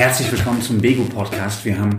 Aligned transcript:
Herzlich 0.00 0.32
willkommen 0.32 0.62
zum 0.62 0.80
Bego 0.80 1.04
Podcast. 1.04 1.62
Wir 1.66 1.78
haben 1.78 1.98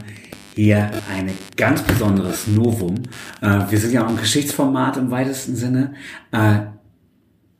hier 0.55 0.89
ein 1.15 1.31
ganz 1.55 1.83
besonderes 1.83 2.47
Novum. 2.47 2.95
Äh, 3.43 3.59
wir 3.69 3.77
sind 3.77 3.93
ja 3.93 4.03
auch 4.03 4.09
ein 4.09 4.17
Geschichtsformat 4.17 4.97
im 4.97 5.11
weitesten 5.11 5.55
Sinne. 5.55 5.93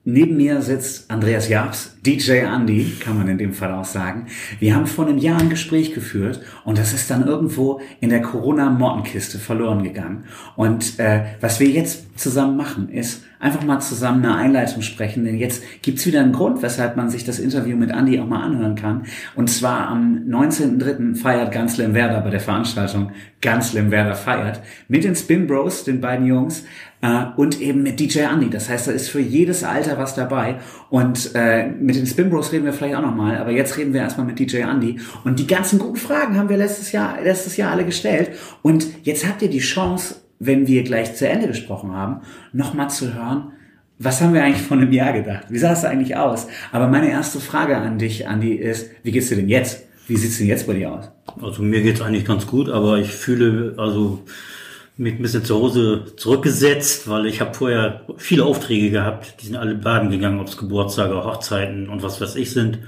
Neben 0.04 0.36
mir 0.36 0.64
sitzt 0.64 1.12
Andreas 1.12 1.48
Jabs, 1.48 1.96
DJ 2.04 2.40
Andy, 2.40 2.94
kann 3.00 3.20
man 3.20 3.28
in 3.28 3.38
dem 3.38 3.54
Fall 3.54 3.72
auch 3.72 3.86
sagen. 3.86 4.26
Wir 4.60 4.76
haben 4.76 4.88
vor 4.88 5.06
einem 5.06 5.20
Jahr 5.20 5.40
ein 5.40 5.52
Gespräch 5.52 5.94
geführt 5.94 6.42
und 6.66 6.80
das 6.80 6.92
ist 6.92 7.12
dann 7.12 7.28
irgendwo 7.28 7.82
in 8.00 8.10
der 8.10 8.24
Corona-Mottenkiste 8.24 9.38
verloren 9.38 9.84
gegangen. 9.84 10.24
Und 10.56 10.98
äh, 11.00 11.26
was 11.40 11.60
wir 11.60 11.68
jetzt 11.68 12.18
zusammen 12.20 12.58
machen, 12.58 12.90
ist 12.90 13.24
einfach 13.40 13.64
mal 13.64 13.80
zusammen 13.80 14.26
eine 14.26 14.36
Einleitung 14.36 14.82
sprechen, 14.82 15.24
denn 15.24 15.38
jetzt 15.38 15.62
gibt's 15.84 16.06
wieder 16.08 16.22
einen 16.22 16.34
Grund, 16.34 16.64
weshalb 16.64 16.98
man 16.98 17.12
sich 17.12 17.24
das 17.24 17.38
Interview 17.38 17.78
mit 17.78 17.92
Andy 17.92 18.20
auch 18.20 18.28
mal 18.28 18.44
anhören 18.44 18.76
kann. 18.76 19.04
Und 19.36 19.52
zwar 19.52 19.88
am 19.88 20.24
19.03. 20.28 21.16
feiert 21.16 21.52
Ganz 21.52 21.78
Lemwerder 21.78 22.22
bei 22.22 22.32
der 22.32 22.40
Veranstaltung 22.40 23.12
Ganz 23.42 23.74
Lemwerder 23.74 24.16
feiert 24.16 24.62
mit 24.88 25.04
den 25.04 25.16
Spin 25.16 25.48
Bros, 25.48 25.84
den 25.84 26.02
beiden 26.02 26.26
Jungs, 26.26 26.64
äh, 27.02 27.26
und 27.36 27.60
eben 27.60 27.84
mit 27.84 28.00
DJ 28.00 28.22
Andy. 28.22 28.50
Das 28.50 28.70
heißt, 28.70 28.88
da 28.88 28.92
ist 28.92 29.10
für 29.10 29.20
jedes 29.20 29.64
Alter 29.64 29.98
was 29.98 30.16
dabei. 30.16 30.60
Und 30.90 31.32
äh, 31.36 31.68
mit 31.68 31.96
den 31.96 32.06
Spin 32.06 32.30
Bros 32.30 32.52
reden 32.52 32.66
wir 32.66 32.74
vielleicht 32.74 32.96
auch 32.96 33.02
nochmal, 33.02 33.38
aber 33.38 33.52
jetzt 33.52 33.78
reden 33.78 33.94
wir 33.94 34.02
erstmal 34.02 34.26
mit 34.26 34.40
DJ 34.40 34.58
Andy. 34.62 35.00
Und 35.24 35.40
die 35.40 35.48
ganzen 35.48 35.80
guten 35.80 35.98
Fragen 35.98 36.38
haben 36.38 36.50
wir 36.50 36.58
letztes 36.58 36.92
Jahr, 36.92 37.22
letztes 37.22 37.58
Jahr 37.58 37.72
alle 37.72 37.86
gestellt. 37.86 38.32
Und 38.62 38.88
jetzt 39.04 39.28
habt 39.28 39.42
ihr 39.42 39.50
die 39.50 39.60
Chance, 39.60 40.16
wenn 40.40 40.68
wir 40.68 40.84
gleich 40.84 41.16
zu 41.16 41.28
Ende 41.28 41.48
gesprochen 41.48 41.94
haben, 41.94 42.22
nochmal 42.54 42.90
zu 42.90 43.14
hören, 43.14 43.54
was 44.04 44.20
haben 44.20 44.34
wir 44.34 44.44
eigentlich 44.44 44.66
vor 44.66 44.78
einem 44.78 44.92
Jahr 44.92 45.14
gedacht? 45.14 45.46
Wie 45.50 45.60
sah 45.60 45.74
es 45.74 45.86
eigentlich 45.86 46.16
aus? 46.16 46.48
Aber 46.72 46.88
meine 46.88 47.12
erste 47.12 47.40
Frage 47.40 47.78
an 47.78 48.00
dich, 48.00 48.28
Andi, 48.28 48.54
ist, 48.54 48.90
wie 49.04 49.12
geht's 49.12 49.30
dir 49.30 49.36
denn 49.36 49.50
jetzt? 49.50 49.84
Wie 50.08 50.18
sieht's 50.18 50.40
denn 50.40 50.48
jetzt 50.48 50.66
bei 50.66 50.74
dir 50.74 50.92
aus? 50.92 51.12
Also 51.40 51.62
mir 51.62 51.82
geht's 51.82 52.02
eigentlich 52.02 52.26
ganz 52.26 52.48
gut, 52.48 52.68
aber 52.68 52.98
ich 52.98 53.12
fühle 53.12 53.76
also 53.78 54.24
mich 54.98 55.14
ein 55.14 55.22
bisschen 55.22 55.46
zu 55.46 55.56
Hause 55.56 56.06
zurückgesetzt, 56.18 57.10
weil 57.10 57.26
ich 57.26 57.42
habe 57.42 57.54
vorher 57.54 58.06
viele 58.18 58.46
Aufträge 58.46 58.92
gehabt, 58.92 59.42
die 59.42 59.48
sind 59.48 59.56
alle 59.56 59.76
baden 59.76 60.12
gegangen, 60.12 60.40
ob 60.40 60.48
es 60.48 60.58
Geburtstage, 60.58 61.24
Hochzeiten 61.24 61.90
und 61.90 62.04
was 62.04 62.22
weiß 62.22 62.36
ich 62.36 62.52
sind. 62.52 62.80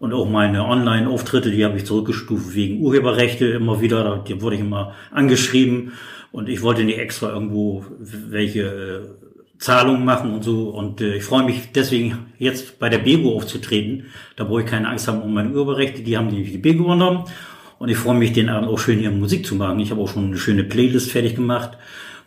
Und 0.00 0.12
auch 0.12 0.28
meine 0.28 0.64
Online-Auftritte, 0.64 1.50
die 1.50 1.64
habe 1.64 1.76
ich 1.76 1.86
zurückgestuft 1.86 2.54
wegen 2.54 2.80
Urheberrechte 2.80 3.46
immer 3.46 3.80
wieder, 3.80 4.24
da 4.26 4.40
wurde 4.40 4.56
ich 4.56 4.62
immer 4.62 4.94
angeschrieben 5.10 5.92
und 6.30 6.48
ich 6.48 6.62
wollte 6.62 6.84
nicht 6.84 6.98
extra 6.98 7.30
irgendwo 7.30 7.84
welche 7.98 8.62
äh, 8.62 9.00
Zahlungen 9.58 10.04
machen 10.04 10.32
und 10.32 10.44
so. 10.44 10.68
Und 10.70 11.00
äh, 11.00 11.16
ich 11.16 11.24
freue 11.24 11.44
mich 11.44 11.72
deswegen 11.74 12.32
jetzt 12.38 12.78
bei 12.78 12.88
der 12.88 12.98
Bego 12.98 13.36
aufzutreten. 13.36 14.06
Da 14.36 14.44
brauche 14.44 14.60
ich 14.60 14.66
keine 14.66 14.88
Angst 14.88 15.08
haben 15.08 15.22
um 15.22 15.34
meine 15.34 15.50
Urheberrechte. 15.50 16.02
Die 16.02 16.16
haben 16.16 16.30
die, 16.30 16.44
die 16.44 16.58
Bego 16.58 16.84
übernommen. 16.84 17.24
Und 17.78 17.88
ich 17.88 17.96
freue 17.96 18.16
mich, 18.16 18.32
den 18.32 18.48
Abend 18.48 18.68
auch 18.68 18.78
schön 18.78 18.98
hier 18.98 19.10
Musik 19.10 19.46
zu 19.46 19.54
machen. 19.54 19.78
Ich 19.80 19.90
habe 19.90 20.00
auch 20.00 20.08
schon 20.08 20.26
eine 20.26 20.38
schöne 20.38 20.64
Playlist 20.64 21.10
fertig 21.10 21.36
gemacht, 21.36 21.78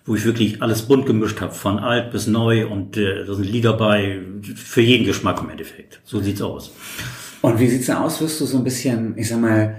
wo 0.05 0.15
ich 0.15 0.25
wirklich 0.25 0.61
alles 0.61 0.83
bunt 0.83 1.05
gemischt 1.05 1.41
habe, 1.41 1.53
von 1.53 1.79
alt 1.79 2.11
bis 2.11 2.27
neu. 2.27 2.67
Und 2.67 2.97
äh, 2.97 3.25
da 3.25 3.33
sind 3.33 3.45
Lieder 3.45 3.73
bei 3.73 4.19
für 4.55 4.81
jeden 4.81 5.05
Geschmack 5.05 5.41
im 5.41 5.49
Endeffekt. 5.49 5.99
So 6.05 6.21
sieht's 6.21 6.41
aus. 6.41 6.71
Und 7.41 7.59
wie 7.59 7.67
sieht's 7.67 7.87
denn 7.87 7.97
aus? 7.97 8.21
Wirst 8.21 8.39
du 8.39 8.45
so 8.45 8.57
ein 8.57 8.63
bisschen, 8.63 9.17
ich 9.17 9.27
sag 9.27 9.41
mal, 9.41 9.75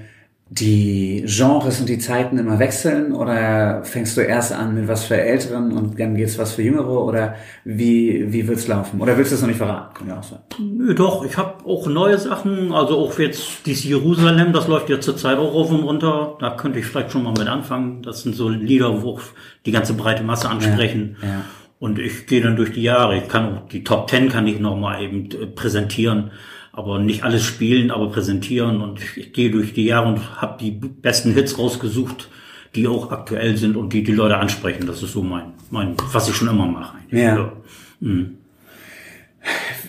die 0.53 1.25
Genres 1.27 1.81
und 1.81 1.89
die 1.89 1.99
Zeiten 1.99 2.37
immer 2.37 2.59
wechseln 2.59 3.13
oder 3.13 3.83
fängst 3.85 4.19
du 4.19 4.21
erst 4.21 4.53
an 4.53 4.75
mit 4.75 4.87
was 4.87 5.05
für 5.05 5.19
Älteren 5.19 5.73
und 5.73 5.99
dann 5.99 6.15
geht's 6.15 6.37
was 6.37 6.53
für 6.53 6.63
Jüngere 6.63 7.05
oder 7.05 7.37
wie, 7.65 8.31
wie 8.31 8.47
wird's 8.47 8.69
laufen? 8.69 9.01
Oder 9.01 9.17
willst 9.17 9.33
du 9.33 9.37
es 9.37 9.41
noch 9.41 9.49
nicht 9.49 9.57
verraten? 9.57 9.95
Kann 9.95 10.09
ja 10.09 10.19
auch 10.19 10.23
sein. 10.23 10.41
Nö, 10.61 10.95
doch, 10.95 11.25
ich 11.25 11.39
habe 11.39 11.65
auch 11.65 11.87
neue 11.87 12.19
Sachen, 12.19 12.71
also 12.71 12.99
auch 12.99 13.19
jetzt 13.19 13.65
dieses 13.65 13.85
Jerusalem, 13.85 14.53
das 14.53 14.69
läuft 14.69 14.91
ja 14.91 15.01
zurzeit 15.01 15.39
auch 15.39 15.55
rauf 15.55 15.71
und 15.71 15.85
runter. 15.85 16.37
Da 16.39 16.51
könnte 16.51 16.81
ich 16.81 16.85
vielleicht 16.85 17.13
schon 17.13 17.23
mal 17.23 17.33
mit 17.33 17.49
anfangen. 17.49 18.03
Das 18.03 18.23
sind 18.23 18.37
so 18.37 18.51
Lieder, 18.51 19.03
wo 19.03 19.21
die 19.65 19.73
ganze 19.73 19.95
breite 19.95 20.23
Masse 20.23 20.51
ansprechen. 20.51 21.17
Ja, 21.23 21.29
ja. 21.29 21.45
Und 21.79 21.99
ich 21.99 22.27
gehe 22.27 22.43
dann 22.43 22.57
durch 22.57 22.73
die 22.73 22.83
Jahre. 22.83 23.17
Ich 23.17 23.29
kann 23.29 23.57
auch 23.57 23.69
die 23.69 23.85
Top 23.85 24.07
Ten 24.07 24.29
kann 24.29 24.47
ich 24.47 24.61
noch 24.61 24.77
mal 24.77 25.03
eben 25.03 25.31
äh, 25.31 25.47
präsentieren 25.47 26.31
aber 26.73 26.99
nicht 26.99 27.23
alles 27.23 27.43
spielen, 27.43 27.91
aber 27.91 28.11
präsentieren. 28.11 28.81
Und 28.81 29.01
ich 29.17 29.33
gehe 29.33 29.51
durch 29.51 29.75
die 29.75 29.85
Jahre 29.85 30.09
und 30.09 30.41
habe 30.41 30.59
die 30.59 30.71
besten 30.71 31.33
Hits 31.33 31.59
rausgesucht, 31.59 32.31
die 32.75 32.89
auch 32.89 33.13
aktuell 33.13 33.57
sind 33.57 33.77
und 33.77 33.93
die 33.93 34.03
die 34.03 34.13
Leute 34.13 34.39
ansprechen. 34.39 34.87
Das 34.87 35.03
ist 35.03 35.13
so 35.13 35.23
mein, 35.23 35.53
mein 35.71 35.95
was 36.13 36.29
ich 36.29 36.35
schon 36.35 36.49
immer 36.49 36.67
mache. 36.67 36.97
Eigentlich. 36.97 37.23
Ja. 37.23 37.37
ja. 37.37 37.53
Mhm. 38.01 38.39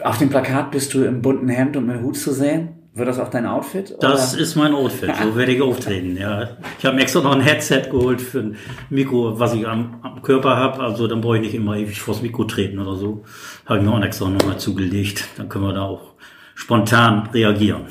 Auf 0.03 0.17
dem 0.17 0.29
Plakat 0.29 0.71
bist 0.71 0.93
du 0.93 1.03
im 1.05 1.21
bunten 1.21 1.47
Hemd 1.47 1.77
und 1.77 1.85
mit 1.85 2.01
Hut 2.01 2.17
zu 2.17 2.33
sehen. 2.33 2.69
Wird 2.95 3.07
das 3.07 3.17
auch 3.17 3.29
dein 3.29 3.47
Outfit? 3.47 3.91
Oder? 3.97 4.09
Das 4.09 4.35
ist 4.35 4.55
mein 4.55 4.75
Outfit, 4.75 5.09
so 5.23 5.35
werde 5.35 5.51
ich 5.51 5.61
auftreten, 5.63 6.15
ja. 6.15 6.49
Ich 6.77 6.85
habe 6.85 6.95
mir 6.95 7.01
extra 7.01 7.21
noch 7.21 7.33
ein 7.33 7.41
Headset 7.41 7.89
geholt 7.89 8.21
für 8.21 8.39
ein 8.41 8.55
Mikro, 8.91 9.39
was 9.39 9.55
ich 9.55 9.67
am, 9.67 9.95
am 10.03 10.21
Körper 10.21 10.57
habe, 10.57 10.79
also 10.83 11.07
dann 11.07 11.21
brauche 11.21 11.37
ich 11.37 11.41
nicht 11.41 11.55
immer 11.55 11.75
ewig 11.75 11.99
vors 11.99 12.21
Mikro 12.21 12.43
treten 12.43 12.77
oder 12.77 12.95
so. 12.95 13.23
Habe 13.65 13.79
ich 13.79 13.85
mir 13.85 13.91
auch 13.91 14.01
extra 14.03 14.29
nochmal 14.29 14.59
zugelegt, 14.59 15.27
dann 15.37 15.49
können 15.49 15.65
wir 15.65 15.73
da 15.73 15.81
auch 15.81 16.12
spontan 16.55 17.29
reagieren. 17.33 17.81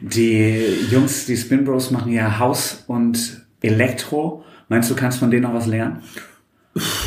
Die 0.00 0.62
Jungs, 0.90 1.26
die 1.26 1.36
Spin 1.36 1.64
Bros 1.64 1.90
machen 1.90 2.12
ja 2.12 2.38
Haus 2.38 2.84
und 2.86 3.46
Elektro. 3.60 4.44
Meinst 4.68 4.90
du, 4.90 4.94
kannst 4.94 5.18
von 5.18 5.30
denen 5.30 5.44
noch 5.44 5.54
was 5.54 5.66
lernen? 5.66 6.02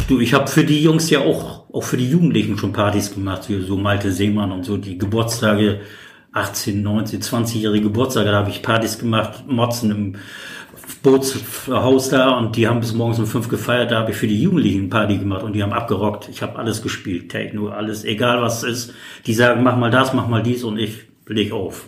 Du, 0.08 0.20
ich 0.20 0.34
habe 0.34 0.48
für 0.48 0.66
die 0.66 0.84
Jungs 0.84 1.10
ja 1.10 1.20
auch, 1.20 1.74
auch 1.74 1.84
für 1.84 1.98
die 1.98 2.10
Jugendlichen 2.10 2.58
schon 2.58 2.74
Partys 2.74 3.14
gemacht, 3.14 3.50
wie 3.50 3.62
so 3.62 3.78
Malte 3.78 4.12
Seemann 4.12 4.52
und 4.52 4.66
so, 4.66 4.78
die 4.78 4.98
Geburtstage, 4.98 5.82
18, 6.34 6.82
19, 6.82 7.22
20-jährige 7.22 7.84
Geburtstage, 7.84 8.32
da 8.32 8.40
habe 8.40 8.50
ich 8.50 8.62
Partys 8.62 9.00
gemacht, 9.00 9.46
Motzen 9.48 9.92
im 9.92 10.16
Bootshaus 11.02 12.10
da 12.10 12.38
und 12.38 12.56
die 12.56 12.68
haben 12.68 12.80
bis 12.80 12.94
morgens 12.94 13.20
um 13.20 13.26
fünf 13.26 13.50
gefeiert, 13.50 13.92
da 13.92 14.00
habe 14.00 14.12
ich 14.12 14.18
für 14.18 14.28
die 14.28 14.42
Jugendlichen 14.42 14.90
Party 14.90 15.18
gemacht 15.18 15.44
und 15.44 15.54
die 15.54 15.64
haben 15.64 15.74
abgerockt. 15.74 16.30
Ich 16.30 16.42
habe 16.42 16.58
alles 16.58 16.82
gespielt, 16.82 17.30
Techno, 17.30 17.70
alles, 17.70 18.04
egal 18.04 18.42
was 18.42 18.64
es 18.64 18.88
ist. 18.88 18.94
Die 19.26 19.34
sagen, 19.34 19.64
mach 19.64 19.78
mal 19.78 19.92
das, 19.92 20.14
mach 20.14 20.28
mal 20.28 20.44
dies 20.44 20.64
und 20.64 20.78
ich 20.78 21.06
leg 21.28 21.52
auf. 21.52 21.86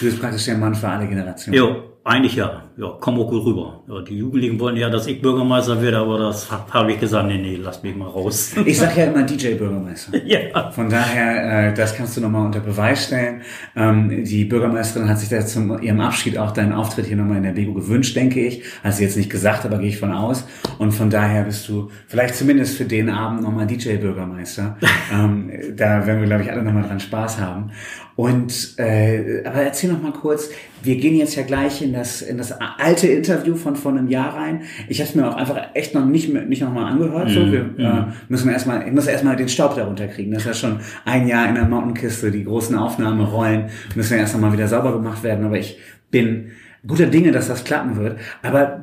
Du 0.00 0.06
bist 0.06 0.20
praktisch 0.20 0.44
der 0.46 0.58
Mann 0.58 0.74
für 0.74 0.88
alle 0.88 1.06
Generationen. 1.06 1.56
Jo, 1.56 1.91
eigentlich 2.04 2.34
ja. 2.34 2.64
Ja, 2.76 2.96
komm 3.00 3.20
auch 3.20 3.28
gut 3.28 3.44
rüber. 3.44 3.82
Ja, 3.86 4.00
die 4.00 4.16
Jugendlichen 4.16 4.58
wollen 4.58 4.76
ja, 4.76 4.88
dass 4.88 5.06
ich 5.06 5.20
Bürgermeister 5.20 5.80
werde, 5.82 5.98
aber 5.98 6.18
das 6.18 6.50
habe 6.50 6.92
ich 6.92 6.98
gesagt, 6.98 7.28
nee, 7.28 7.36
nee, 7.36 7.56
lass 7.62 7.82
mich 7.82 7.94
mal 7.94 8.08
raus. 8.08 8.54
Ich 8.64 8.78
sag 8.78 8.96
ja 8.96 9.04
immer 9.04 9.22
DJ-Bürgermeister. 9.24 10.16
ja. 10.24 10.70
Von 10.70 10.88
daher, 10.88 11.68
äh, 11.68 11.74
das 11.74 11.94
kannst 11.94 12.16
du 12.16 12.22
nochmal 12.22 12.46
unter 12.46 12.60
Beweis 12.60 13.06
stellen. 13.06 13.42
Ähm, 13.76 14.24
die 14.24 14.44
Bürgermeisterin 14.46 15.08
hat 15.08 15.18
sich 15.18 15.28
da 15.28 15.44
zum 15.44 15.82
ihrem 15.82 16.00
Abschied 16.00 16.38
auch 16.38 16.52
deinen 16.52 16.72
Auftritt 16.72 17.06
hier 17.06 17.16
nochmal 17.16 17.36
in 17.36 17.42
der 17.42 17.52
Bego 17.52 17.74
gewünscht, 17.74 18.16
denke 18.16 18.40
ich. 18.40 18.64
Hat 18.82 18.94
sie 18.94 19.04
jetzt 19.04 19.16
nicht 19.16 19.30
gesagt, 19.30 19.66
aber 19.66 19.78
gehe 19.78 19.88
ich 19.88 19.98
von 19.98 20.12
aus. 20.12 20.46
Und 20.78 20.92
von 20.92 21.10
daher 21.10 21.44
bist 21.44 21.68
du 21.68 21.90
vielleicht 22.06 22.34
zumindest 22.34 22.78
für 22.78 22.84
den 22.84 23.10
Abend 23.10 23.42
nochmal 23.42 23.66
DJ-Bürgermeister. 23.66 24.78
ähm, 25.12 25.50
da 25.76 26.06
werden 26.06 26.20
wir, 26.20 26.26
glaube 26.26 26.44
ich, 26.44 26.50
alle 26.50 26.62
nochmal 26.62 26.84
dran 26.84 27.00
Spaß 27.00 27.38
haben. 27.38 27.70
Und 28.14 28.74
äh, 28.78 29.42
aber 29.44 29.62
erzähl 29.62 29.90
noch 29.90 30.02
mal 30.02 30.12
kurz, 30.12 30.50
wir 30.82 30.96
gehen 30.96 31.16
jetzt 31.16 31.34
ja 31.34 31.44
gleich 31.44 31.80
in 31.80 31.92
das 31.92 32.20
in 32.20 32.36
das 32.36 32.52
alte 32.52 33.06
Interview 33.06 33.54
von 33.54 33.76
vor 33.76 33.92
einem 33.92 34.08
Jahr 34.08 34.36
rein. 34.36 34.62
Ich 34.88 35.00
habe 35.00 35.08
es 35.08 35.14
mir 35.14 35.28
auch 35.28 35.36
einfach 35.36 35.68
echt 35.74 35.94
noch 35.94 36.04
nicht 36.04 36.32
nicht 36.32 36.62
noch 36.62 36.72
mal 36.72 36.90
angehört. 36.90 37.28
Mm, 37.28 37.32
so, 37.32 37.40
mhm, 37.40 37.52
wir 37.52 37.64
mm. 37.64 37.80
äh, 37.80 38.04
müssen 38.28 38.50
erstmal 38.50 38.86
ich 38.86 38.92
muss 38.92 39.06
erstmal 39.06 39.36
den 39.36 39.48
Staub 39.48 39.76
darunter 39.76 40.08
kriegen. 40.08 40.32
Das 40.32 40.42
ist 40.42 40.46
ja 40.46 40.54
schon 40.54 40.80
ein 41.04 41.26
Jahr 41.26 41.48
in 41.48 41.54
der 41.54 41.64
Mountain-Kiste, 41.64 42.30
die 42.30 42.44
großen 42.44 42.76
Aufnahmerollen 42.76 43.70
müssen 43.94 44.14
ja 44.14 44.20
erst 44.20 44.38
mal 44.38 44.52
wieder 44.52 44.68
sauber 44.68 44.92
gemacht 44.92 45.22
werden. 45.22 45.44
Aber 45.44 45.58
ich 45.58 45.78
bin 46.10 46.50
guter 46.86 47.06
Dinge, 47.06 47.32
dass 47.32 47.48
das 47.48 47.64
klappen 47.64 47.96
wird. 47.96 48.18
Aber 48.42 48.82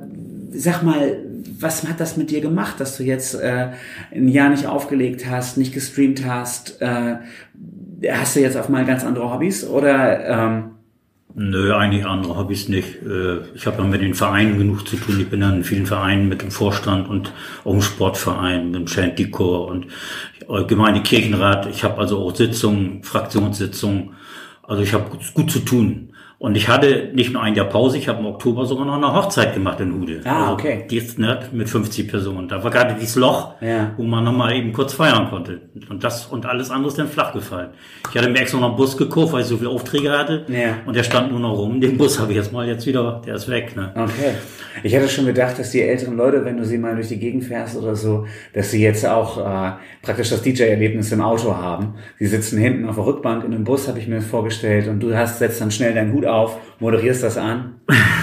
sag 0.52 0.84
mal, 0.84 1.18
was 1.60 1.88
hat 1.88 2.00
das 2.00 2.18
mit 2.18 2.32
dir 2.32 2.42
gemacht, 2.42 2.80
dass 2.80 2.98
du 2.98 3.04
jetzt 3.04 3.36
äh, 3.36 3.70
ein 4.12 4.28
Jahr 4.28 4.50
nicht 4.50 4.66
aufgelegt 4.66 5.26
hast, 5.30 5.58
nicht 5.58 5.74
gestreamt 5.74 6.26
hast? 6.26 6.82
Äh, 6.82 7.18
hast 8.08 8.36
du 8.36 8.42
jetzt 8.42 8.58
auf 8.58 8.70
mal 8.70 8.86
ganz 8.86 9.04
andere 9.04 9.32
Hobbys 9.32 9.68
oder? 9.68 10.28
Ähm 10.28 10.72
Nö, 11.36 11.76
eigentlich 11.76 12.06
andere 12.06 12.38
Hobbys 12.38 12.70
nicht. 12.70 13.04
Äh, 13.04 13.40
ich 13.54 13.68
habe 13.68 13.78
ja 13.78 13.84
mit 13.84 14.02
den 14.02 14.16
Vereinen 14.16 14.58
genug 14.58 14.88
zu 14.88 14.96
tun. 14.96 15.20
Ich 15.20 15.30
bin 15.30 15.42
ja 15.42 15.50
in 15.50 15.64
vielen 15.64 15.86
Vereinen 15.86 16.28
mit 16.28 16.42
dem 16.42 16.50
Vorstand 16.50 17.08
und 17.08 17.32
auch 17.64 17.74
im 17.74 17.82
Sportverein, 17.82 18.72
mit 18.72 18.76
dem 18.82 18.88
Chantikor 18.88 19.68
und 19.68 19.88
Gemeinde 20.68 21.04
Kirchenrat. 21.04 21.68
Ich 21.68 21.84
habe 21.84 22.00
also 22.00 22.18
auch 22.20 22.36
Sitzungen, 22.36 23.04
Fraktionssitzungen. 23.04 24.16
Also 24.64 24.82
ich 24.82 24.94
habe 24.94 25.06
gut 25.36 25.52
zu 25.52 25.60
tun. 25.60 26.14
Und 26.40 26.56
ich 26.56 26.70
hatte 26.70 27.10
nicht 27.14 27.34
nur 27.34 27.44
ein 27.44 27.54
Jahr 27.54 27.66
Pause, 27.66 27.98
ich 27.98 28.08
habe 28.08 28.20
im 28.20 28.26
Oktober 28.26 28.66
sogar 28.66 28.86
noch 28.86 28.96
eine 28.96 29.14
Hochzeit 29.14 29.54
gemacht 29.54 29.82
in 29.82 29.94
Hude. 29.94 30.22
Ah, 30.24 30.44
also 30.44 30.54
okay. 30.54 30.86
Die 30.90 30.96
ist 30.96 31.20
ne, 31.20 31.38
mit 31.52 31.68
50 31.68 32.08
Personen. 32.08 32.48
Da 32.48 32.64
war 32.64 32.72
gerade 32.72 32.96
dieses 32.98 33.18
Loch, 33.18 33.56
ja. 33.60 33.92
wo 33.98 34.04
man 34.04 34.24
nochmal 34.24 34.56
eben 34.56 34.72
kurz 34.72 34.94
feiern 34.94 35.30
konnte. 35.30 35.60
Und 35.90 36.02
das 36.02 36.28
und 36.28 36.46
alles 36.46 36.72
andere 36.72 36.88
ist 36.88 36.98
dann 36.98 37.10
flach 37.10 37.34
gefallen. 37.34 37.72
Ich 38.10 38.18
hatte 38.18 38.30
mir 38.30 38.40
extra 38.40 38.58
noch 38.58 38.70
einen 38.70 38.78
Bus 38.78 38.96
gekauft, 38.96 39.34
weil 39.34 39.42
ich 39.42 39.48
so 39.48 39.58
viele 39.58 39.70
Aufträge 39.70 40.18
hatte. 40.18 40.46
Ja. 40.48 40.78
Und 40.86 40.96
der 40.96 41.04
stand 41.04 41.30
nur 41.30 41.42
noch 41.42 41.58
rum. 41.58 41.82
Den 41.82 41.98
Bus 41.98 42.18
habe 42.22 42.32
ich 42.32 42.38
jetzt 42.38 42.54
mal 42.54 42.66
jetzt 42.66 42.88
wieder, 42.88 43.22
der 43.26 43.36
ist 43.36 43.50
weg. 43.50 43.76
Ne? 43.76 43.92
Okay. 43.96 44.36
Ich 44.84 44.94
hätte 44.94 45.10
schon 45.10 45.26
gedacht, 45.26 45.60
dass 45.60 45.72
die 45.72 45.82
älteren 45.82 46.16
Leute, 46.16 46.46
wenn 46.46 46.56
du 46.56 46.64
sie 46.64 46.78
mal 46.78 46.96
durch 46.96 47.10
die 47.10 47.20
Gegend 47.20 47.44
fährst 47.44 47.76
oder 47.76 47.98
so, 47.98 48.28
dass 48.54 48.72
sie 48.72 48.82
jetzt 48.82 49.06
auch 49.06 49.38
äh, 49.38 49.72
praktisch 50.02 50.30
das 50.30 50.42
DJ-Erlebnis 50.42 51.12
im 51.12 51.22
Auto 51.22 51.54
haben. 51.58 51.96
Sie 52.18 52.28
sitzen 52.28 52.58
hinten 52.60 52.88
auf 52.88 52.96
der 52.96 53.06
Rückbank 53.06 53.44
in 53.44 53.54
einem 53.54 53.66
Bus, 53.66 53.90
habe 53.90 54.00
ich 54.00 54.08
mir 54.08 54.22
vorgestellt, 54.22 54.88
und 54.88 55.02
du 55.02 55.14
hast 55.14 55.40
setzt 55.40 55.60
dann 55.60 55.72
schnell 55.72 55.94
deinen 55.94 56.14
Hut 56.14 56.29
auf, 56.30 56.58
moderierst 56.80 57.24
das 57.24 57.38
an. 57.38 57.76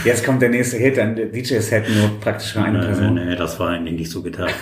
Jetzt 0.05 0.25
kommt 0.25 0.41
der 0.43 0.49
nächste 0.51 0.77
Hit, 0.77 0.97
dann 0.97 1.15
DJ-Set 1.17 1.85
nur 1.89 2.21
praktisch 2.21 2.53
für 2.53 2.63
eine 2.63 2.79
Nee, 2.79 2.87
Person. 2.87 3.15
nee, 3.15 3.25
nee, 3.25 3.37
das 3.37 3.59
war 3.61 3.71
eigentlich 3.71 3.99
nicht 3.99 4.11
so 4.11 4.23
gedacht. 4.23 4.55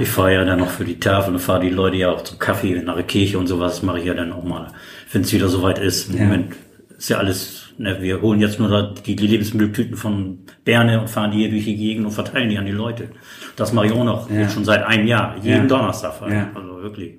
Ich 0.00 0.08
fahre 0.08 0.34
ja 0.34 0.44
dann 0.44 0.58
noch 0.58 0.70
für 0.70 0.84
die 0.84 0.98
Tafel 1.00 1.32
und 1.34 1.40
fahre 1.40 1.60
die 1.60 1.70
Leute 1.70 1.96
ja 1.96 2.10
auch 2.10 2.22
zum 2.22 2.38
Kaffee 2.38 2.80
nach 2.82 2.94
der 2.94 3.04
Kirche 3.04 3.38
und 3.38 3.46
sowas 3.46 3.82
mache 3.82 3.98
ich 4.00 4.04
ja 4.04 4.14
dann 4.14 4.32
auch 4.32 4.44
mal, 4.44 4.68
wenn 5.12 5.22
es 5.22 5.32
wieder 5.32 5.48
soweit 5.48 5.78
ist. 5.78 6.10
Im 6.10 6.18
Ja. 6.18 6.24
Moment 6.24 6.52
ist 6.96 7.08
ja 7.08 7.18
alles, 7.18 7.70
ne, 7.78 7.96
wir 8.00 8.20
holen 8.22 8.40
jetzt 8.40 8.58
nur 8.60 8.94
die, 9.04 9.16
Lebensmitteltüten 9.16 9.96
von 9.96 10.38
Berne 10.64 11.00
und 11.00 11.08
fahren 11.10 11.30
die 11.32 11.38
hier 11.38 11.50
durch 11.50 11.64
die 11.64 11.76
Gegend 11.76 12.06
und 12.06 12.12
verteilen 12.12 12.48
die 12.48 12.58
an 12.58 12.66
die 12.66 12.72
Leute. 12.72 13.08
Das 13.56 13.72
mache 13.72 13.86
ich 13.86 13.92
auch 13.92 14.04
noch, 14.04 14.30
Ja. 14.30 14.40
jetzt 14.40 14.54
schon 14.54 14.64
seit 14.64 14.84
einem 14.84 15.06
Jahr, 15.06 15.36
jeden 15.42 15.62
Ja. 15.62 15.66
Donnerstag. 15.66 16.14
Also 16.54 16.82
wirklich. 16.82 17.14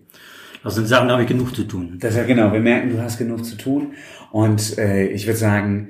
Das 0.65 0.73
sind 0.73 0.87
Sachen, 0.87 1.11
habe 1.11 1.21
ich 1.21 1.27
genug 1.27 1.55
zu 1.55 1.63
tun. 1.63 1.97
Das 1.99 2.11
ist 2.11 2.17
ja 2.17 2.23
genau, 2.23 2.51
wir 2.51 2.59
merken, 2.59 2.89
du 2.89 2.99
hast 2.99 3.19
genug 3.19 3.45
zu 3.45 3.55
tun. 3.55 3.93
Und 4.31 4.79
äh, 4.79 5.05
ich 5.05 5.27
würde 5.27 5.37
sagen, 5.37 5.89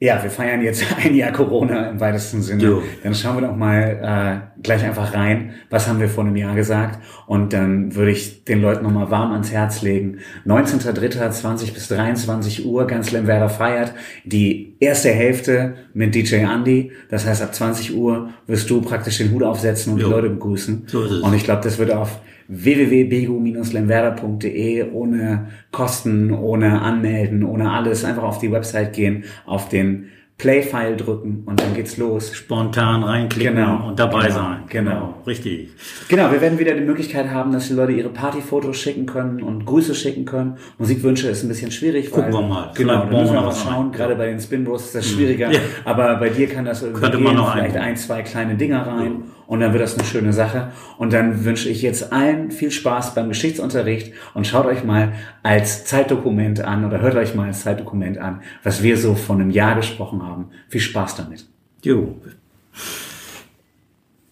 ja, 0.00 0.22
wir 0.22 0.30
feiern 0.30 0.62
jetzt 0.62 0.82
ein 1.04 1.14
Jahr 1.14 1.30
Corona 1.30 1.90
im 1.90 2.00
weitesten 2.00 2.40
Sinne. 2.40 2.62
Jo. 2.62 2.82
Dann 3.02 3.14
schauen 3.14 3.36
wir 3.36 3.46
doch 3.46 3.54
mal 3.54 4.48
äh, 4.56 4.62
gleich 4.62 4.82
einfach 4.82 5.12
rein, 5.12 5.52
was 5.68 5.86
haben 5.86 6.00
wir 6.00 6.08
vor 6.08 6.24
einem 6.24 6.36
Jahr 6.36 6.54
gesagt. 6.54 7.00
Und 7.26 7.52
dann 7.52 7.94
würde 7.94 8.12
ich 8.12 8.44
den 8.44 8.62
Leuten 8.62 8.82
nochmal 8.82 9.10
warm 9.10 9.32
ans 9.32 9.52
Herz 9.52 9.82
legen. 9.82 10.20
19.03.20 10.46 11.74
bis 11.74 11.88
23 11.88 12.64
Uhr, 12.64 12.86
ganz 12.86 13.12
Lemwerder 13.12 13.50
feiert 13.50 13.92
die 14.24 14.74
erste 14.80 15.10
Hälfte 15.10 15.74
mit 15.92 16.14
DJ 16.14 16.36
Andy. 16.36 16.92
Das 17.10 17.26
heißt, 17.26 17.42
ab 17.42 17.54
20 17.54 17.94
Uhr 17.94 18.30
wirst 18.46 18.70
du 18.70 18.80
praktisch 18.80 19.18
den 19.18 19.32
Hut 19.32 19.42
aufsetzen 19.42 19.92
und 19.92 20.00
Jo. 20.00 20.06
die 20.06 20.12
Leute 20.12 20.30
begrüßen. 20.30 20.84
So 20.86 21.02
ist 21.02 21.10
es. 21.12 21.20
Und 21.20 21.34
ich 21.34 21.44
glaube, 21.44 21.60
das 21.62 21.78
wird 21.78 21.92
auf 21.92 22.20
www.begu-lemwerder.de 22.48 24.90
ohne 24.92 25.46
Kosten, 25.70 26.32
ohne 26.32 26.82
Anmelden, 26.82 27.44
ohne 27.44 27.70
alles. 27.70 28.04
Einfach 28.04 28.24
auf 28.24 28.38
die 28.38 28.52
Website 28.52 28.92
gehen, 28.92 29.24
auf 29.46 29.68
den 29.68 30.06
Play-File 30.36 30.96
drücken 30.96 31.44
und 31.46 31.60
dann 31.60 31.74
geht's 31.74 31.96
los. 31.96 32.34
Spontan 32.34 33.04
reinklicken 33.04 33.54
Genau. 33.54 33.88
und 33.88 33.98
dabei 34.00 34.22
Genau. 34.26 34.34
sein. 34.34 34.56
Genau. 34.68 35.14
Richtig. 35.26 35.68
Genau, 36.08 36.30
wir 36.32 36.40
werden 36.40 36.58
wieder 36.58 36.74
die 36.74 36.80
Möglichkeit 36.82 37.30
haben, 37.30 37.52
dass 37.52 37.68
die 37.68 37.74
Leute 37.74 37.92
ihre 37.92 38.08
Partyfotos 38.08 38.76
schicken 38.76 39.06
können 39.06 39.42
und 39.42 39.64
Grüße 39.64 39.94
schicken 39.94 40.24
können. 40.24 40.56
Musikwünsche 40.78 41.28
ist 41.28 41.44
ein 41.44 41.48
bisschen 41.48 41.70
schwierig. 41.70 42.10
Gucken 42.10 42.32
wir 42.32 42.42
mal. 42.42 42.72
Genau, 42.74 43.04
da 43.06 43.20
müssen 43.20 43.32
wir 43.34 43.42
mal 43.42 43.54
schauen. 43.54 43.86
ein. 43.86 43.92
Gerade 43.92 44.16
bei 44.16 44.26
den 44.26 44.40
Spin 44.40 44.64
Bros 44.64 44.86
ist 44.86 44.94
das 44.96 45.08
schwieriger. 45.08 45.52
Ja. 45.52 45.60
Aber 45.84 46.16
bei 46.16 46.28
dir 46.30 46.48
kann 46.48 46.64
das 46.64 46.82
irgendwie 46.82 47.00
Könnte 47.02 47.18
man 47.18 47.36
noch 47.36 47.52
Vielleicht 47.54 47.76
ein, 47.76 47.96
zwei 47.96 48.22
kleine 48.22 48.56
Dinger 48.56 48.86
rein. 48.86 49.22
Und 49.46 49.60
dann 49.60 49.72
wird 49.74 49.82
das 49.82 49.96
eine 49.98 50.04
schöne 50.06 50.32
Sache. 50.32 50.72
Und 50.96 51.12
dann 51.12 51.44
wünsche 51.44 51.68
ich 51.68 51.82
jetzt 51.82 52.12
allen 52.14 52.50
viel 52.50 52.70
Spaß 52.70 53.14
beim 53.14 53.28
Geschichtsunterricht 53.28 54.14
und 54.32 54.46
schaut 54.46 54.64
euch 54.64 54.84
mal 54.84 55.12
als 55.42 55.84
Zeitdokument 55.84 56.62
an 56.62 56.86
oder 56.86 57.00
hört 57.02 57.14
euch 57.14 57.34
mal 57.34 57.48
als 57.48 57.62
Zeitdokument 57.62 58.16
an, 58.16 58.40
was 58.62 58.82
wir 58.82 58.96
so 58.96 59.14
von 59.14 59.42
einem 59.42 59.50
Jahr 59.50 59.76
gesprochen 59.76 60.22
haben. 60.22 60.23
Viel 60.68 60.80
Spaß 60.80 61.16
damit. 61.16 61.46
Jo. 61.82 62.16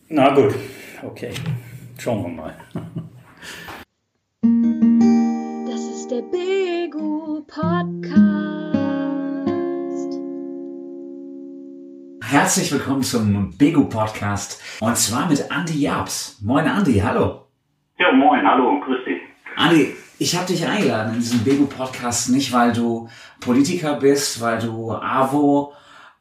Na 0.08 0.34
gut. 0.34 0.54
Okay. 1.02 1.32
Schauen 1.98 2.22
wir 2.22 2.28
mal. 2.42 2.56
Das 5.66 5.80
ist 5.80 6.08
der 6.10 6.22
Begu 6.22 7.42
Podcast. 7.46 8.72
Herzlich 12.22 12.72
willkommen 12.72 13.02
zum 13.02 13.56
Begu 13.56 13.84
Podcast 13.84 14.60
und 14.80 14.96
zwar 14.96 15.28
mit 15.28 15.46
Andy 15.50 15.80
Jabs. 15.80 16.38
Moin 16.42 16.66
Andy, 16.66 16.98
hallo. 16.98 17.46
Ja, 17.98 18.10
moin, 18.12 18.46
hallo, 18.46 18.80
grüß 18.80 19.04
dich. 19.04 19.20
Andi, 19.56 19.94
ich 20.18 20.36
habe 20.36 20.46
dich 20.46 20.66
eingeladen 20.66 21.14
in 21.14 21.20
diesen 21.20 21.42
Begu-Podcast 21.44 22.30
nicht, 22.30 22.52
weil 22.52 22.72
du 22.72 23.08
Politiker 23.40 23.96
bist, 23.96 24.40
weil 24.40 24.60
du 24.60 24.92
AWO 24.92 25.72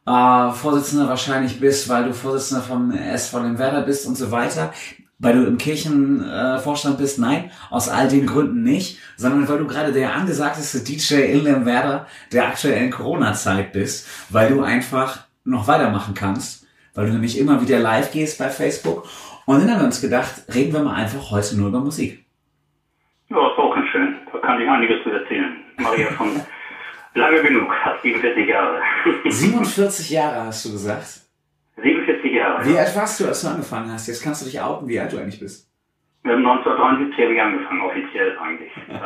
äh, 0.06 0.50
Vorsitzender 0.50 1.08
wahrscheinlich 1.08 1.60
bist, 1.60 1.88
weil 1.88 2.04
du 2.04 2.12
Vorsitzender 2.12 2.62
vom 2.62 2.90
SV 2.92 3.58
Werder 3.58 3.82
bist 3.82 4.06
und 4.06 4.16
so 4.16 4.30
weiter, 4.30 4.72
weil 5.18 5.34
du 5.34 5.46
im 5.46 5.58
Kirchenvorstand 5.58 6.96
äh, 6.96 7.02
bist. 7.02 7.18
Nein, 7.18 7.50
aus 7.70 7.88
all 7.88 8.08
den 8.08 8.26
Gründen 8.26 8.62
nicht, 8.62 8.98
sondern 9.16 9.48
weil 9.48 9.58
du 9.58 9.66
gerade 9.66 9.92
der 9.92 10.14
angesagteste 10.14 10.80
DJ 10.80 11.32
in 11.32 11.44
Lemwerder 11.44 12.06
der 12.32 12.48
aktuellen 12.48 12.90
Corona-Zeit 12.90 13.72
bist, 13.72 14.08
weil 14.30 14.48
du 14.48 14.62
einfach 14.62 15.20
noch 15.44 15.68
weitermachen 15.68 16.14
kannst, 16.14 16.66
weil 16.94 17.06
du 17.06 17.12
nämlich 17.12 17.38
immer 17.38 17.62
wieder 17.62 17.78
live 17.78 18.12
gehst 18.12 18.38
bei 18.38 18.48
Facebook. 18.48 19.06
Und 19.46 19.60
dann 19.60 19.70
haben 19.70 19.80
wir 19.80 19.86
uns 19.86 20.00
gedacht, 20.00 20.44
reden 20.54 20.72
wir 20.72 20.82
mal 20.82 20.94
einfach 20.94 21.30
heute 21.30 21.56
nur 21.56 21.68
über 21.68 21.80
Musik. 21.80 22.24
Ja, 23.28 23.36
ist 23.36 23.58
auch 23.58 23.74
ganz 23.74 23.88
schön. 23.90 24.14
Da 24.32 24.38
kann 24.38 24.60
ich 24.60 24.68
einiges 24.68 25.02
zu 25.02 25.10
erzählen. 25.10 25.56
Maria 25.78 26.12
schon 26.12 26.40
lange 27.14 27.42
genug, 27.42 27.72
hat 27.72 28.00
47 28.02 28.48
Jahre. 28.48 28.80
47 29.24 30.10
Jahre 30.10 30.46
hast 30.46 30.64
du 30.64 30.72
gesagt. 30.72 31.20
47 31.76 32.32
Jahre. 32.32 32.64
Wie 32.64 32.78
alt 32.78 32.94
warst 32.96 33.20
du, 33.20 33.26
als 33.26 33.42
du 33.42 33.48
angefangen 33.48 33.92
hast? 33.92 34.06
Jetzt 34.06 34.22
kannst 34.22 34.42
du 34.42 34.46
dich 34.46 34.60
outen, 34.60 34.88
wie 34.88 34.98
alt 35.00 35.12
du 35.12 35.18
eigentlich 35.18 35.40
bist. 35.40 35.68
Mit 36.22 36.36
1973 36.36 37.24
habe 37.24 37.34
ich 37.34 37.40
angefangen, 37.42 37.80
offiziell 37.82 38.38
eigentlich. 38.38 38.72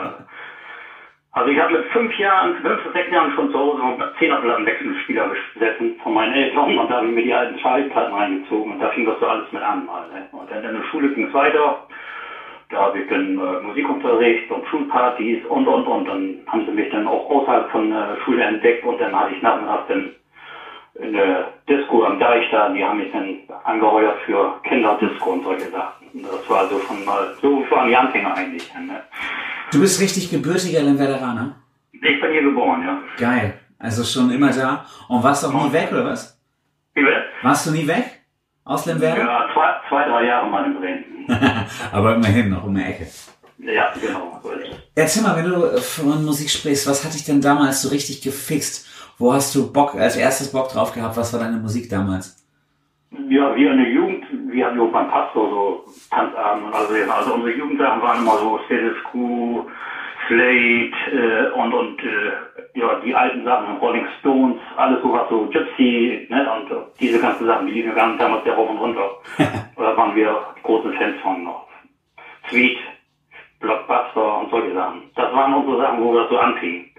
Also 1.37 1.51
ich 1.51 1.61
habe 1.61 1.75
mit 1.75 1.85
fünf 1.93 2.19
Jahren, 2.19 2.57
fünf, 2.63 2.81
sechs 2.95 3.13
Jahren 3.13 3.31
schon 3.35 3.53
zu 3.53 3.59
Hause 3.59 3.83
mit 3.99 4.09
Zehnerplattenwechselspieler 4.19 5.33
gesessen 5.53 5.97
von 6.03 6.15
meinen 6.15 6.33
Eltern 6.33 6.79
und 6.79 6.91
da 6.91 6.97
habe 6.97 7.09
ich 7.09 7.15
mir 7.15 7.25
die 7.25 7.35
alten 7.35 7.59
Schallplatten 7.59 8.15
reingezogen 8.15 8.73
und 8.73 8.81
da 8.81 8.89
fing 8.93 9.05
das 9.05 9.21
so 9.21 9.27
alles 9.27 9.53
mit 9.53 9.61
an. 9.61 9.85
Mal, 9.85 10.09
ne? 10.09 10.27
Und 10.33 10.51
dann 10.51 10.65
in 10.65 10.81
der 10.81 10.89
Schule 10.91 11.11
ging 11.11 11.27
es 11.29 11.35
weiter. 11.35 11.87
Da 12.69 12.83
habe 12.83 12.99
ich 12.99 13.09
dann 13.09 13.39
äh, 13.39 13.61
Musikunterricht 13.63 14.51
und 14.51 14.67
Schulpartys 14.67 15.45
und 15.47 15.67
und 15.69 15.87
und. 15.87 16.05
Dann 16.07 16.39
haben 16.47 16.67
sie 16.67 16.73
mich 16.73 16.91
dann 16.91 17.07
auch 17.07 17.29
außerhalb 17.31 17.71
von 17.71 17.91
der 17.91 18.17
Schule 18.25 18.43
entdeckt 18.43 18.85
und 18.85 18.99
dann 19.01 19.15
hatte 19.15 19.35
ich 19.35 19.43
nachmittags 19.43 19.89
dann 19.89 20.11
in 20.99 21.13
der 21.13 21.53
Disco 21.69 22.05
am 22.05 22.19
Deich 22.19 22.51
da, 22.51 22.71
die 22.71 22.83
haben 22.83 22.99
mich 22.99 23.13
dann 23.13 23.39
angeheuert 23.65 24.19
für 24.25 24.59
Kinderdisco 24.65 25.31
und 25.31 25.45
solche 25.45 25.71
Sachen. 25.71 26.07
Das 26.23 26.49
war 26.49 26.61
also 26.61 26.81
schon 26.81 27.05
mal, 27.05 27.35
so 27.41 27.65
waren 27.71 27.89
die 27.89 27.97
Anfänger 27.97 28.35
eigentlich. 28.35 28.73
Ne? 28.75 29.03
Du 29.73 29.81
bist 29.81 30.01
richtig 30.01 30.31
gebürtiger 30.31 30.81
Lemwerderaner. 30.83 31.57
Ich 31.93 32.21
bin 32.21 32.33
hier 32.33 32.43
geboren, 32.43 32.83
ja. 32.83 33.03
Geil. 33.19 33.55
Also 33.79 34.05
schon 34.05 34.31
immer 34.31 34.51
da. 34.53 34.87
Und 35.09 35.23
warst 35.23 35.45
auch 35.45 35.53
nie 35.53 35.73
weg, 35.73 35.89
oder 35.93 36.07
was? 36.07 36.41
Wie 36.95 37.03
bitte? 37.03 37.25
Warst 37.43 37.67
du 37.67 37.73
nie 37.73 37.87
weg? 37.87 38.16
Aus 38.67 38.85
Lemwerder? 38.85 39.19
Ja, 39.19 39.49
zwei, 39.55 39.75
zwei, 39.89 40.09
drei 40.09 40.25
Jahre 40.27 40.51
mal 40.51 40.65
in 40.67 40.75
Bremen. 40.75 41.05
Aber 41.93 42.17
immerhin 42.17 42.51
noch 42.51 42.65
um 42.65 42.75
die 42.75 42.83
Ecke. 42.83 43.07
Ja, 43.59 43.93
genau. 44.01 44.41
Erzähl 44.95 45.23
mal, 45.23 45.37
wenn 45.37 45.49
du 45.49 45.81
von 45.81 46.25
Musik 46.25 46.51
sprichst, 46.51 46.89
was 46.89 47.05
hat 47.05 47.15
dich 47.15 47.25
denn 47.25 47.41
damals 47.41 47.83
so 47.83 47.89
richtig 47.91 48.23
gefixt? 48.23 48.87
Wo 49.19 49.33
hast 49.33 49.55
du 49.55 49.73
Bock, 49.73 49.95
als 49.95 50.17
erstes 50.17 50.51
Bock 50.51 50.69
drauf 50.69 50.93
gehabt? 50.93 51.17
Was 51.17 51.33
war 51.33 51.41
deine 51.41 51.59
Musik 51.59 51.89
damals? 51.89 52.45
Ja, 53.29 53.55
wir 53.55 53.71
in 53.71 53.79
der 53.79 53.91
Jugend, 53.91 54.25
wir 54.51 54.67
hatten 54.67 54.79
ja 54.79 54.85
beim 54.85 55.09
Pastor 55.11 55.49
so 55.49 55.85
Tanzabend 56.11 56.67
und 56.67 56.75
also, 56.75 56.95
also 57.11 57.35
unsere 57.35 57.57
Jugendsachen 57.57 58.03
waren 58.03 58.19
immer 58.19 58.39
so 58.39 58.59
Status 58.67 58.97
Quo, 59.11 59.67
Slate 60.27 60.93
äh, 61.13 61.51
und 61.53 61.73
und 61.73 62.01
äh, 62.01 62.33
ja 62.77 63.01
die 63.05 63.15
alten 63.15 63.45
Sachen, 63.45 63.77
Rolling 63.79 64.07
Stones, 64.21 64.61
alles 64.77 65.03
so 65.03 65.13
was 65.13 65.29
so 65.29 65.47
Gypsy, 65.47 66.27
ne, 66.31 66.47
und 66.53 66.71
diese 67.01 67.19
ganzen 67.19 67.47
Sachen, 67.47 67.67
die 67.67 67.73
liefen 67.75 67.95
wir 67.95 68.17
damals 68.19 68.45
ja 68.45 68.55
rauf 68.55 68.69
und 68.71 68.79
runter. 68.79 69.11
da 69.77 69.97
waren 69.97 70.15
wir 70.15 70.37
große 70.63 70.93
Fans 70.93 71.21
von 71.23 71.45
noch. 71.45 71.67
Sweet, 72.51 72.79
Blockbuster 73.61 74.39
und 74.39 74.51
solche 74.51 74.75
Sachen. 74.75 75.11
Das 75.15 75.33
waren 75.33 75.55
unsere 75.55 75.79
Sachen, 75.83 76.03
wo 76.03 76.15
das 76.15 76.29
so 76.29 76.39
anfing. 76.39 76.91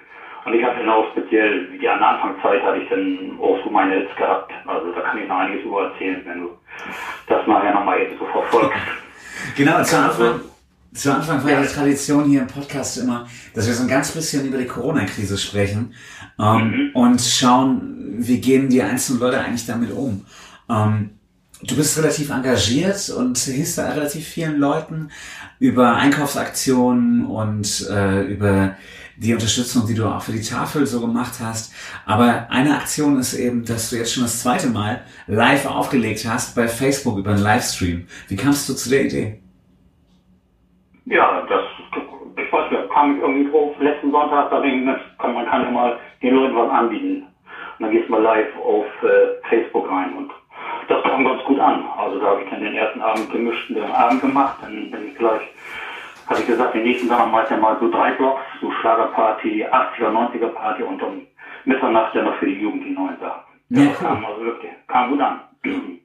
Und 0.45 0.53
ich 0.53 0.63
hatte 0.63 0.79
dann 0.79 0.89
auch 0.89 1.09
speziell, 1.11 1.71
wie 1.71 1.77
die 1.77 1.89
an 1.89 1.99
der 1.99 2.07
Anfangszeit 2.07 2.63
hatte 2.63 2.77
ich 2.79 2.89
dann 2.89 3.37
auch 3.41 3.57
so 3.63 3.69
meine 3.69 3.95
Hits 3.95 4.15
gehabt. 4.15 4.51
Also 4.65 4.91
da 4.93 5.01
kann 5.01 5.21
ich 5.21 5.27
noch 5.27 5.37
einiges 5.39 5.65
über 5.65 5.83
erzählen, 5.91 6.21
wenn 6.25 6.41
du 6.41 6.49
das 7.27 7.45
nachher 7.47 7.73
nochmal 7.73 7.99
jetzt 7.99 8.17
so 8.17 8.25
verfolgst. 8.25 8.79
Genau, 9.57 9.81
zu 9.83 9.97
Also- 9.97 10.23
Anfang, 10.23 10.41
zu 10.97 11.13
Anfang 11.13 11.43
war 11.43 11.51
ja 11.51 11.61
die 11.61 11.67
Tradition 11.67 12.25
hier 12.25 12.41
im 12.41 12.47
Podcast 12.47 12.97
immer, 12.97 13.27
dass 13.53 13.67
wir 13.67 13.73
so 13.73 13.83
ein 13.83 13.87
ganz 13.87 14.11
bisschen 14.11 14.45
über 14.45 14.57
die 14.57 14.65
Corona-Krise 14.65 15.37
sprechen 15.37 15.93
ähm, 16.39 16.91
und 16.93 17.21
schauen, 17.21 18.15
wie 18.17 18.41
gehen 18.41 18.69
die 18.69 18.81
einzelnen 18.81 19.19
Leute 19.19 19.39
eigentlich 19.39 19.65
damit 19.65 19.91
um. 19.91 20.25
Ähm, 20.69 21.11
du 21.61 21.75
bist 21.75 21.97
relativ 21.97 22.31
engagiert 22.31 23.09
und 23.09 23.37
hilfst 23.37 23.77
da 23.77 23.89
relativ 23.89 24.27
vielen 24.27 24.57
Leuten 24.57 25.09
über 25.59 25.95
Einkaufsaktionen 25.95 27.25
und 27.25 27.87
äh, 27.89 28.21
über 28.23 28.75
die 29.17 29.33
Unterstützung, 29.33 29.87
die 29.87 29.95
du 29.95 30.05
auch 30.05 30.21
für 30.21 30.31
die 30.31 30.41
Tafel 30.41 30.85
so 30.85 31.01
gemacht 31.01 31.33
hast. 31.39 31.71
Aber 32.05 32.49
eine 32.51 32.75
Aktion 32.75 33.19
ist 33.19 33.33
eben, 33.33 33.65
dass 33.65 33.89
du 33.89 33.97
jetzt 33.97 34.13
schon 34.13 34.23
das 34.23 34.41
zweite 34.41 34.67
Mal 34.67 35.03
live 35.27 35.65
aufgelegt 35.65 36.25
hast 36.27 36.55
bei 36.55 36.67
Facebook 36.67 37.17
über 37.17 37.31
einen 37.31 37.41
Livestream. 37.41 38.07
Wie 38.27 38.35
kamst 38.35 38.69
du 38.69 38.73
zu 38.73 38.89
der 38.89 39.05
Idee? 39.05 39.41
Ja, 41.09 41.41
das, 41.47 41.61
ich 42.37 42.51
weiß 42.51 42.71
nicht, 42.71 42.89
kam 42.91 43.15
ich 43.15 43.21
irgendwie 43.21 43.49
drauf, 43.49 43.73
letzten 43.79 44.11
Sonntag, 44.11 44.49
da 44.49 44.59
denke 44.59 44.91
ich, 44.91 45.17
kann, 45.19 45.33
man 45.33 45.45
kann 45.45 45.63
ja 45.63 45.71
mal 45.71 45.97
den 46.21 46.35
Leuten 46.35 46.55
was 46.55 46.69
anbieten. 46.69 47.23
Und 47.79 47.83
dann 47.83 47.91
gehst 47.91 48.07
du 48.07 48.11
mal 48.11 48.21
live 48.21 48.55
auf 48.57 48.85
äh, 49.03 49.47
Facebook 49.49 49.89
rein 49.89 50.15
und 50.17 50.31
das 50.89 51.03
kam 51.03 51.23
ganz 51.23 51.43
gut 51.43 51.59
an. 51.59 51.85
Also 51.97 52.19
da 52.19 52.27
habe 52.27 52.41
ich 52.43 52.49
dann 52.49 52.59
den 52.61 52.73
ersten 52.75 53.01
Abend 53.01 53.31
gemischten 53.31 53.81
Abend 53.91 54.21
gemacht, 54.21 54.57
dann 54.61 54.91
bin 54.91 55.07
ich 55.09 55.15
gleich, 55.15 55.41
habe 56.27 56.39
ich 56.41 56.47
gesagt, 56.47 56.73
den 56.75 56.83
nächsten 56.83 57.07
Tag 57.07 57.31
mache 57.31 57.43
ich 57.43 57.49
dann 57.49 57.61
mal 57.61 57.77
so 57.79 57.89
drei 57.89 58.11
Blocks, 58.11 58.41
so 58.59 58.69
Schlagerparty, 58.71 59.65
80er, 59.65 60.09
90er 60.09 60.47
Party 60.49 60.83
und 60.83 61.01
dann 61.01 61.21
Mitternacht 61.65 62.15
ja 62.15 62.23
noch 62.23 62.35
für 62.35 62.45
die 62.47 62.59
Jugend 62.59 62.83
die 62.85 62.91
neuen 62.91 63.17
Sachen. 63.19 63.43
Ja, 63.69 63.81
Ja, 63.83 63.87
cool. 63.89 64.07
kam 64.07 64.25
also 64.25 64.41
wirklich, 64.43 64.71
kam 64.87 65.09
gut 65.11 65.21
an. 65.21 65.39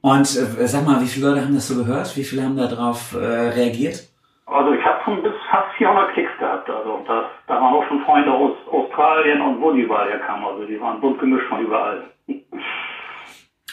Und 0.01 0.21
äh, 0.37 0.67
sag 0.67 0.85
mal, 0.85 1.01
wie 1.01 1.07
viele 1.07 1.29
Leute 1.31 1.43
haben 1.43 1.55
das 1.55 1.69
so 1.69 1.77
gehört? 1.83 2.17
Wie 2.17 2.25
viele 2.25 2.43
haben 2.43 2.57
da 2.57 2.67
drauf 2.67 3.15
äh, 3.15 3.25
reagiert? 3.51 4.12
Also 4.47 4.73
ich 4.73 4.85
habe 4.85 4.99
schon 5.05 5.23
bis 5.23 5.33
fast 5.51 5.73
400 5.77 6.13
Klicks 6.13 6.37
gehabt. 6.39 6.69
Also 6.69 7.03
das, 7.07 7.25
da 7.47 7.55
waren 7.55 7.75
auch 7.75 7.87
schon 7.89 8.01
Freunde 8.05 8.33
aus 8.33 8.53
Australien 8.71 9.41
und 9.41 9.61
wo 9.61 9.73
die 9.73 9.83
überall 9.83 10.09
herkamen. 10.09 10.45
Also 10.45 10.65
die 10.65 10.81
waren 10.81 11.01
bunt 11.01 11.19
gemischt 11.21 11.49
von 11.49 11.61
überall. 11.61 12.03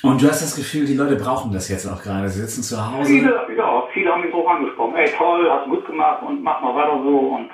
Und 0.01 0.21
du 0.21 0.27
hast 0.27 0.41
das 0.41 0.55
Gefühl, 0.55 0.85
die 0.85 0.95
Leute 0.95 1.17
brauchen 1.17 1.51
das 1.51 1.67
jetzt 1.67 1.85
auch 1.85 2.01
gerade. 2.01 2.29
Sie 2.29 2.39
sitzen 2.39 2.63
zu 2.63 2.77
Hause. 2.77 3.11
Viele, 3.11 3.47
ja, 3.57 3.83
viele 3.91 4.11
haben 4.11 4.21
mich 4.21 4.31
so 4.31 4.47
angesprochen. 4.47 4.95
Ey, 4.95 5.09
toll, 5.17 5.49
hast 5.51 5.65
du 5.65 5.71
gut 5.71 5.85
gemacht 5.87 6.23
und 6.23 6.41
mach 6.41 6.61
mal 6.61 6.73
weiter 6.73 7.01
so. 7.03 7.17
Und 7.17 7.49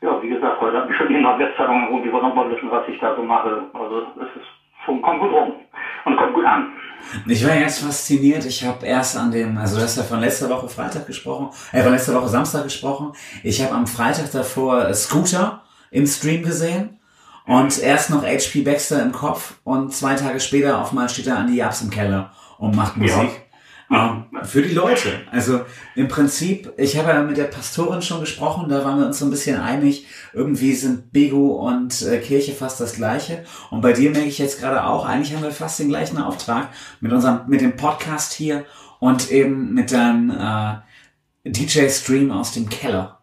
ja, 0.00 0.22
wie 0.22 0.30
gesagt, 0.30 0.60
heute 0.60 0.78
hat 0.78 0.88
mich 0.88 0.96
schon 0.96 1.08
der 1.08 1.38
Webzeitung 1.38 1.88
irgendwie 1.90 2.12
wollen 2.12 2.22
noch 2.22 2.34
mal 2.34 2.50
wissen, 2.50 2.70
was 2.70 2.88
ich 2.88 2.98
da 3.00 3.14
so 3.14 3.22
mache. 3.22 3.64
Also 3.74 4.06
es 4.16 4.40
ist 4.40 4.48
schon, 4.86 5.02
kommt 5.02 5.20
gut 5.20 5.32
rum 5.32 5.52
und 6.06 6.16
kommt 6.16 6.32
gut 6.32 6.44
an. 6.46 6.72
Ich 7.26 7.46
war 7.46 7.54
jetzt 7.54 7.80
fasziniert. 7.80 8.44
Ich 8.44 8.64
habe 8.64 8.86
erst 8.86 9.16
an 9.16 9.30
dem, 9.30 9.58
also 9.58 9.76
du 9.76 9.82
hast 9.82 9.96
ja 9.96 10.02
von 10.02 10.20
letzter 10.20 10.48
Woche 10.48 10.68
Freitag 10.68 11.06
gesprochen, 11.06 11.50
äh, 11.72 11.82
von 11.82 11.92
letzter 11.92 12.14
Woche 12.14 12.28
Samstag 12.28 12.64
gesprochen. 12.64 13.12
Ich 13.42 13.62
habe 13.62 13.74
am 13.74 13.86
Freitag 13.86 14.30
davor 14.30 14.92
Scooter 14.94 15.62
im 15.90 16.06
Stream 16.06 16.42
gesehen 16.42 17.00
und 17.46 17.78
erst 17.78 18.10
noch 18.10 18.22
HP 18.22 18.62
Baxter 18.62 19.02
im 19.02 19.12
Kopf 19.12 19.54
und 19.64 19.92
zwei 19.92 20.14
Tage 20.14 20.40
später 20.40 20.80
auf 20.80 20.92
mal 20.92 21.08
steht 21.08 21.26
da 21.26 21.40
Andy 21.40 21.56
Jabs 21.56 21.82
im 21.82 21.90
Keller 21.90 22.32
und 22.58 22.76
macht 22.76 22.96
Musik. 22.96 23.49
Ähm, 23.92 24.26
für 24.44 24.62
die 24.62 24.72
Leute. 24.72 25.20
Also 25.32 25.62
im 25.96 26.06
Prinzip, 26.06 26.72
ich 26.76 26.96
habe 26.96 27.08
ja 27.08 27.22
mit 27.22 27.36
der 27.36 27.44
Pastorin 27.44 28.02
schon 28.02 28.20
gesprochen, 28.20 28.68
da 28.68 28.84
waren 28.84 29.00
wir 29.00 29.06
uns 29.06 29.18
so 29.18 29.24
ein 29.24 29.30
bisschen 29.30 29.60
einig. 29.60 30.06
Irgendwie 30.32 30.74
sind 30.74 31.12
Bego 31.12 31.66
und 31.66 32.00
äh, 32.02 32.18
Kirche 32.18 32.52
fast 32.52 32.80
das 32.80 32.94
gleiche. 32.94 33.44
Und 33.70 33.80
bei 33.80 33.92
dir 33.92 34.10
merke 34.10 34.28
ich 34.28 34.38
jetzt 34.38 34.60
gerade 34.60 34.84
auch, 34.84 35.04
eigentlich 35.04 35.34
haben 35.34 35.42
wir 35.42 35.50
fast 35.50 35.80
den 35.80 35.88
gleichen 35.88 36.18
Auftrag 36.18 36.68
mit 37.00 37.12
unserem, 37.12 37.48
mit 37.48 37.60
dem 37.60 37.76
Podcast 37.76 38.32
hier 38.32 38.64
und 39.00 39.32
eben 39.32 39.74
mit 39.74 39.90
deinem 39.90 40.30
äh, 40.30 41.50
DJ-Stream 41.50 42.30
aus 42.30 42.52
dem 42.52 42.68
Keller. 42.68 43.18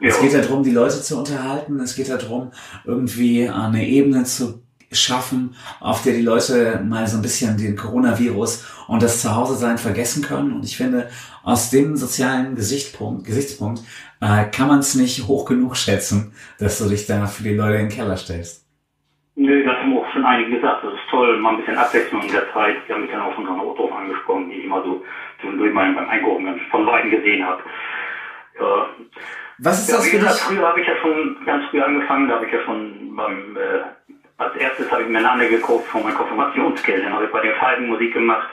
Es 0.00 0.20
geht 0.20 0.34
darum, 0.34 0.62
die 0.62 0.70
Leute 0.70 1.00
zu 1.00 1.16
unterhalten. 1.16 1.80
Es 1.80 1.96
geht 1.96 2.10
darum, 2.10 2.52
irgendwie 2.84 3.48
eine 3.48 3.86
Ebene 3.86 4.24
zu 4.24 4.63
schaffen, 4.94 5.56
auf 5.80 6.02
der 6.02 6.14
die 6.14 6.22
Leute 6.22 6.82
mal 6.84 7.06
so 7.06 7.18
ein 7.18 7.22
bisschen 7.22 7.56
den 7.56 7.76
Coronavirus 7.76 8.84
und 8.88 9.02
das 9.02 9.22
Zuhause-Sein 9.22 9.78
vergessen 9.78 10.22
können. 10.22 10.52
Und 10.52 10.64
ich 10.64 10.76
finde, 10.76 11.08
aus 11.42 11.70
dem 11.70 11.96
sozialen 11.96 12.54
Gesichtspunkt, 12.54 13.26
Gesichtspunkt 13.26 13.82
äh, 14.20 14.44
kann 14.50 14.68
man 14.68 14.78
es 14.78 14.94
nicht 14.94 15.26
hoch 15.26 15.44
genug 15.44 15.76
schätzen, 15.76 16.32
dass 16.58 16.78
du 16.78 16.88
dich 16.88 17.06
da 17.06 17.26
für 17.26 17.42
die 17.42 17.54
Leute 17.54 17.74
in 17.74 17.88
den 17.88 17.96
Keller 17.96 18.16
stellst. 18.16 18.64
Nö, 19.36 19.64
das 19.64 19.76
haben 19.76 19.98
auch 19.98 20.12
schon 20.12 20.24
einige 20.24 20.56
gesagt. 20.56 20.84
Das 20.84 20.94
ist 20.94 21.10
toll, 21.10 21.38
mal 21.40 21.50
ein 21.50 21.56
bisschen 21.58 21.76
Abwechslung 21.76 22.22
in 22.22 22.32
der 22.32 22.52
Zeit. 22.52 22.76
Die 22.88 22.92
haben 22.92 23.02
mich 23.02 23.10
dann 23.10 23.22
auch 23.22 23.34
schon 23.34 23.46
so 23.46 23.74
drauf 23.74 23.92
angesprochen, 23.92 24.48
die 24.48 24.56
ich 24.56 24.64
immer 24.64 24.82
so 24.82 25.02
zwischendurch 25.40 25.74
mal 25.74 25.92
beim 25.92 26.08
Einkaufen 26.08 26.44
ganz 26.44 26.60
von 26.70 26.84
Leuten 26.84 27.10
gesehen 27.10 27.44
habe. 27.44 27.62
Ja, 28.60 28.86
Was 29.58 29.80
ist 29.80 29.90
Ja, 29.90 29.96
das 29.96 30.08
für 30.08 30.16
gesagt, 30.18 30.38
früher 30.38 30.66
habe 30.66 30.80
ich 30.80 30.86
ja 30.86 30.96
schon 31.02 31.36
ganz 31.44 31.64
früh 31.70 31.80
angefangen, 31.82 32.28
da 32.28 32.36
habe 32.36 32.46
ich 32.46 32.52
ja 32.52 32.60
schon 32.64 33.16
beim, 33.16 33.56
äh, 33.56 34.13
als 34.38 34.56
erstes 34.56 34.90
habe 34.90 35.02
ich 35.02 35.08
mir 35.08 35.18
eine 35.18 35.30
Anne 35.30 35.48
gekauft 35.48 35.86
von 35.86 36.02
meinem 36.02 36.16
Konfirmationsgeld, 36.16 37.04
dann 37.04 37.12
habe 37.12 37.26
ich 37.26 37.30
bei 37.30 37.40
den 37.40 37.54
Falken 37.54 37.88
Musik 37.88 38.12
gemacht, 38.12 38.48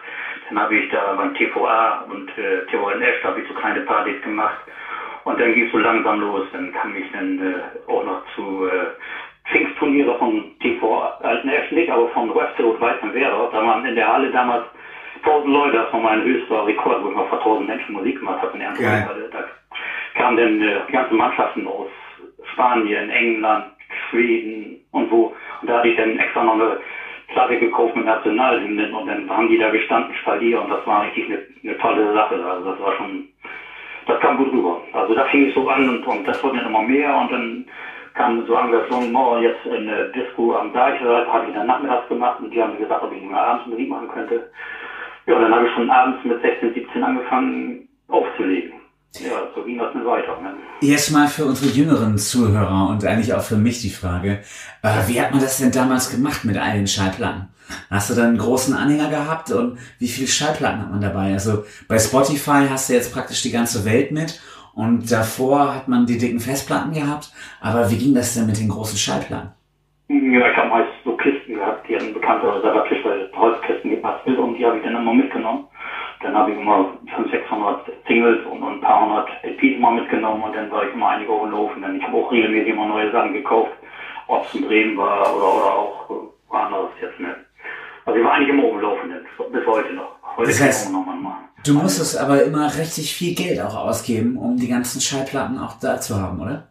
dann 0.48 0.60
habe 0.60 0.76
ich 0.76 0.90
da 0.90 1.14
beim 1.14 1.34
TVA 1.34 2.06
und 2.10 2.30
äh, 2.38 2.66
TVNF, 2.68 3.22
da 3.22 3.30
habe 3.30 3.42
ich 3.42 3.48
so 3.48 3.54
kleine 3.54 3.82
Partys 3.82 4.22
gemacht. 4.22 4.58
Und 5.24 5.40
dann 5.40 5.54
ging 5.54 5.66
es 5.66 5.72
so 5.72 5.78
langsam 5.78 6.20
los, 6.20 6.44
dann 6.52 6.72
kam 6.72 6.96
ich 6.96 7.06
dann 7.12 7.40
äh, 7.40 7.92
auch 7.92 8.04
noch 8.04 8.22
zu 8.36 8.66
äh, 8.66 9.50
Pfingstturniere 9.50 10.18
von 10.18 10.52
TV 10.60 11.04
Alten 11.20 11.50
F 11.50 11.72
nicht, 11.72 11.90
aber 11.90 12.08
von 12.10 12.34
Westeros 12.34 12.80
Weißenwerder, 12.80 13.50
da 13.52 13.66
waren 13.66 13.86
in 13.86 13.96
der 13.96 14.08
Halle 14.08 14.30
damals 14.30 14.64
1000 15.24 15.54
Leute, 15.54 15.78
das 15.78 15.94
war 15.94 16.00
mein 16.00 16.24
höchster 16.24 16.66
Rekord, 16.66 17.04
wo 17.04 17.10
ich 17.10 17.16
mal 17.16 17.26
vor 17.26 17.40
1000 17.40 17.68
Menschen 17.68 17.94
Musik 17.94 18.20
gemacht 18.20 18.42
habe 18.42 18.54
in 18.54 18.60
der 18.60 18.72
Geil. 18.72 19.06
Halle. 19.08 19.30
Da 19.32 19.46
kamen 20.16 20.38
dann 20.38 20.62
äh, 20.62 20.80
die 20.88 20.92
ganzen 20.92 21.18
Mannschaften 21.18 21.68
aus 21.68 21.88
Spanien, 22.52 23.10
England, 23.10 23.66
Schweden 24.10 24.81
und 24.92 25.10
wo. 25.10 25.32
Und 25.62 25.70
da 25.70 25.78
hatte 25.78 25.88
ich 25.88 25.96
dann 25.96 26.18
extra 26.18 26.44
noch 26.44 26.54
eine 26.54 26.78
Platte 27.28 27.58
gekauft 27.58 27.96
mit 27.96 28.06
Nationalhymnen 28.06 28.94
und 28.94 29.06
dann 29.06 29.30
haben 29.30 29.48
die 29.48 29.58
da 29.58 29.70
gestanden, 29.70 30.14
Spalier 30.14 30.60
und 30.62 30.70
das 30.70 30.86
war 30.86 31.02
richtig 31.02 31.26
eine, 31.26 31.40
eine 31.64 31.78
tolle 31.78 32.12
Sache. 32.14 32.46
Also 32.46 32.72
das 32.72 32.80
war 32.80 32.92
schon, 32.94 33.24
das 34.06 34.20
kam 34.20 34.36
gut 34.36 34.52
rüber. 34.52 34.78
Also 34.92 35.14
da 35.14 35.24
fing 35.26 35.46
es 35.46 35.54
so 35.54 35.68
an 35.68 35.88
und, 35.88 36.06
und 36.06 36.28
das 36.28 36.42
wurde 36.44 36.58
dann 36.58 36.66
immer 36.68 36.82
mehr 36.82 37.16
und 37.16 37.32
dann 37.32 37.66
kam 38.14 38.44
so 38.46 38.54
Engagement, 38.54 39.16
oh, 39.16 39.38
jetzt 39.38 39.66
in 39.66 39.86
der 39.86 40.04
Disco 40.06 40.54
am 40.54 40.72
Deich, 40.72 41.00
habe 41.00 41.46
ich 41.46 41.54
dann 41.54 41.66
nachmittags 41.66 42.06
gemacht 42.08 42.40
und 42.40 42.54
die 42.54 42.62
haben 42.62 42.72
mir 42.72 42.78
gesagt, 42.78 43.02
ob 43.02 43.12
ich 43.12 43.20
nicht 43.20 43.30
mal 43.30 43.42
abends 43.42 43.66
Musik 43.66 43.88
machen 43.88 44.08
könnte. 44.08 44.44
Ja, 45.28 45.40
dann 45.40 45.54
habe 45.54 45.66
ich 45.66 45.72
schon 45.72 45.90
abends 45.90 46.22
mit 46.24 46.42
16, 46.42 46.74
17 46.74 47.04
angefangen 47.04 47.80
aufzulegen. 48.10 48.81
Ja, 49.20 49.48
so 49.54 49.64
ging 49.64 49.78
das 49.78 49.92
dann 49.94 50.06
weiter. 50.06 50.40
Ne? 50.42 50.54
Jetzt 50.82 51.12
mal 51.12 51.28
für 51.28 51.46
unsere 51.46 51.72
jüngeren 51.72 52.18
Zuhörer 52.18 52.90
und 52.90 53.06
eigentlich 53.06 53.34
auch 53.34 53.42
für 53.42 53.58
mich 53.58 53.82
die 53.82 53.90
Frage, 53.90 54.40
äh, 54.84 55.08
wie 55.08 55.22
hat 55.22 55.32
man 55.32 55.42
das 55.42 55.58
denn 55.58 55.72
damals 55.72 56.10
gemacht 56.10 56.46
mit 56.46 56.58
all 56.58 56.74
den 56.74 56.88
Schallplatten? 56.88 57.50
Hast 57.90 58.10
du 58.10 58.16
dann 58.16 58.30
einen 58.30 58.38
großen 58.38 58.74
Anhänger 58.74 59.10
gehabt 59.10 59.52
und 59.52 59.78
wie 60.00 60.08
viele 60.08 60.28
Schallplatten 60.28 60.82
hat 60.82 60.92
man 60.92 61.02
dabei? 61.02 61.34
Also 61.34 61.66
bei 61.88 62.00
Spotify 62.00 62.68
hast 62.70 62.90
du 62.90 62.94
jetzt 62.94 63.14
praktisch 63.14 63.42
die 63.42 63.52
ganze 63.52 63.86
Welt 63.86 64.12
mit 64.12 64.40
und 64.74 65.12
davor 65.12 65.76
hat 65.76 65.88
man 65.88 66.06
die 66.06 66.18
dicken 66.18 66.40
Festplatten 66.40 66.94
gehabt, 66.94 67.34
aber 67.60 67.92
wie 67.92 67.98
ging 67.98 68.16
das 68.16 68.34
denn 68.34 68.48
mit 68.48 68.60
den 68.60 68.70
großen 68.70 68.98
Schallplatten? 68.98 69.52
Ja, 70.08 70.50
ich 70.50 70.58
habe 70.58 70.70
meist 70.70 70.90
so 71.04 71.16
Kisten 71.18 71.56
gehabt, 71.56 71.88
die 71.88 71.96
ein 71.96 72.14
bekannter 72.14 72.62
Tischler 72.88 73.30
Holzkisten 73.36 73.92
gebastelt 73.92 74.38
und 74.38 74.56
die 74.56 74.66
habe 74.66 74.78
ich 74.78 74.84
dann 74.84 74.96
immer 74.96 75.14
mitgenommen. 75.14 75.66
Dann 76.24 76.36
habe 76.36 76.52
ich 76.52 76.58
immer 76.58 76.98
500, 77.16 77.32
600 77.32 77.86
Singles 78.08 78.46
und, 78.46 78.62
und 78.62 78.76
ein 78.76 78.82
paar 78.82 79.06
hundert 79.06 79.30
LPs 79.44 79.80
mal 79.80 79.96
mitgenommen 79.96 80.44
und 80.44 80.56
dann 80.56 80.70
war 80.70 80.86
ich 80.86 80.94
immer 80.94 81.10
einige 81.10 81.32
Wochen 81.32 81.50
laufen. 81.52 81.82
Dann 81.82 81.96
ich 81.96 82.04
habe 82.04 82.18
auch 82.18 82.32
regelmäßig 82.32 82.74
immer 82.74 82.86
neue 82.88 83.12
Sachen 83.12 83.34
gekauft, 83.34 83.72
ob 84.28 84.46
es 84.46 84.54
in 84.56 84.66
Bremen 84.68 84.98
war 84.98 85.22
oder, 85.36 85.56
oder 85.56 85.74
auch 85.74 86.10
äh, 86.10 86.14
woanders 86.50 86.90
jetzt. 87.02 87.20
Ne? 87.20 87.36
Also 88.06 88.20
ich 88.20 88.26
war 88.26 88.34
eigentlich 88.34 88.50
immer 88.50 88.66
umlaufen, 88.66 89.12
bis 89.52 89.66
heute 89.66 89.94
noch. 89.94 90.12
Heute 90.38 90.48
Das 90.50 90.58
kann 90.60 90.68
heißt, 90.68 90.90
ich 90.90 90.96
auch 90.96 91.00
nochmal 91.00 91.18
machen. 91.18 91.46
Du 91.66 91.74
musstest 91.76 92.20
aber 92.20 92.44
immer 92.44 92.66
richtig 92.76 93.14
viel 93.14 93.36
Geld 93.36 93.60
auch 93.62 93.76
ausgeben, 93.76 94.38
um 94.38 94.58
die 94.58 94.68
ganzen 94.68 95.00
Schallplatten 95.00 95.60
auch 95.60 95.78
da 95.80 96.00
zu 96.00 96.20
haben, 96.20 96.42
oder? 96.42 96.68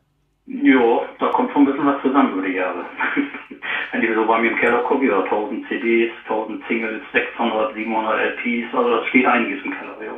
Ja, 0.46 1.00
da 1.20 1.29
Wenn 3.92 4.02
ich 4.02 4.10
so 4.14 4.24
bei 4.24 4.38
mir 4.38 4.52
im 4.52 4.58
Keller 4.58 4.82
gucke, 4.84 5.06
ja, 5.06 5.22
1000 5.22 5.66
CDs, 5.68 6.12
1000 6.28 6.62
Singles, 6.68 7.02
600, 7.12 7.74
700 7.74 8.20
LPs, 8.20 8.74
also 8.74 8.90
das 8.90 9.06
steht 9.08 9.26
einiges 9.26 9.64
im 9.64 9.72
Keller, 9.72 9.96
ja. 10.04 10.12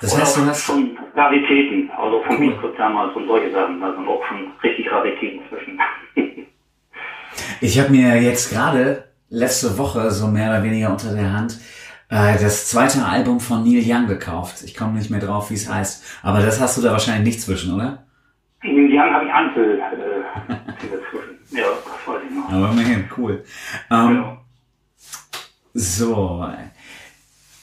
Das 0.00 0.18
heißt, 0.18 0.36
du 0.38 0.46
hast 0.46 0.64
schon 0.64 0.98
Raritäten, 1.14 1.90
also 1.90 2.22
vom 2.22 2.36
Cool. 2.36 2.74
Damals 2.76 3.14
und 3.14 3.26
solche 3.26 3.50
Sachen, 3.50 3.80
da 3.80 3.92
sind 3.94 4.08
auch 4.08 4.24
schon 4.26 4.52
richtig 4.62 4.90
Raritäten 4.90 5.40
zwischen. 5.48 5.80
Ich 7.62 7.78
habe 7.78 7.90
mir 7.90 8.20
jetzt 8.20 8.50
gerade 8.50 9.04
letzte 9.28 9.78
Woche 9.78 10.10
so 10.10 10.28
mehr 10.28 10.48
oder 10.48 10.62
weniger 10.62 10.90
unter 10.90 11.14
der 11.14 11.32
Hand 11.32 11.60
äh, 12.10 12.32
das 12.40 12.68
zweite 12.68 13.04
Album 13.04 13.38
von 13.38 13.62
Neil 13.62 13.82
Young 13.84 14.06
gekauft. 14.06 14.62
Ich 14.64 14.76
komme 14.76 14.94
nicht 14.94 15.10
mehr 15.10 15.20
drauf, 15.20 15.50
wie 15.50 15.54
es 15.54 15.72
heißt. 15.72 16.24
Aber 16.24 16.40
das 16.40 16.60
hast 16.60 16.76
du 16.76 16.82
da 16.82 16.90
wahrscheinlich 16.90 17.24
nicht 17.24 17.40
zwischen, 17.40 17.74
oder? 17.74 18.04
Neil 18.62 18.90
Young 18.90 19.14
habe 19.14 19.24
ich 19.26 19.32
Einzel 19.32 19.78
äh. 19.78 20.54
Ja, 21.50 21.62
das 21.84 22.06
weiß 22.14 22.22
ich 22.28 22.36
noch. 22.36 22.48
Aber 22.48 22.70
immerhin, 22.70 23.08
cool. 23.16 23.44
Ähm, 23.90 24.14
Ja. 24.16 24.36
So. 25.74 26.46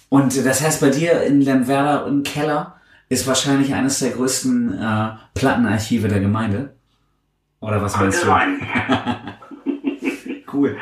Und 0.09 0.45
das 0.45 0.61
heißt, 0.61 0.79
bei 0.81 0.89
dir 0.89 1.23
in 1.23 1.41
Lemwerder 1.41 2.07
im 2.07 2.23
Keller 2.23 2.75
ist 3.09 3.27
wahrscheinlich 3.27 3.73
eines 3.73 3.99
der 3.99 4.11
größten 4.11 4.81
äh, 4.81 5.09
Plattenarchive 5.33 6.07
der 6.07 6.19
Gemeinde. 6.21 6.73
Oder 7.59 7.81
was 7.81 7.97
meinst 7.97 8.23
du? 8.23 8.27
Cool. 10.51 10.77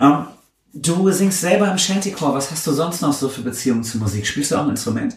Ähm, 0.00 0.26
du 0.72 1.10
singst 1.10 1.40
selber 1.40 1.68
im 1.70 1.76
Shantycore. 1.76 2.34
Was 2.34 2.50
hast 2.52 2.64
du 2.66 2.70
sonst 2.70 3.02
noch 3.02 3.12
so 3.12 3.28
für 3.28 3.42
Beziehungen 3.42 3.82
zur 3.82 4.00
Musik? 4.00 4.24
Spielst 4.26 4.52
du 4.52 4.56
auch 4.56 4.62
ein 4.62 4.70
Instrument? 4.70 5.16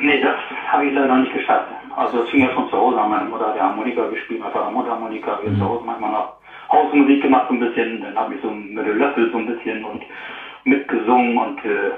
Nee, 0.00 0.20
das 0.20 0.36
habe 0.72 0.86
ich 0.86 0.92
leider 0.92 1.16
nicht 1.18 1.32
geschafft. 1.32 1.68
Also 1.96 2.20
das 2.20 2.30
fing 2.30 2.40
ja 2.40 2.50
schon 2.52 2.68
zu 2.68 2.76
Hause 2.76 3.00
an. 3.00 3.10
Meine 3.10 3.24
Mutter 3.24 3.48
hat 3.48 3.56
ja 3.56 3.64
Harmonika 3.64 4.06
gespielt, 4.06 4.40
mein 4.40 4.52
Vater 4.52 4.70
Mundharmonika. 4.70 5.38
Wir 5.40 5.50
haben 5.50 5.58
zu 5.58 5.64
Hause 5.64 5.84
manchmal 5.84 6.10
noch 6.10 6.36
Hausmusik 6.70 7.22
gemacht 7.22 7.46
so 7.48 7.54
ein 7.54 7.60
bisschen. 7.60 8.00
Dann 8.00 8.16
habe 8.16 8.34
ich 8.34 8.40
so 8.42 8.50
mit 8.50 8.86
dem 8.86 8.98
Löffel 8.98 9.30
so 9.30 9.38
ein 9.38 9.46
bisschen 9.46 9.84
und 9.84 10.04
mitgesungen. 10.64 11.36
Und 11.38 11.64
äh, 11.64 11.90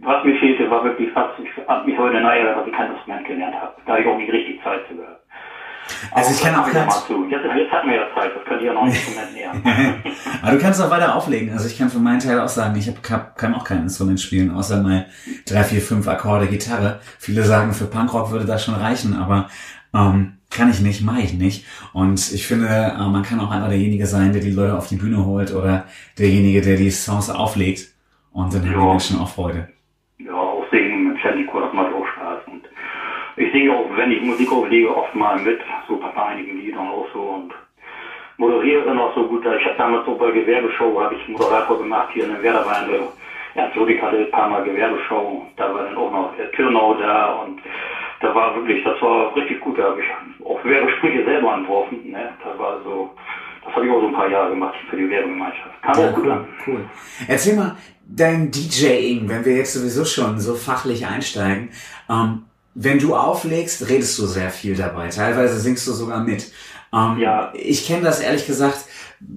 was 0.00 0.24
mir 0.24 0.34
fehlte, 0.36 0.70
war 0.70 0.84
wirklich 0.84 1.10
fast, 1.10 1.38
ich 1.38 1.50
habe 1.66 1.86
mich 1.86 1.98
heute 1.98 2.20
nachher, 2.20 2.54
dass 2.54 2.66
ich 2.66 2.72
kein 2.72 2.90
Instrument 2.90 3.24
gelernt 3.24 3.56
habe. 3.60 3.72
Da 3.84 3.92
habe 3.92 4.02
ich 4.02 4.06
auch 4.08 4.16
nicht 4.16 4.32
richtig 4.32 4.62
Zeit 4.62 4.86
zu 4.88 4.96
gehabt. 4.96 5.20
Also 6.12 6.32
ich 6.32 6.40
kann 6.40 6.54
auch 6.54 6.64
kein... 6.64 6.74
ganz- 6.86 7.06
Zu. 7.06 7.24
Jetzt, 7.28 7.44
jetzt 7.44 7.72
hatten 7.72 7.88
wir 7.88 7.96
ja 7.96 8.02
Zeit, 8.14 8.30
das 8.36 8.44
könnt 8.44 8.60
ihr 8.62 8.68
ja 8.68 8.72
noch 8.74 8.82
ein 8.82 8.88
Instrument. 8.88 9.28
Aber 10.42 10.52
du 10.52 10.58
kannst 10.58 10.80
auch 10.82 10.90
weiter 10.90 11.14
auflegen. 11.16 11.52
Also 11.52 11.66
ich 11.66 11.78
kann 11.78 11.90
für 11.90 11.98
meinen 11.98 12.20
Teil 12.20 12.40
auch 12.40 12.48
sagen, 12.48 12.76
ich 12.76 12.88
hab, 12.88 13.36
kann 13.36 13.54
auch 13.54 13.64
kein 13.64 13.82
Instrument 13.82 14.20
spielen, 14.20 14.50
außer 14.50 14.82
mal 14.82 15.06
drei, 15.46 15.64
vier, 15.64 15.80
fünf 15.80 16.06
Akkorde 16.08 16.46
Gitarre. 16.46 17.00
Viele 17.18 17.44
sagen, 17.44 17.72
für 17.72 17.86
Punkrock 17.86 18.30
würde 18.30 18.44
das 18.46 18.64
schon 18.64 18.74
reichen, 18.74 19.14
aber 19.14 19.48
ähm, 19.94 20.38
kann 20.50 20.70
ich 20.70 20.80
nicht, 20.80 21.02
mache 21.02 21.20
ich 21.22 21.32
nicht. 21.34 21.64
Und 21.92 22.32
ich 22.32 22.46
finde, 22.46 22.68
äh, 22.68 22.98
man 23.08 23.22
kann 23.22 23.40
auch 23.40 23.50
einfach 23.50 23.68
derjenige 23.68 24.06
sein, 24.06 24.32
der 24.32 24.42
die 24.42 24.50
Leute 24.50 24.76
auf 24.76 24.86
die 24.88 24.96
Bühne 24.96 25.24
holt 25.24 25.52
oder 25.54 25.84
derjenige, 26.18 26.60
der 26.62 26.76
die 26.76 26.90
Songs 26.90 27.30
auflegt. 27.30 27.88
Und 28.32 28.52
dann 28.54 28.62
haben 28.62 28.68
die 28.70 28.74
Ja. 28.76 28.84
Menschen 28.84 29.18
auch 29.18 29.28
Freude. 29.28 29.68
Ich 33.36 33.52
singe 33.52 33.72
auch, 33.72 33.86
wenn 33.96 34.12
ich 34.12 34.22
Musik 34.22 34.50
auflege, 34.52 34.94
oft 34.94 35.14
mal 35.14 35.38
mit, 35.38 35.60
so 35.88 35.96
bei 35.96 36.22
einigen 36.22 36.60
Liedern 36.60 36.88
auch 36.88 37.06
so 37.12 37.20
und 37.20 37.52
moderiere 38.36 38.84
dann 38.84 38.98
auch 38.98 39.14
so 39.14 39.26
gut. 39.26 39.44
Ich 39.44 39.64
habe 39.64 39.76
damals 39.78 40.04
so 40.06 40.14
bei 40.16 40.30
Gewerbeshow, 40.30 41.00
habe 41.00 41.14
ich 41.14 41.28
Moderator 41.28 41.78
gemacht 41.78 42.08
hier 42.12 42.24
in 42.24 42.32
der 42.32 42.42
Werder 42.42 42.64
war 42.64 42.76
eine 42.76 43.08
Ernst 43.54 43.76
Ludwig 43.76 44.00
hatte 44.00 44.16
ein 44.16 44.30
paar 44.30 44.48
Mal 44.48 44.64
Gewerbeshow, 44.64 45.46
da 45.56 45.74
war 45.74 45.84
dann 45.84 45.96
auch 45.96 46.10
noch 46.10 46.36
der 46.36 46.50
Türnau 46.52 46.94
da 46.94 47.34
und 47.42 47.60
da 48.20 48.34
war 48.34 48.54
wirklich, 48.54 48.82
das 48.84 49.00
war 49.02 49.34
richtig 49.36 49.60
gut, 49.60 49.78
da 49.78 49.84
habe 49.84 50.00
ich 50.00 50.46
auch 50.46 50.64
Werbesprüche 50.64 51.24
selber 51.24 51.54
entworfen, 51.54 52.10
ne? 52.10 52.30
Das 52.42 52.58
war 52.58 52.80
so, 52.82 53.10
das 53.64 53.74
habe 53.74 53.86
ich 53.86 53.92
auch 53.92 54.00
so 54.00 54.06
ein 54.06 54.14
paar 54.14 54.30
Jahre 54.30 54.50
gemacht 54.50 54.74
für 54.88 54.96
die 54.96 55.10
Werbegemeinschaft. 55.10 55.82
Kam 55.82 55.96
auch 55.96 56.14
gut 56.14 56.24
cool, 56.24 56.30
an. 56.30 56.48
cool. 56.66 56.84
Erzähl 57.28 57.56
mal, 57.56 57.76
dein 58.06 58.50
DJing, 58.50 59.28
wenn 59.28 59.44
wir 59.44 59.56
jetzt 59.56 59.74
sowieso 59.74 60.04
schon 60.04 60.38
so 60.38 60.54
fachlich 60.54 61.06
einsteigen, 61.06 61.70
ähm, 62.08 62.44
wenn 62.74 62.98
du 62.98 63.14
auflegst, 63.14 63.88
redest 63.88 64.18
du 64.18 64.26
sehr 64.26 64.50
viel 64.50 64.76
dabei. 64.76 65.08
Teilweise 65.08 65.58
singst 65.58 65.86
du 65.86 65.92
sogar 65.92 66.22
mit. 66.22 66.50
Ähm, 66.92 67.18
Ja. 67.18 67.52
Ich 67.54 67.86
kenne 67.86 68.02
das 68.02 68.20
ehrlich 68.20 68.46
gesagt, 68.46 68.86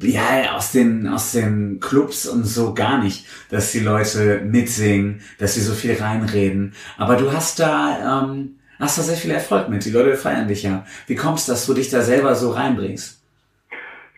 ja, 0.01 0.53
aus 0.55 0.71
den, 0.71 1.07
aus 1.07 1.31
den 1.31 1.79
Clubs 1.79 2.27
und 2.27 2.43
so 2.43 2.73
gar 2.73 3.03
nicht, 3.03 3.25
dass 3.51 3.71
die 3.71 3.79
Leute 3.79 4.41
mitsingen, 4.43 5.21
dass 5.39 5.55
sie 5.55 5.61
so 5.61 5.73
viel 5.73 5.95
reinreden. 6.01 6.73
Aber 6.97 7.15
du 7.15 7.31
hast 7.31 7.59
da, 7.59 8.23
ähm, 8.23 8.57
hast 8.79 8.97
da 8.97 9.03
sehr 9.03 9.17
viel 9.17 9.31
Erfolg 9.31 9.69
mit. 9.69 9.85
Die 9.85 9.91
Leute 9.91 10.15
feiern 10.15 10.47
dich 10.47 10.63
ja. 10.63 10.85
Wie 11.07 11.15
kommst 11.15 11.47
du, 11.47 11.51
dass 11.51 11.65
du 11.65 11.73
dich 11.73 11.89
da 11.89 12.01
selber 12.01 12.35
so 12.35 12.51
reinbringst? 12.51 13.21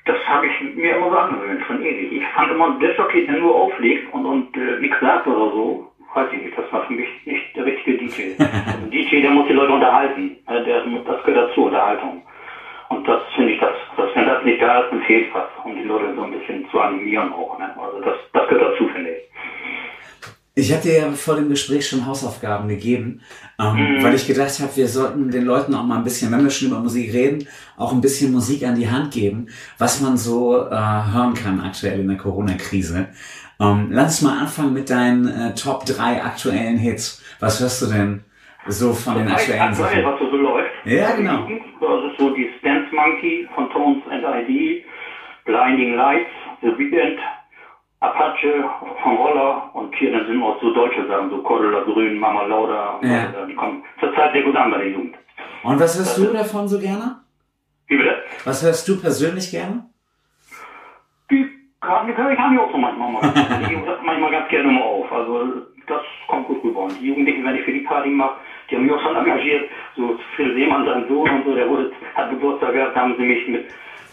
Das 0.05 0.17
habe 0.25 0.47
ich 0.47 0.75
mir 0.75 0.95
immer 0.95 1.09
so 1.09 1.17
angewöhnt, 1.17 1.61
schon 1.67 1.81
ewig. 1.81 2.13
Ich 2.13 2.23
fand 2.33 2.51
immer, 2.51 2.79
der 2.79 2.95
Jockey, 2.95 3.27
der 3.27 3.39
nur 3.39 3.53
auflegt 3.53 4.13
und, 4.13 4.25
und 4.25 4.55
äh, 4.55 4.79
nichts 4.79 4.97
sagt 5.01 5.27
oder 5.27 5.51
so, 5.51 5.86
weiß 6.17 6.33
ich 6.33 6.41
nicht, 6.41 6.57
das 6.57 6.71
war 6.71 6.85
für 6.87 6.93
mich 6.93 7.07
nicht 7.25 7.55
der 7.55 7.65
richtige 7.65 7.97
DJ. 7.97 8.33
also 8.39 8.83
ein 8.83 8.91
DJ, 8.91 9.21
der 9.21 9.31
muss 9.31 9.47
die 9.47 9.53
Leute 9.53 9.73
unterhalten. 9.73 10.37
Der, 10.49 10.83
das 10.83 11.23
gehört 11.23 11.49
dazu, 11.49 11.65
Unterhaltung. 11.65 12.23
Und 12.89 13.07
das 13.07 13.21
finde 13.35 13.53
ich, 13.53 13.59
das, 13.59 13.75
das, 13.95 14.09
wenn 14.15 14.25
das 14.25 14.43
nicht 14.43 14.61
da 14.61 14.81
ist, 14.81 14.91
dann 14.91 15.03
fehlt 15.03 15.33
was, 15.33 15.47
um 15.63 15.75
die 15.75 15.83
Leute 15.83 16.15
so 16.15 16.23
ein 16.23 16.31
bisschen 16.31 16.67
zu 16.71 16.79
animieren 16.79 17.31
auch. 17.33 17.59
Ne? 17.59 17.69
Also 17.79 18.01
das, 18.01 18.15
das 18.33 18.47
gehört 18.47 18.73
dazu, 18.73 18.87
finde 18.89 19.11
ich. 19.11 19.27
Ich 20.59 20.75
dir 20.79 20.97
ja 20.97 21.11
vor 21.11 21.35
dem 21.35 21.49
Gespräch 21.49 21.87
schon 21.87 22.07
Hausaufgaben 22.07 22.67
gegeben, 22.67 23.21
ähm, 23.59 23.99
weil 24.01 24.15
ich 24.15 24.25
gedacht 24.25 24.59
habe, 24.59 24.75
wir 24.75 24.87
sollten 24.87 25.29
den 25.29 25.45
Leuten 25.45 25.75
auch 25.75 25.83
mal 25.83 25.97
ein 25.97 26.03
bisschen, 26.03 26.31
wenn 26.31 26.43
wir 26.43 26.49
schon 26.49 26.69
über 26.69 26.79
Musik 26.79 27.13
reden, 27.13 27.47
auch 27.77 27.93
ein 27.93 28.01
bisschen 28.01 28.31
Musik 28.31 28.65
an 28.65 28.73
die 28.73 28.89
Hand 28.89 29.13
geben, 29.13 29.49
was 29.77 30.01
man 30.01 30.17
so 30.17 30.65
äh, 30.65 30.71
hören 30.71 31.35
kann 31.35 31.61
aktuell 31.61 31.99
in 31.99 32.07
der 32.07 32.17
Corona-Krise. 32.17 33.09
Ähm, 33.59 33.87
lass 33.91 34.21
uns 34.21 34.29
mal 34.29 34.39
anfangen 34.41 34.73
mit 34.73 34.89
deinen 34.89 35.27
äh, 35.27 35.55
Top 35.55 35.85
3 35.85 36.23
aktuellen 36.23 36.77
Hits. 36.77 37.23
Was 37.39 37.59
hörst 37.59 37.81
du 37.81 37.85
denn 37.87 38.23
so 38.67 38.93
von 38.93 39.15
den 39.15 39.31
aktuellen 39.31 39.61
Aktuell, 39.61 39.89
Sachen? 39.89 40.05
was 40.05 40.19
so 40.19 40.37
läuft. 40.37 40.69
Ja, 40.85 41.15
genau. 41.15 41.47
Das 41.79 42.11
ist 42.11 42.19
so 42.19 42.29
die 42.35 42.49
Dance 42.63 42.93
Monkey 42.93 43.47
von 43.55 43.69
Tones 43.71 44.03
and 44.11 44.23
ID, 44.23 44.83
Blinding 45.45 45.95
Lights, 45.95 46.29
The 46.61 46.77
Weekend, 46.77 47.19
Apache 47.99 48.63
von 49.01 49.15
Roller 49.17 49.71
und 49.73 49.95
hier 49.95 50.11
dann 50.11 50.27
sind 50.27 50.41
auch 50.43 50.61
so 50.61 50.71
deutsche 50.73 51.07
Sachen, 51.07 51.29
so 51.31 51.41
Cordula 51.41 51.81
Grün, 51.81 52.19
Mama 52.19 52.43
Lauda 52.43 52.99
Ja. 53.01 53.09
weiter. 53.29 53.47
Die 53.47 53.55
kommen 53.55 53.83
zurzeit 53.99 54.33
sehr 54.33 54.43
gut 54.43 54.55
an 54.55 54.69
bei 54.71 54.77
der 54.77 54.89
Jugend. 54.89 55.15
Und 55.63 55.79
was 55.79 55.97
hörst 55.97 56.17
du 56.17 56.25
davon 56.31 56.67
so 56.67 56.79
gerne? 56.79 57.21
Wie 57.87 57.97
bitte? 57.97 58.17
Was 58.45 58.61
hörst 58.63 58.87
du 58.87 58.99
persönlich 59.01 59.49
gerne? 59.49 59.85
Die 61.31 61.49
kann, 61.81 62.07
die 62.07 62.13
kann 62.13 62.53
ich 62.53 62.59
auch 62.59 62.71
so 62.71 62.77
manchmal 62.77 63.11
mal. 63.11 63.21
Sagt 63.85 64.03
manchmal 64.03 64.31
ganz 64.31 64.49
gerne 64.49 64.71
mal 64.71 64.81
auf. 64.81 65.11
Also 65.11 65.61
das 65.87 66.01
kommt 66.27 66.47
gut 66.47 66.63
rüber. 66.63 66.81
Und 66.81 66.99
die 66.99 67.07
Jugendlichen, 67.07 67.45
wenn 67.45 67.55
ich 67.55 67.63
für 67.63 67.71
die 67.71 67.81
Party 67.81 68.09
mache, 68.09 68.37
die 68.69 68.75
haben 68.75 68.85
mich 68.85 68.93
auch 68.93 69.01
schon 69.01 69.15
engagiert. 69.15 69.69
So 69.95 70.17
Phil 70.35 70.53
Seemann, 70.53 70.85
sein 70.85 71.07
Sohn 71.07 71.29
und 71.29 71.45
so, 71.45 71.55
der 71.55 71.69
wurde, 71.69 71.91
hat 72.15 72.29
Geburtstag 72.29 72.73
gehabt, 72.73 72.95
da 72.95 73.01
haben 73.01 73.15
sie 73.17 73.23
mich 73.23 73.47
mit 73.47 73.65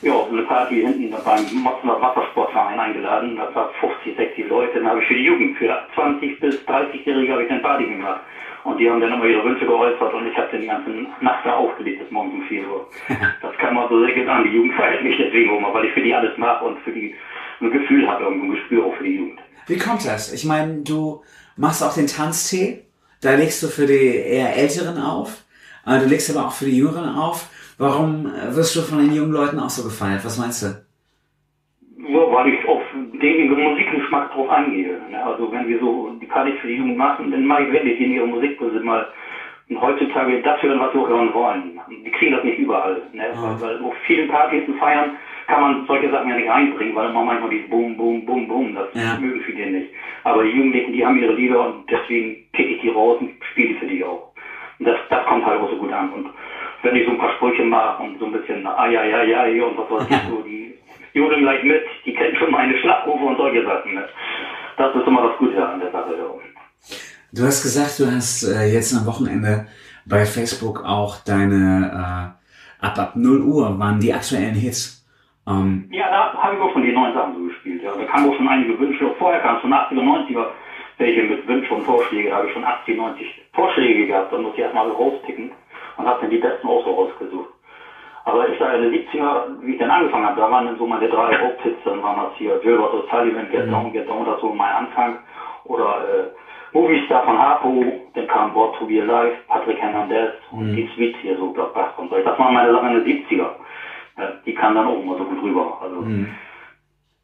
ja, 0.02 0.12
so 0.12 0.28
eine 0.30 0.42
Party 0.42 0.82
hinten 0.82 1.14
beim 1.24 1.52
Motzener 1.54 2.00
Wassersportverein 2.00 2.78
eingeladen. 2.78 3.36
Das 3.36 3.54
war 3.54 3.70
50, 3.80 4.16
60 4.16 4.48
Leute. 4.48 4.78
Dann 4.78 4.88
habe 4.88 5.00
ich 5.00 5.06
für 5.06 5.14
die 5.14 5.24
Jugend, 5.24 5.56
für 5.56 5.74
20 5.94 6.40
bis 6.40 6.56
30-Jährige 6.66 7.32
habe 7.32 7.42
ich 7.44 7.48
dann 7.48 7.62
Party 7.62 7.86
gemacht. 7.86 8.20
Und 8.64 8.78
die 8.78 8.90
haben 8.90 9.00
dann 9.00 9.12
immer 9.12 9.26
ihre 9.26 9.44
Wünsche 9.44 9.66
geäußert 9.66 10.14
und 10.14 10.26
ich 10.26 10.36
habe 10.36 10.48
dann 10.50 10.60
die 10.62 10.66
ganze 10.66 10.90
Nacht 11.20 11.44
da 11.44 11.56
aufgelegt 11.56 12.00
bis 12.00 12.10
morgens 12.10 12.34
um 12.34 12.42
4 12.48 12.62
Uhr. 12.66 12.88
Das 13.42 13.56
kann 13.58 13.74
man 13.74 13.88
so 13.90 14.04
sehr 14.04 14.14
gut 14.14 14.26
an. 14.26 14.44
Die 14.44 14.56
Jugend 14.56 14.74
feiert 14.74 15.04
mich 15.04 15.16
deswegen 15.18 15.60
mal, 15.60 15.72
weil 15.74 15.84
ich 15.84 15.92
für 15.92 16.02
die 16.02 16.14
alles 16.14 16.36
mache 16.38 16.64
und 16.64 16.78
für 16.80 16.92
die 16.92 17.14
ein 17.60 17.70
Gefühl 17.70 18.08
habe, 18.08 18.24
irgendwo 18.24 18.46
ein 18.46 18.50
Gespür 18.52 18.86
auch 18.86 18.96
für 18.96 19.04
die 19.04 19.16
Jugend. 19.16 19.40
Wie 19.66 19.78
kommt 19.78 20.06
das? 20.06 20.32
Ich 20.32 20.44
meine, 20.44 20.82
du 20.82 21.22
machst 21.56 21.82
auch 21.82 21.94
den 21.94 22.06
Tanztee, 22.06 22.84
da 23.22 23.34
legst 23.34 23.62
du 23.62 23.68
für 23.68 23.86
die 23.86 24.16
eher 24.16 24.56
Älteren 24.56 25.00
auf, 25.00 25.44
äh, 25.86 25.98
du 25.98 26.06
legst 26.06 26.34
aber 26.34 26.46
auch 26.46 26.52
für 26.52 26.66
die 26.66 26.78
Jüngeren 26.78 27.14
auf. 27.14 27.48
Warum 27.78 28.26
äh, 28.26 28.54
wirst 28.54 28.76
du 28.76 28.80
von 28.80 28.98
den 28.98 29.14
jungen 29.14 29.32
Leuten 29.32 29.58
auch 29.58 29.70
so 29.70 29.84
gefeiert? 29.84 30.24
Was 30.24 30.38
meinst 30.38 30.62
du? 30.62 30.84
Nur 31.96 32.32
weil 32.32 32.54
ich 32.54 32.64
den 33.20 33.48
Musikgeschmack 33.48 34.30
drauf 34.30 34.48
eingehe. 34.48 34.98
Ne? 35.10 35.22
Also 35.22 35.50
wenn 35.52 35.66
wir 35.68 35.78
so 35.78 36.10
die 36.20 36.26
Partys 36.26 36.54
für 36.60 36.66
die 36.68 36.74
Jugend 36.76 36.96
machen, 36.96 37.30
dann 37.30 37.44
mache 37.44 37.62
ich 37.62 37.70
wirklich 37.70 37.98
in 38.00 38.10
ihre 38.12 38.26
Musikkurse 38.26 38.80
mal 38.80 39.06
und 39.68 39.80
heutzutage 39.80 40.38
das 40.42 40.62
hören, 40.62 40.78
was 40.78 40.92
wir 40.92 41.06
hören 41.06 41.32
wollen. 41.32 41.80
Die 41.88 42.10
kriegen 42.10 42.32
das 42.32 42.42
nicht 42.42 42.58
überall. 42.58 43.00
Ne? 43.12 43.30
Weil, 43.32 43.60
weil 43.60 43.82
auf 43.82 43.94
vielen 44.06 44.28
Partys 44.28 44.62
und 44.66 44.76
Feiern 44.76 45.10
kann 45.46 45.60
man 45.60 45.84
solche 45.86 46.10
Sachen 46.10 46.28
ja 46.28 46.34
nicht 46.34 46.48
reinbringen, 46.48 46.94
weil 46.94 47.06
immer 47.06 47.22
manchmal 47.22 47.48
dieses 47.48 47.68
Boom, 47.70 47.96
Boom, 47.96 48.24
Boom, 48.24 48.46
Boom, 48.46 48.74
das 48.74 48.86
Ja. 48.92 49.16
mögen 49.18 49.40
viele 49.40 49.66
nicht. 49.66 49.88
Aber 50.22 50.42
die 50.42 50.50
Jugendlichen, 50.50 50.92
die 50.92 51.04
haben 51.04 51.16
ihre 51.16 51.32
Lieder 51.32 51.62
und 51.62 51.90
deswegen 51.90 52.36
kicke 52.52 52.72
ich 52.72 52.78
die 52.80 52.88
raus 52.88 53.16
und 53.20 53.30
spiele 53.50 53.68
die 53.68 53.74
für 53.74 53.86
die 53.86 54.04
auch. 54.04 54.28
Und 54.78 54.86
das, 54.86 54.96
das 55.08 55.24
kommt 55.26 55.44
halt 55.46 55.58
auch 55.58 55.70
so 55.70 55.76
gut 55.76 55.92
an. 55.92 56.10
Und 56.10 56.28
wenn 56.82 56.96
ich 56.96 57.04
so 57.04 57.10
ein 57.12 57.16
paar 57.18 57.30
Sprüche 57.30 57.62
mache 57.62 58.02
und 58.02 58.18
so 58.18 58.26
ein 58.26 58.32
bisschen 58.32 58.66
ai, 58.66 58.98
ai, 58.98 59.14
ai, 59.14 59.36
ai 59.36 59.62
und 59.62 59.76
was 59.76 59.90
weiß 59.90 60.10
ich, 60.10 60.16
so 60.28 60.42
die 60.42 60.63
jodeln 61.14 61.42
gleich 61.42 61.62
mit, 61.64 61.82
die 62.04 62.14
kennen 62.14 62.36
schon 62.36 62.50
meine 62.50 62.76
Schlagrufe 62.78 63.24
und 63.24 63.36
solche 63.36 63.64
Sachen. 63.64 63.94
Ne? 63.94 64.06
Das 64.76 64.94
ist 64.94 65.06
immer 65.06 65.28
das 65.28 65.38
Gute 65.38 65.66
an 65.66 65.80
der 65.80 65.90
Sache. 65.90 66.14
Ja. 66.18 66.24
Du 67.32 67.42
hast 67.44 67.62
gesagt, 67.62 67.98
du 67.98 68.06
hast 68.06 68.44
äh, 68.44 68.66
jetzt 68.72 68.94
am 68.94 69.06
Wochenende 69.06 69.66
bei 70.04 70.24
Facebook 70.24 70.84
auch 70.84 71.16
deine 71.24 72.34
äh, 72.80 72.84
ab 72.86 72.98
ab 72.98 73.16
0 73.16 73.40
Uhr 73.42 73.78
waren 73.78 73.98
die 74.00 74.12
aktuellen 74.12 74.54
Hits. 74.54 75.04
Ähm, 75.48 75.88
Ja, 75.90 76.10
da 76.10 76.42
habe 76.42 76.56
ich 76.56 76.60
auch 76.60 76.72
schon 76.72 76.82
die 76.82 76.92
neuen 76.92 77.14
Sachen 77.14 77.34
so 77.34 77.44
gespielt. 77.46 77.82
Ja. 77.82 77.92
Da 77.96 78.04
kamen 78.04 78.28
auch 78.28 78.36
schon 78.36 78.48
einige 78.48 78.78
Wünsche. 78.78 79.10
Vorher 79.18 79.40
kam 79.40 79.56
es 79.56 79.62
von 79.62 79.72
80er, 79.72 80.00
90er 80.00 80.46
welche 80.98 81.22
mit 81.24 81.46
Wünschen 81.46 81.76
und 81.76 81.84
Vorschläge. 81.84 82.30
Da 82.30 82.36
habe 82.36 82.48
ich 82.48 82.52
schon 82.52 82.64
80, 82.64 82.96
90 82.96 83.26
Vorschläge 83.52 84.06
gehabt. 84.06 84.32
Da 84.32 84.38
muss 84.38 84.54
ich 84.54 84.60
erstmal 84.60 84.86
so 84.88 84.94
rauspicken 84.94 85.50
und 85.96 86.06
habe 86.06 86.20
dann 86.20 86.30
die 86.30 86.38
besten 86.38 86.66
auch 86.66 86.84
so 86.84 86.92
rausgesucht. 86.92 87.53
Aber 88.24 88.46
ich 88.48 88.56
sage, 88.58 88.74
in 88.74 88.80
den 88.80 88.90
70er, 88.92 89.42
wie 89.60 89.72
ich 89.72 89.78
dann 89.78 89.90
angefangen 89.90 90.24
habe, 90.24 90.36
da 90.36 90.48
waren 90.50 90.64
dann 90.64 90.76
so 90.76 90.86
meine 90.86 91.08
drei 91.08 91.34
Haupthits. 91.36 91.76
Dann 91.84 92.02
waren 92.02 92.16
das 92.16 92.30
hier 92.36 92.56
Gilbert 92.58 92.92
O'Sullivan, 92.92 93.48
Get 93.48 93.70
Down, 93.70 93.90
Get 93.92 94.08
Down, 94.08 94.24
das 94.24 94.38
so 94.40 94.50
mein 94.50 94.72
Anfang. 94.72 95.16
Oder 95.64 96.22
äh, 96.22 96.26
Movie 96.72 96.98
Star 97.04 97.22
von 97.22 97.38
Harpo, 97.38 97.94
dann 98.14 98.26
kam 98.26 98.52
Born 98.52 98.72
to 98.72 98.86
Be 98.86 99.00
Alive, 99.00 99.32
Patrick 99.46 99.78
Hernandez 99.80 100.30
und 100.50 100.72
die 100.74 100.84
Sweets 100.94 101.18
hier, 101.20 101.36
so 101.36 101.50
Blockbuster 101.50 101.98
und 101.98 102.10
so. 102.10 102.18
Das 102.20 102.38
waren 102.38 102.52
meine 102.52 102.70
Sachen 102.72 102.92
in 102.94 103.02
den 103.02 103.14
70er. 103.16 103.50
Ja, 104.18 104.30
die 104.44 104.52
kamen 104.52 104.74
dann 104.74 104.86
auch 104.86 104.98
immer 104.98 105.16
so 105.16 105.24
gut 105.24 105.40
rüber. 105.42 105.76
Also, 105.80 106.02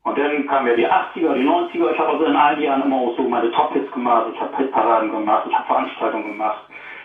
Und 0.02 0.18
dann 0.18 0.44
kamen 0.46 0.66
ja 0.66 0.74
die 0.74 0.86
80er, 0.88 1.34
die 1.34 1.44
90er. 1.44 1.90
Ich 1.90 1.98
habe 1.98 2.10
also 2.12 2.24
in 2.24 2.36
all 2.36 2.54
die 2.54 2.62
Jahren 2.62 2.80
immer 2.82 2.96
auch 2.96 3.12
so 3.14 3.26
meine 3.26 3.50
Top-Hits 3.50 3.90
gemacht. 3.90 4.24
Ich 4.26 4.40
habe 4.40 4.56
Hitparaden 4.56 5.08
gemacht, 5.10 5.44
ich 5.46 5.54
habe 5.54 5.66
Veranstaltungen 5.66 6.24
gemacht. 6.24 6.62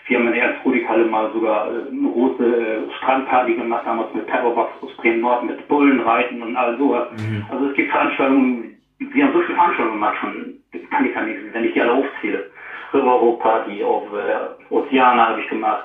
Wir 0.08 0.18
haben 0.18 0.28
in 0.28 0.34
der 0.34 0.44
Ernst-Rudi-Halle 0.44 1.06
mal 1.06 1.32
sogar 1.32 1.66
äh, 1.66 1.88
eine 1.88 2.10
große 2.10 2.44
äh, 2.88 2.92
Strandparty 2.98 3.54
gemacht, 3.56 3.84
damals 3.86 4.14
mit 4.14 4.26
Pepperbox 4.28 4.70
aus 4.82 4.96
Bremen 4.98 5.22
Nord, 5.22 5.44
mit 5.44 5.68
Bullenreiten 5.68 6.42
und 6.42 6.56
all 6.56 6.78
sowas. 6.78 7.06
Also 7.50 7.66
es 7.66 7.74
gibt 7.74 7.90
Veranstaltungen, 7.92 8.78
wir 9.00 9.24
haben 9.24 9.34
so 9.34 9.40
viele 9.42 9.56
Veranstaltungen 9.56 9.98
gemacht 10.00 10.16
schon, 10.20 10.54
das 10.72 10.82
kann 10.92 11.06
ich 11.06 11.14
gar 11.14 11.24
nicht, 11.24 11.38
wenn 11.54 11.64
ich 11.64 11.74
die 11.74 11.82
alle 11.82 11.92
aufzähle. 11.92 12.46
Riverboat 12.94 13.40
Party 13.40 13.84
auf 13.84 14.04
äh, 14.14 14.74
Ozeana 14.74 15.28
habe 15.28 15.40
ich 15.40 15.48
gemacht. 15.48 15.84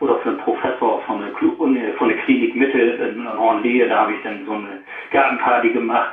Oder 0.00 0.16
für 0.16 0.28
einen 0.28 0.36
Professor 0.38 1.00
von 1.00 1.18
der, 1.18 1.30
Klu- 1.32 1.56
Uni- 1.56 1.90
von 1.96 2.08
der 2.08 2.16
Klinik 2.18 2.54
Mitte 2.54 2.78
in 2.78 3.26
Hornlehe, 3.38 3.86
da 3.86 4.00
habe 4.00 4.12
ich 4.12 4.20
dann 4.20 4.44
so 4.44 4.52
eine 4.52 4.78
Gartenparty 5.10 5.70
gemacht. 5.70 6.12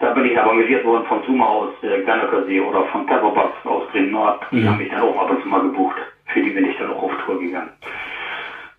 Da 0.00 0.10
bin 0.10 0.24
ich 0.24 0.36
aber 0.36 0.50
engagiert 0.50 0.82
worden 0.84 1.04
von 1.04 1.22
Zuma 1.22 1.44
aus 1.44 1.68
äh, 1.82 2.00
Gannekersee 2.00 2.58
oder 2.60 2.82
von 2.84 3.04
Pepperbox 3.06 3.50
aus 3.66 3.86
Bremen 3.88 4.10
Nord. 4.10 4.36
Die 4.50 4.66
haben 4.66 4.78
mich 4.78 4.88
dann 4.88 5.00
auch 5.02 5.16
ab 5.20 5.30
und 5.30 5.40
zu 5.42 5.46
mal 5.48 5.60
gebucht. 5.60 5.96
Für 6.32 6.42
die 6.42 6.50
bin 6.50 6.70
ich 6.70 6.76
dann 6.78 6.90
auch 6.92 7.02
auf 7.02 7.12
Tour 7.24 7.40
gegangen. 7.40 7.70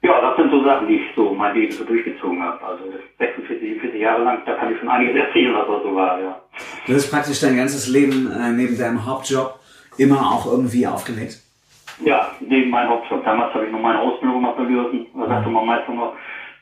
Ja, 0.01 0.19
das 0.19 0.35
sind 0.35 0.51
so 0.51 0.63
Sachen, 0.65 0.87
die 0.87 0.95
ich 0.95 1.15
so 1.15 1.33
mein 1.33 1.55
Leben 1.55 1.71
so 1.71 1.85
durchgezogen 1.85 2.41
habe. 2.43 2.61
Also 2.65 2.83
46, 3.19 3.59
47 3.59 4.01
Jahre 4.01 4.23
lang, 4.23 4.39
da 4.45 4.55
kann 4.55 4.73
ich 4.73 4.79
schon 4.79 4.89
einiges 4.89 5.15
erzählen, 5.15 5.53
was 5.55 5.67
das 5.67 5.83
so 5.83 5.95
war, 5.95 6.19
ja. 6.19 6.41
du 6.87 6.93
hast 6.93 7.09
praktisch 7.09 7.39
dein 7.39 7.55
ganzes 7.55 7.87
Leben 7.87 8.29
äh, 8.31 8.51
neben 8.51 8.77
deinem 8.77 9.05
Hauptjob 9.05 9.59
immer 9.97 10.19
auch 10.19 10.45
irgendwie 10.45 10.85
aufgelegt. 10.87 11.37
ja, 12.03 12.31
neben 12.41 12.69
meinem 12.69 12.89
Hauptjob. 12.89 13.23
Damals 13.23 13.53
habe 13.53 13.65
ich 13.65 13.71
noch 13.71 13.79
meine 13.79 13.99
Ausbildung 13.99 14.41
gemacht 14.41 14.57
bei 14.57 14.63
Lürsen. 14.63 15.05
Da 15.15 15.27
sagte 15.27 15.49
mein 15.49 15.65
Meister 15.65 15.93
noch, 15.93 16.13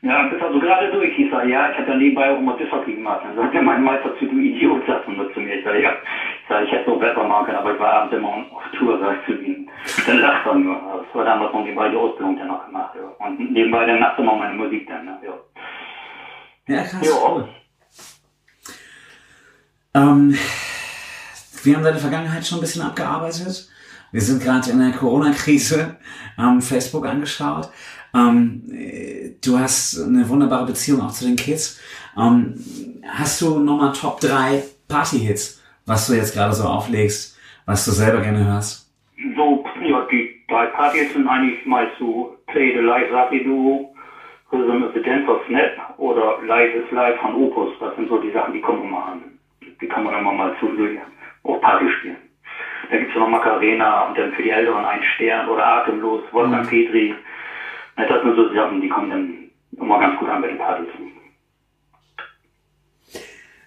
ja, 0.04 0.24
bist 0.28 0.42
also 0.42 0.60
gerade 0.60 0.92
durch. 0.92 1.18
Ich 1.18 1.30
sage, 1.32 1.50
ja, 1.50 1.72
ich 1.72 1.78
habe 1.78 1.92
ja 1.92 1.98
nebenbei 1.98 2.32
auch 2.32 2.40
immer 2.40 2.58
Dishockey 2.58 2.94
gemacht. 2.96 3.22
Dann 3.24 3.36
sagte 3.36 3.62
mein 3.62 3.84
Meister 3.84 4.18
zu, 4.18 4.26
du 4.26 4.38
Idiot, 4.38 4.86
sagt 4.88 5.08
er 5.08 5.14
nur 5.14 5.32
zu 5.34 5.40
mir. 5.40 5.56
Ich 5.56 5.64
sage, 5.64 5.82
ja, 5.82 5.92
ich, 5.92 6.48
sag, 6.50 6.64
ich 6.66 6.72
hätte 6.72 6.90
so 6.90 6.98
besser 6.98 7.24
machen 7.24 7.46
können, 7.46 7.58
aber 7.58 7.74
ich 7.74 7.80
war 7.80 7.94
abends 7.94 8.16
immer 8.16 8.30
auf 8.30 8.64
Tour, 8.78 8.98
sag 9.00 9.18
ich 9.20 9.26
zu 9.26 9.31
ihm. 9.31 9.31
Dann 10.12 10.20
lacht 10.20 10.46
er 10.46 10.56
nur. 10.56 10.76
Das 10.76 11.16
war 11.16 11.24
damals 11.26 11.54
noch 11.54 11.64
nebenbei 11.64 11.90
die 11.90 11.96
Ausbildung 11.96 12.38
dann 12.38 12.48
noch 12.50 12.66
gemacht. 12.66 12.94
Ja. 12.96 13.26
Und 13.26 13.52
nebenbei 13.54 13.86
dann 13.86 14.00
nachts 14.00 14.20
immer 14.20 14.36
meine 14.36 14.56
Musik 14.56 14.86
dann. 14.88 15.06
Ne? 15.06 15.18
Ja. 15.26 16.76
Ja, 16.76 16.84
krass, 16.84 17.02
Ja. 17.08 17.30
cool. 17.30 17.48
Ähm, 19.94 20.38
wir 21.64 21.76
haben 21.76 21.84
deine 21.84 21.98
Vergangenheit 21.98 22.46
schon 22.46 22.58
ein 22.58 22.62
bisschen 22.62 22.82
abgearbeitet. 22.82 23.70
Wir 24.12 24.22
sind 24.22 24.44
gerade 24.44 24.70
in 24.70 24.80
der 24.80 24.92
Corona-Krise, 24.92 25.96
haben 26.38 26.62
Facebook 26.62 27.06
angeschaut. 27.06 27.70
Ähm, 28.14 28.64
äh, 28.74 29.36
du 29.42 29.58
hast 29.58 29.98
eine 30.02 30.28
wunderbare 30.28 30.66
Beziehung 30.66 31.02
auch 31.02 31.14
zu 31.14 31.24
den 31.26 31.38
Kids. 31.38 31.80
Ähm, 32.18 32.56
hast 33.08 33.40
du 33.42 33.60
nochmal 33.60 33.94
Top 33.94 34.20
3 34.20 34.64
Party-Hits, 34.90 35.62
was 35.86 36.08
du 36.08 36.14
jetzt 36.16 36.34
gerade 36.34 36.54
so 36.54 36.66
auflegst, 36.66 37.38
was 37.66 37.86
du 37.86 37.92
selber 37.92 38.20
gerne 38.22 38.44
hörst? 38.46 38.90
So, 39.36 39.51
drei 40.52 40.66
Partys 40.68 41.14
sind 41.14 41.28
eigentlich 41.28 41.66
mal 41.66 41.90
so 41.98 42.38
Play 42.48 42.74
the 42.76 42.82
Live 42.82 43.10
Sapi 43.12 43.44
Duo, 43.44 43.94
Rhythm 44.52 44.84
is 44.84 44.94
the 44.94 45.02
Dance 45.02 45.32
of 45.32 45.42
Snap 45.48 45.98
oder 45.98 46.40
Live 46.46 46.76
is 46.76 46.92
Live 46.92 47.20
von 47.22 47.36
Opus. 47.36 47.70
Das 47.80 47.96
sind 47.96 48.10
so 48.10 48.18
die 48.18 48.32
Sachen, 48.32 48.54
die 48.54 48.62
kommen 48.62 48.84
immer 48.84 49.06
an. 49.06 49.22
Die 49.82 49.88
kann 49.88 50.04
man 50.04 50.20
immer 50.20 50.34
mal 50.34 50.54
zu 50.60 50.68
auf 51.44 51.62
Party 51.62 51.86
spielen. 52.00 52.18
Da 52.90 52.98
gibt's 52.98 53.16
noch 53.16 53.30
Macarena 53.30 54.08
und 54.08 54.18
dann 54.18 54.34
für 54.34 54.44
die 54.44 54.50
Älteren 54.50 54.84
ein 54.84 55.02
Stern 55.16 55.48
oder 55.48 55.66
Atemlos, 55.66 56.22
Wolfgang 56.32 56.70
Petri. 56.70 57.16
Ja, 57.98 58.06
Das 58.06 58.22
sind 58.22 58.36
so 58.36 58.50
die 58.50 58.56
Sachen, 58.56 58.82
die 58.82 58.90
kommen 58.90 59.10
dann 59.10 59.50
immer 59.78 60.00
ganz 60.00 60.20
gut 60.20 60.30
an 60.30 60.42
bei 60.42 60.50
den 60.50 60.58
Partys. 60.58 60.88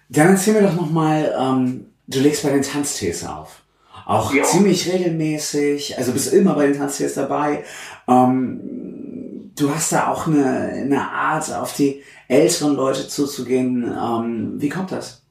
Dann 0.09 0.27
erzähl 0.29 0.53
mir 0.53 0.61
doch 0.61 0.75
nochmal, 0.75 1.33
ähm, 1.37 1.87
du 2.07 2.19
legst 2.19 2.43
bei 2.43 2.51
den 2.51 2.61
Tanztees 2.61 3.27
auf. 3.27 3.64
Auch 4.05 4.33
Ja. 4.33 4.43
ziemlich 4.43 4.91
regelmäßig, 4.91 5.97
also 5.97 6.13
bist 6.13 6.33
immer 6.33 6.53
bei 6.53 6.67
den 6.67 6.77
Tanztees 6.77 7.15
dabei. 7.15 7.63
Ähm, 8.07 9.51
du 9.57 9.69
hast 9.71 9.91
da 9.93 10.07
auch 10.07 10.27
eine, 10.27 10.71
eine 10.85 11.01
Art, 11.01 11.51
auf 11.53 11.73
die 11.75 12.03
älteren 12.27 12.75
Leute 12.75 13.07
zuzugehen. 13.07 13.83
Ähm, 13.83 14.53
wie 14.57 14.69
kommt 14.69 14.91
das? 14.91 15.23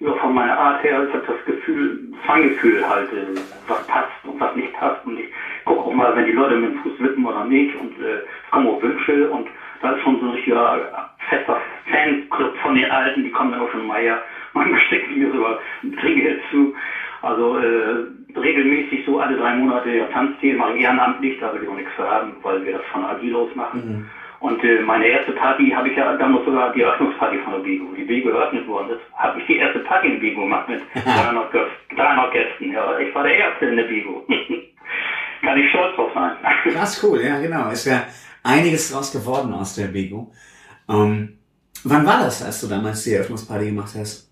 Ja, 0.00 0.12
von 0.14 0.34
meiner 0.34 0.58
Art 0.58 0.82
her, 0.82 1.06
ich 1.08 1.14
habe 1.14 1.24
das 1.26 1.44
Gefühl, 1.46 2.12
Feingefühl 2.26 2.86
halt, 2.88 3.10
äh, 3.12 3.40
was 3.68 3.86
passt 3.86 4.10
und 4.24 4.38
was 4.40 4.54
nicht 4.56 4.72
passt. 4.74 5.06
Und 5.06 5.18
ich 5.18 5.26
gucke 5.64 5.80
auch 5.80 5.92
mal, 5.94 6.14
wenn 6.16 6.26
die 6.26 6.32
Leute 6.32 6.56
mit 6.56 6.72
dem 6.72 6.78
Fuß 6.82 6.98
wippen 6.98 7.24
oder 7.24 7.44
nicht. 7.44 7.74
Und 7.76 7.92
äh, 8.04 8.20
kommen 8.50 8.66
auch 8.68 8.82
Wünsche. 8.82 9.30
Und 9.30 9.46
da 9.82 9.92
ist 9.92 10.02
schon 10.02 10.18
so 10.20 10.26
ein 10.26 10.32
richtiger 10.32 11.14
fester 11.30 11.60
Fanclub 11.90 12.54
von 12.62 12.74
den 12.74 12.90
Alten. 12.90 13.22
Die 13.24 13.30
kommen 13.30 13.52
dann 13.52 13.60
auch 13.60 13.70
schon 13.70 13.86
mal 13.86 14.00
her. 14.00 14.18
Manchmal 14.52 14.80
stecken 14.88 15.18
mir 15.18 15.30
sogar 15.32 15.58
ein 15.82 15.96
Trinkgeld 15.96 16.40
zu. 16.50 16.74
Also 17.22 17.56
äh, 17.58 18.04
regelmäßig 18.36 19.04
so 19.06 19.18
alle 19.18 19.36
drei 19.36 19.54
Monate 19.54 19.90
ja, 19.90 20.06
mache 20.56 20.72
ich 20.76 20.82
ehrenamtlich, 20.82 21.38
da 21.40 21.52
will 21.52 21.62
ich 21.62 21.68
auch 21.68 21.74
nichts 21.74 21.96
haben, 21.98 22.36
weil 22.42 22.64
wir 22.64 22.72
das 22.72 22.82
von 22.92 23.04
Agil 23.04 23.34
aus 23.34 23.54
machen. 23.54 24.08
Und 24.40 24.62
äh, 24.62 24.80
meine 24.80 25.06
erste 25.06 25.32
Party 25.32 25.70
habe 25.70 25.88
ich 25.88 25.96
ja 25.96 26.14
damals 26.16 26.44
sogar 26.44 26.72
die 26.72 26.82
Eröffnungsparty 26.82 27.38
von 27.38 27.54
der 27.54 27.60
Bego. 27.60 27.86
Die 27.96 28.04
Bego 28.04 28.28
eröffnet 28.28 28.66
worden 28.68 28.90
ist, 28.90 29.00
habe 29.14 29.40
ich 29.40 29.46
die 29.46 29.56
erste 29.56 29.78
Party 29.80 30.08
in 30.08 30.20
Bego 30.20 30.42
gemacht 30.42 30.68
mit 30.68 30.82
300, 30.94 31.50
Gästen- 31.52 31.96
300 31.96 32.32
Gästen. 32.32 32.72
Ja, 32.72 32.98
ich 32.98 33.14
war 33.14 33.22
der 33.22 33.34
Erste 33.34 33.66
in 33.66 33.76
der 33.76 33.84
Bego. 33.84 34.26
Kann 35.42 35.58
ich 35.58 35.70
stolz 35.70 35.96
drauf 35.96 36.10
sein. 36.14 36.36
Krass 36.72 37.02
cool, 37.02 37.20
ja 37.22 37.40
genau. 37.40 37.70
Ist 37.70 37.86
ja 37.86 38.02
einiges 38.42 38.92
draus 38.92 39.10
geworden 39.12 39.52
aus 39.54 39.74
der 39.74 39.86
Bego. 39.86 40.30
Ähm, 40.88 41.38
wann 41.84 42.06
war 42.06 42.18
das, 42.18 42.44
als 42.44 42.60
du 42.60 42.66
damals 42.68 43.04
die 43.04 43.14
Eröffnungsparty 43.14 43.66
gemacht 43.66 43.94
hast? 43.98 44.30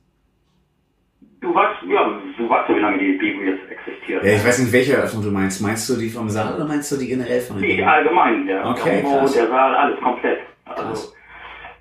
Du 1.40 1.54
weißt, 1.54 1.82
ja, 1.88 2.03
du 2.36 2.48
weißt 2.48 2.68
ja, 2.68 2.76
wie 2.76 2.80
lange 2.80 2.98
die 2.98 3.12
Bego 3.12 3.42
jetzt 3.42 3.62
existiert. 3.70 4.22
Ja, 4.24 4.32
ich 4.32 4.44
weiß 4.46 4.58
nicht, 4.60 4.72
welche 4.72 4.94
Eröffnung 4.96 5.22
du 5.22 5.30
meinst. 5.30 5.60
Meinst 5.62 5.88
du 5.88 5.96
die 5.96 6.08
vom 6.10 6.28
Saal 6.28 6.54
oder 6.56 6.64
meinst 6.66 6.90
du 6.92 6.96
die 6.96 7.08
generell 7.08 7.40
von 7.40 7.58
der 7.60 7.68
Die 7.68 7.76
Bego? 7.76 7.88
allgemein, 7.88 8.46
der 8.46 8.68
Okay, 8.70 9.02
krass. 9.02 9.32
der 9.34 9.48
Saal, 9.48 9.74
alles 9.74 10.00
komplett. 10.00 10.40
Krass. 10.66 10.86
Also, 10.86 11.12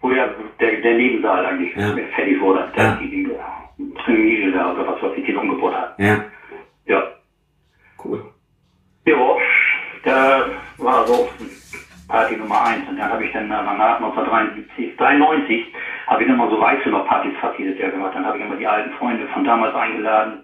wo 0.01 0.09
der, 0.09 0.33
der, 0.59 0.81
der 0.81 0.93
Nebensaal 0.95 1.45
eigentlich 1.45 1.75
Ja. 1.75 1.95
fertig 2.15 2.39
wurde, 2.41 2.71
der 2.75 2.83
Ja. 2.83 2.99
die, 3.01 3.09
die 3.09 3.93
Trimide 4.05 4.51
da, 4.51 4.73
oder 4.73 4.87
was 5.01 5.17
ich, 5.17 5.25
die 5.25 5.35
umgebaut 5.35 5.73
hat. 5.73 5.97
Ja, 5.99 6.25
Ja. 6.85 7.03
cool. 8.03 8.23
Ja, 9.05 9.15
da 10.05 10.45
war 10.77 11.07
so 11.07 11.27
Party 12.07 12.35
Nummer 12.37 12.63
eins 12.63 12.87
und 12.89 12.97
dann 12.97 13.11
habe 13.11 13.23
ich 13.23 13.31
dann 13.31 13.49
danach 13.49 13.95
1973, 13.95 14.95
93 14.97 15.65
habe 16.07 16.21
ich 16.21 16.27
dann 16.27 16.37
mal 16.37 16.49
so 16.49 16.59
weiße 16.59 16.89
noch 16.89 17.07
Partys 17.07 17.33
fast 17.39 17.57
jedes 17.57 17.79
Jahr 17.79 17.91
gemacht. 17.91 18.11
Dann 18.13 18.25
habe 18.25 18.37
ich 18.37 18.43
immer 18.43 18.55
die 18.55 18.67
alten 18.67 18.91
Freunde 18.91 19.27
von 19.27 19.43
damals 19.43 19.73
eingeladen. 19.73 20.43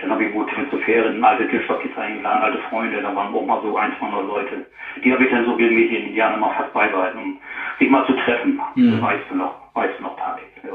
Dann 0.00 0.10
habe 0.10 0.24
ich 0.24 0.32
wo 0.32 0.44
Fähren, 0.84 1.22
alte 1.22 1.48
Tischstockis 1.48 1.96
eingeladen, 1.96 2.42
alte 2.42 2.58
Freunde, 2.68 3.02
da 3.02 3.14
waren 3.14 3.34
auch 3.34 3.44
mal 3.44 3.60
so 3.62 3.76
ein, 3.76 3.92
200 3.98 4.26
Leute. 4.26 4.66
Die 5.04 5.12
habe 5.12 5.24
ich 5.24 5.30
dann 5.30 5.44
so 5.44 5.52
regelmäßig 5.52 5.98
in 5.98 6.04
den 6.06 6.14
Jahren 6.14 6.34
immer 6.34 6.50
fast 6.50 6.72
beibehalten, 6.72 7.18
um 7.18 7.38
sich 7.78 7.90
mal 7.90 8.06
zu 8.06 8.12
treffen. 8.14 8.60
Mhm. 8.76 9.02
Weißt 9.02 9.24
du 9.30 9.36
noch, 9.36 9.54
weißt 9.74 9.98
du 9.98 10.02
noch 10.04 10.16
Partys, 10.16 10.46
ja. 10.62 10.70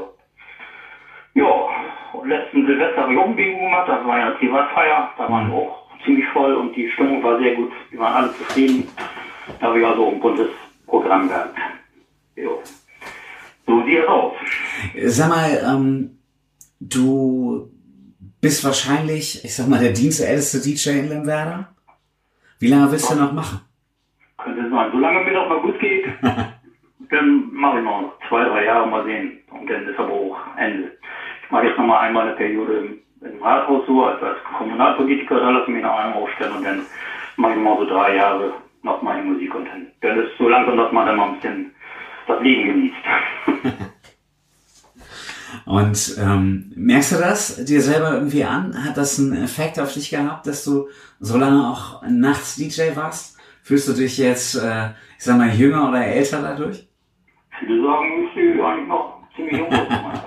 Ja, 1.34 1.68
und 2.12 2.28
letzten 2.28 2.64
Silvester 2.64 3.02
habe 3.02 3.12
ich 3.12 3.18
auch 3.18 3.26
ein 3.26 3.36
Bingo 3.36 3.58
gemacht, 3.58 3.88
das 3.88 4.04
war 4.06 4.18
ja 4.18 4.26
eine 4.26 4.34
Privatfeier, 4.36 5.10
da 5.18 5.28
waren 5.28 5.50
wir 5.50 5.56
auch 5.56 5.82
ziemlich 6.04 6.26
voll 6.28 6.54
und 6.54 6.74
die 6.74 6.88
Stimmung 6.90 7.22
war 7.22 7.38
sehr 7.38 7.54
gut, 7.56 7.72
wir 7.90 8.00
waren 8.00 8.14
alle 8.14 8.32
zufrieden. 8.32 8.88
Da 9.60 9.66
habe 9.66 9.80
ich 9.80 9.86
also 9.86 10.08
ein 10.08 10.20
buntes 10.20 10.48
Programm 10.86 11.28
gehabt. 11.28 11.56
Ja. 12.36 12.50
So 13.66 13.84
sieht 13.84 13.98
es 13.98 14.08
aus. 14.08 14.32
Sag 15.06 15.28
mal, 15.28 15.60
ähm, 15.66 16.18
du 16.80 17.70
bist 18.40 18.64
wahrscheinlich, 18.64 19.44
ich 19.44 19.54
sag 19.54 19.68
mal, 19.68 19.80
der 19.80 19.92
dienstälteste 19.92 20.60
DJ 20.60 21.00
in 21.00 21.08
Lemwerder. 21.08 21.74
Wie 22.58 22.68
lange 22.68 22.90
willst 22.90 23.10
du 23.10 23.16
noch 23.16 23.32
machen? 23.32 23.60
Könnte 24.38 24.70
sein, 24.70 24.90
solange 24.92 25.24
mir 25.24 25.32
das 25.32 25.48
mal 25.48 25.60
gut 25.60 25.78
geht, 25.80 26.06
dann 27.10 27.52
mache 27.52 27.78
ich 27.78 27.84
noch 27.84 28.12
zwei, 28.28 28.44
drei 28.44 28.64
Jahre 28.64 28.86
mal 28.86 29.04
sehen. 29.04 29.38
Und 29.50 29.68
dann 29.68 29.88
ist 29.88 29.98
aber 29.98 30.12
auch 30.12 30.36
Ende. 30.56 30.92
Ich 31.44 31.50
mache 31.50 31.66
jetzt 31.66 31.78
noch 31.78 31.86
mal 31.86 32.00
einmal 32.00 32.28
eine 32.28 32.36
Periode 32.36 32.78
im, 32.78 32.98
im 33.28 33.42
Rathaus 33.42 33.86
so, 33.86 34.04
als, 34.04 34.22
als 34.22 34.38
Kommunalpolitiker, 34.58 35.40
da 35.40 35.50
lasse 35.50 35.66
ich 35.68 35.74
mich 35.74 35.82
noch 35.82 35.96
einmal 35.96 36.22
aufstellen 36.22 36.56
und 36.56 36.64
dann 36.64 36.86
mache 37.36 37.52
ich 37.52 37.58
mal 37.58 37.76
so 37.78 37.86
drei 37.86 38.16
Jahre 38.16 38.52
noch 38.86 39.02
meine 39.02 39.22
Musik 39.22 39.54
und 39.54 39.66
dann, 39.66 39.88
dann 40.00 40.18
ist 40.20 40.38
so 40.38 40.48
langsam, 40.48 40.78
dass 40.78 40.92
man 40.92 41.06
dann 41.06 41.16
mal 41.16 41.28
ein 41.28 41.34
bisschen 41.34 41.74
das 42.26 42.42
Leben 42.42 42.66
genießt. 42.68 42.96
Und 45.64 46.16
ähm, 46.20 46.72
merkst 46.76 47.12
du 47.12 47.16
das 47.16 47.64
dir 47.64 47.80
selber 47.80 48.12
irgendwie 48.12 48.44
an? 48.44 48.84
Hat 48.84 48.96
das 48.96 49.18
einen 49.18 49.42
Effekt 49.42 49.80
auf 49.80 49.92
dich 49.92 50.10
gehabt, 50.10 50.46
dass 50.46 50.64
du 50.64 50.86
so 51.18 51.38
lange 51.38 51.68
auch 51.68 52.02
nachts 52.08 52.56
DJ 52.56 52.94
warst? 52.94 53.36
Fühlst 53.62 53.88
du 53.88 53.92
dich 53.92 54.18
jetzt, 54.18 54.54
äh, 54.54 54.90
ich 55.18 55.24
sag 55.24 55.38
mal, 55.38 55.48
jünger 55.48 55.88
oder 55.88 56.04
älter 56.04 56.40
dadurch? 56.40 56.86
Viele 57.58 57.82
sagen, 57.82 58.28
ich 58.28 58.34
sehe 58.34 58.64
eigentlich 58.64 58.88
noch 58.88 59.20
ziemlich 59.34 59.58
jung. 59.58 59.68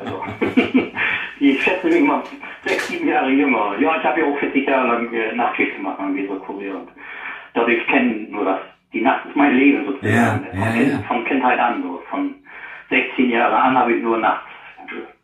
Also, 0.02 0.24
die 1.40 1.58
schätzen 1.58 1.90
mich 1.90 2.02
mal 2.02 2.24
sechs, 2.66 2.88
sieben 2.88 3.08
Jahre 3.08 3.30
jünger. 3.30 3.78
Ja, 3.80 3.98
ich 3.98 4.04
habe 4.04 4.20
ja 4.20 4.26
auch 4.26 4.38
40 4.40 4.68
Jahre 4.68 4.88
lang 4.88 5.14
äh, 5.14 5.36
Nachtschicht 5.36 5.76
gemacht 5.76 5.98
beim 6.00 6.16
Weser 6.16 6.36
Kurier. 6.38 6.86
Dadurch 7.54 7.86
kennen 7.88 8.32
nur 8.32 8.46
das. 8.46 8.60
Die 8.92 9.02
Nacht 9.02 9.26
ist 9.28 9.36
mein 9.36 9.56
Leben 9.56 9.86
sozusagen. 9.86 10.16
Ja, 10.16 10.40
von, 10.50 10.60
ja, 10.60 10.82
ja. 10.82 10.98
von 11.08 11.26
Kindheit 11.26 11.60
an. 11.60 11.84
So. 11.84 12.02
Von 12.10 12.36
16 12.90 13.30
Jahren 13.30 13.54
an 13.54 13.78
habe 13.78 13.94
ich 13.94 14.02
nur 14.02 14.18
nachts 14.18 14.50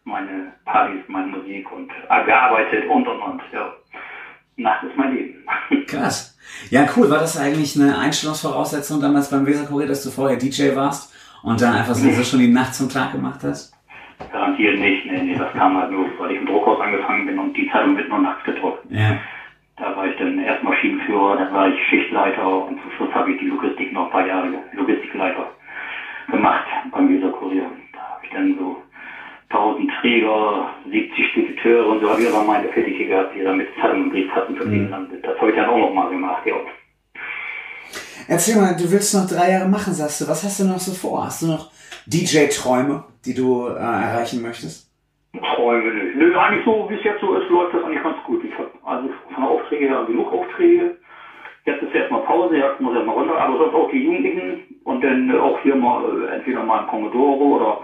meine 0.05 0.53
Partys, 0.65 1.01
meine 1.07 1.27
Musik 1.27 1.71
und 1.71 1.89
äh, 2.09 2.25
gearbeitet 2.25 2.87
und 2.87 3.07
und 3.07 3.19
und. 3.21 3.41
Ja. 3.51 3.73
Nacht 4.57 4.83
ist 4.83 4.95
mein 4.95 5.13
Leben. 5.13 5.43
Krass. 5.87 6.37
Ja, 6.69 6.85
cool. 6.95 7.09
War 7.09 7.19
das 7.19 7.37
eigentlich 7.37 7.75
eine 7.75 7.97
Einstellungsvoraussetzung 7.97 9.01
damals 9.01 9.29
beim 9.29 9.45
Weser 9.45 9.65
Kurier, 9.65 9.87
dass 9.87 10.03
du 10.03 10.09
vorher 10.09 10.37
DJ 10.37 10.75
warst 10.75 11.13
und 11.43 11.61
dann 11.61 11.75
einfach 11.75 11.95
so 11.95 12.23
schon 12.23 12.39
die 12.39 12.47
Nacht 12.47 12.73
zum 12.73 12.87
Tag 12.87 13.11
gemacht 13.11 13.41
hast? 13.43 13.73
Garantiert 14.31 14.79
nicht. 14.79 15.05
Nee, 15.05 15.23
nee, 15.23 15.35
das 15.35 15.51
kam 15.53 15.77
halt 15.77 15.91
nur, 15.91 16.07
weil 16.17 16.31
ich 16.31 16.37
im 16.37 16.45
Druckhaus 16.45 16.79
angefangen 16.79 17.25
bin 17.25 17.37
und 17.37 17.53
die 17.57 17.69
Zeitung 17.69 17.97
wird 17.97 18.07
nur 18.07 18.19
nachts 18.19 18.43
gedruckt. 18.45 18.85
Ja. 18.89 19.17
Da 19.77 19.95
war 19.95 20.07
ich 20.07 20.15
dann 20.17 20.39
erst 20.39 20.63
Maschinenführer, 20.63 21.35
dann 21.37 21.53
war 21.53 21.67
ich 21.67 21.75
Schichtleiter 21.89 22.65
und 22.65 22.79
zum 22.81 22.91
Schluss 22.91 23.13
habe 23.13 23.33
ich 23.33 23.39
die 23.39 23.47
Logistik 23.47 23.91
noch 23.91 24.05
ein 24.05 24.11
paar 24.11 24.25
Jahre 24.25 24.47
Logistikleiter 24.71 25.51
gemacht 26.31 26.65
beim 26.91 27.09
Weser 27.09 27.29
Kurier. 27.31 27.69
Da 27.91 27.99
habe 27.99 28.25
ich 28.25 28.31
dann 28.31 28.55
so 28.57 28.77
1000 29.49 29.91
Träger, 29.99 30.69
70 30.89 31.27
Spediteure 31.27 31.87
und 31.87 32.01
so 32.01 32.09
habe 32.09 32.21
ich 32.21 32.29
aber 32.29 32.43
meine 32.43 32.69
Fettige 32.69 33.07
gehabt, 33.07 33.35
die 33.35 33.43
dann 33.43 33.57
mit 33.57 33.67
Zeitung 33.81 34.03
und 34.03 34.09
Briefkasten 34.11 34.55
verdienen. 34.55 34.89
Mhm. 34.89 35.21
Das 35.21 35.37
habe 35.39 35.49
ich 35.49 35.55
dann 35.55 35.69
auch 35.69 35.77
noch 35.77 35.93
mal 35.93 36.09
gemacht, 36.09 36.45
ja. 36.45 36.55
Erzähl 38.27 38.55
mal, 38.55 38.75
du 38.75 38.89
willst 38.91 39.13
noch 39.13 39.27
drei 39.27 39.51
Jahre 39.51 39.69
machen, 39.69 39.93
sagst 39.93 40.21
du. 40.21 40.27
Was 40.27 40.43
hast 40.43 40.59
du 40.59 40.63
noch 40.63 40.79
so 40.79 40.93
vor? 40.93 41.25
Hast 41.25 41.43
du 41.43 41.47
noch 41.47 41.69
DJ-Träume, 42.07 43.03
die 43.25 43.33
du 43.33 43.67
äh, 43.67 43.73
erreichen 43.77 44.41
möchtest? 44.41 44.84
Träume 45.41 45.93
nicht. 45.93 46.15
Nö, 46.15 46.37
eigentlich 46.37 46.65
so, 46.65 46.89
wie 46.89 46.95
es 46.95 47.03
jetzt 47.03 47.21
so 47.21 47.33
ist, 47.35 47.49
läuft 47.49 47.73
das 47.73 47.83
eigentlich 47.83 48.03
ganz 48.03 48.21
gut. 48.23 48.43
Ich 48.43 48.53
habe 48.57 48.71
also 48.83 49.09
von 49.33 49.43
Aufträge 49.43 49.87
her 49.87 50.03
genug 50.07 50.31
Aufträge. 50.31 50.97
jetzt 51.65 51.81
ist 51.81 51.95
erstmal 51.95 52.21
Pause, 52.21 52.57
jetzt 52.57 52.79
muss 52.79 52.93
erstmal 52.93 53.15
runter, 53.15 53.37
aber 53.39 53.57
sonst 53.57 53.73
auch 53.73 53.89
die 53.89 54.03
Jugendlichen 54.03 54.63
und 54.83 55.03
dann 55.03 55.29
äh, 55.29 55.37
auch 55.37 55.59
hier 55.59 55.75
mal 55.75 56.03
äh, 56.23 56.35
entweder 56.35 56.63
mal 56.63 56.81
im 56.81 56.87
Pomodoro 56.87 57.55
oder 57.55 57.79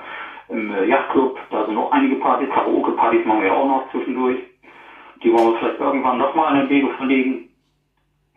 im 0.49 0.71
äh, 0.71 0.85
Yachtclub, 0.85 1.37
da 1.49 1.65
sind 1.65 1.75
noch 1.75 1.91
einige 1.91 2.15
Partys, 2.17 2.49
Karaoke-Partys 2.49 3.25
machen 3.25 3.41
wir 3.41 3.47
ja 3.47 3.53
auch 3.53 3.67
noch 3.67 3.91
zwischendurch. 3.91 4.37
Die 5.23 5.31
wollen 5.31 5.53
wir 5.53 5.59
vielleicht 5.59 5.79
irgendwann 5.79 6.17
nochmal 6.17 6.53
in 6.55 6.61
den 6.61 6.69
Wege 6.69 6.89
verlegen. 6.97 7.49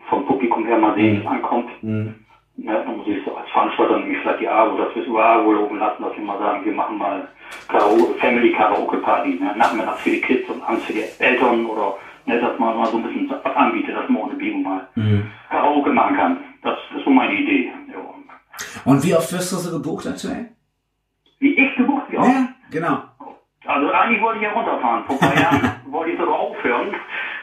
Vom 0.09 0.27
Publikum 0.27 0.65
her 0.67 0.79
mal 0.79 0.95
sehen, 0.95 1.17
wie 1.17 1.21
es 1.21 1.27
ankommt. 1.27 1.71
Ja, 2.57 2.83
dann 2.83 2.97
muss 2.97 3.07
ich 3.09 3.25
so 3.25 3.35
als 3.37 3.51
Veranstalter 3.51 3.99
nämlich 3.99 4.19
vielleicht 4.19 4.41
die 4.41 4.49
AWO, 4.49 4.79
dass 4.79 4.95
wir 4.95 5.03
es 5.03 5.09
über 5.09 5.25
AWO 5.25 5.53
loben 5.53 5.79
lassen, 5.79 6.03
dass 6.03 6.17
wir 6.17 6.25
mal 6.25 6.39
sagen, 6.39 6.65
wir 6.65 6.73
machen 6.73 6.99
mal 6.99 7.29
Karaoke, 7.69 8.15
Family 8.21 8.53
Karaoke 8.53 8.99
Party, 8.99 9.39
ne? 9.41 9.55
nachmittags 9.57 10.03
für 10.03 10.11
die 10.11 10.21
Kids 10.21 10.49
und 10.49 10.63
abends 10.63 10.85
für 10.85 10.93
die 10.93 11.05
Eltern 11.19 11.67
oder 11.67 11.97
ne, 12.27 12.41
dass 12.41 12.59
man 12.59 12.77
mal 12.79 12.87
so 12.87 12.97
ein 12.99 13.03
bisschen 13.03 13.29
was 13.31 13.57
anbietet, 13.57 13.97
dass 13.97 14.09
man 14.09 14.23
ohne 14.23 14.35
Bio 14.35 14.57
mal 14.59 14.89
Karaoke 15.51 15.91
machen 15.91 16.17
kann. 16.17 16.37
Das 16.63 16.79
ist 16.97 17.05
so 17.05 17.11
meine 17.11 17.35
Idee. 17.35 17.73
Ja. 17.89 17.95
Und 18.85 19.05
wie 19.05 19.15
oft 19.15 19.33
wirst 19.33 19.53
du 19.53 19.57
so 19.57 19.77
gebucht 19.79 20.07
aktuell? 20.07 20.51
Wie 21.41 21.55
ich 21.55 21.77
gebucht 21.77 22.05
wie 22.09 22.19
oft? 22.19 22.29
Ja, 22.29 22.49
genau. 22.71 23.03
Also 23.67 23.91
eigentlich 23.91 24.23
wollte 24.23 24.39
ich 24.39 24.45
ja 24.45 24.53
runterfahren. 24.53 25.05
Vor 25.05 25.17
ein 25.17 25.19
paar 25.19 25.41
Jahren 25.41 25.71
wollte 25.87 26.13
ich 26.13 26.19
sogar 26.19 26.39
aufhören. 26.39 26.95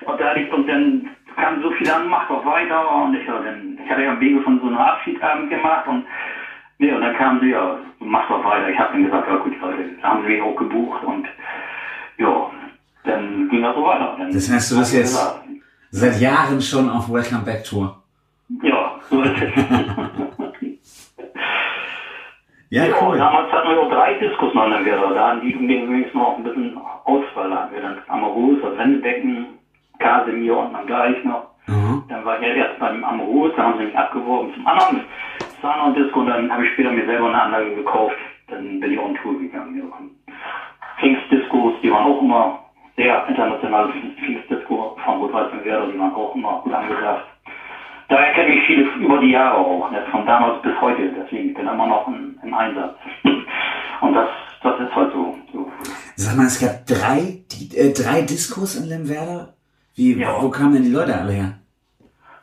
Und 0.05 0.19
da 0.19 0.29
hatte 0.29 0.39
ich, 0.39 0.49
dann 0.49 1.09
kam 1.35 1.61
so 1.61 1.71
viel 1.71 1.89
an, 1.89 2.07
mach 2.07 2.27
doch 2.27 2.45
weiter. 2.45 2.91
Und 3.03 3.13
ich, 3.15 3.25
ja, 3.27 3.39
dann, 3.39 3.77
ich 3.83 3.89
hatte 3.89 4.03
ja 4.03 4.11
am 4.11 4.19
Wege 4.19 4.41
von 4.41 4.59
so 4.59 4.67
einem 4.67 4.77
Abschiedsabend 4.77 5.49
gemacht 5.49 5.87
und 5.87 6.05
nee, 6.79 6.91
und 6.91 7.01
dann 7.01 7.15
kamen 7.15 7.39
sie, 7.41 7.49
ja, 7.51 7.77
mach 7.99 8.27
doch 8.27 8.43
weiter. 8.43 8.69
Ich 8.69 8.77
habe 8.79 8.93
dann 8.93 9.03
gesagt, 9.05 9.27
ja 9.27 9.35
gut, 9.37 9.59
Leute, 9.61 9.83
da 10.01 10.09
haben 10.09 10.23
sie 10.23 10.29
mich 10.29 10.41
auch 10.41 10.55
gebucht 10.55 11.03
und 11.03 11.27
ja, 12.17 12.49
dann 13.03 13.49
ging 13.49 13.61
das 13.61 13.75
so 13.75 13.83
weiter. 13.83 14.15
Dann 14.17 14.31
Das 14.33 14.51
heißt, 14.51 14.71
du 14.71 14.77
bist 14.79 14.93
jetzt- 14.93 15.03
gesagt, 15.13 15.37
Seit 15.93 16.21
Jahren 16.21 16.61
schon 16.61 16.89
auf 16.89 17.11
Welcome 17.11 17.43
Back 17.43 17.65
Tour. 17.65 18.01
Ja, 18.63 18.95
so 19.09 19.21
ist 19.23 19.41
es. 19.41 19.65
Ja, 22.69 22.85
Ja, 22.85 22.93
cool. 23.01 23.17
damals 23.17 23.51
hatten 23.51 23.67
wir 23.67 23.75
noch 23.75 23.89
drei 23.91 24.13
Diskus 24.13 24.53
noch 24.53 24.65
in 24.65 24.85
der. 24.85 24.97
Da 25.13 25.27
hatten 25.31 25.41
die 25.41 25.53
wenigstens 25.59 26.13
noch 26.13 26.37
ein 26.37 26.43
bisschen 26.45 26.77
Auswahl. 27.03 27.49
Da 27.49 27.63
hatten 27.63 27.75
wir 27.75 27.81
dann 27.81 27.97
das 28.61 28.77
Wendebecken, 28.77 29.47
Casemir 30.01 30.57
und 30.57 30.73
dann 30.73 30.85
gleich 30.85 31.23
noch. 31.23 31.51
Mhm. 31.67 32.03
Dann 32.09 32.25
war 32.25 32.41
ich 32.41 32.47
ja 32.47 32.53
erst 32.53 32.79
beim 32.79 33.03
Amarus, 33.03 33.51
da 33.55 33.63
haben 33.63 33.77
sie 33.77 33.85
mich 33.85 33.97
abgeworben 33.97 34.53
zum 34.53 34.67
anderen, 34.67 35.01
anderen 35.61 35.95
Disco 35.95 36.19
und 36.19 36.27
dann 36.27 36.51
habe 36.51 36.65
ich 36.65 36.73
später 36.73 36.91
mir 36.91 37.05
selber 37.05 37.27
eine 37.27 37.41
Anlage 37.41 37.75
gekauft. 37.75 38.15
Dann 38.47 38.79
bin 38.79 38.91
ich 38.91 38.99
on 38.99 39.15
Tour 39.15 39.39
gegangen. 39.39 39.77
Ja. 39.77 40.33
Pfingstdiscos, 40.99 41.73
die 41.81 41.91
waren 41.91 42.05
auch 42.05 42.21
immer 42.21 42.59
sehr 42.95 43.27
internationale 43.27 43.91
Pfingstdisco 43.91 44.97
von 45.03 45.19
Rot-Weiß 45.19 45.51
und 45.53 45.65
Werder, 45.65 45.87
die 45.87 45.99
waren 45.99 46.13
auch 46.13 46.35
immer 46.35 46.61
gut 46.63 46.73
angesagt. 46.73 47.25
Daher 48.09 48.33
kenne 48.33 48.55
ich 48.55 48.67
viele 48.67 48.83
über 48.99 49.19
die 49.19 49.31
Jahre 49.31 49.57
auch, 49.57 49.89
ne, 49.89 50.03
von 50.11 50.25
damals 50.25 50.61
bis 50.61 50.73
heute, 50.81 51.09
deswegen 51.17 51.49
ich 51.49 51.55
bin 51.55 51.65
immer 51.67 51.87
noch 51.87 52.07
im, 52.07 52.37
im 52.43 52.53
Einsatz. 52.53 52.95
Und 54.01 54.13
das, 54.13 54.29
das 54.63 54.79
ist 54.81 54.95
halt 54.95 55.13
so. 55.13 55.37
so. 55.53 55.71
Sag 56.15 56.35
mal, 56.35 56.47
es 56.47 56.59
gab 56.59 56.85
drei, 56.85 57.43
die, 57.51 57.77
äh, 57.77 57.93
drei 57.93 58.21
Diskos 58.21 58.75
in 58.75 58.89
Lemwerder. 58.89 59.53
Wie, 60.01 60.13
Ja. 60.19 60.41
wo 60.41 60.49
kamen 60.49 60.73
denn 60.73 60.83
die 60.83 60.89
Leute 60.91 61.15
alle 61.15 61.31
her? 61.31 61.53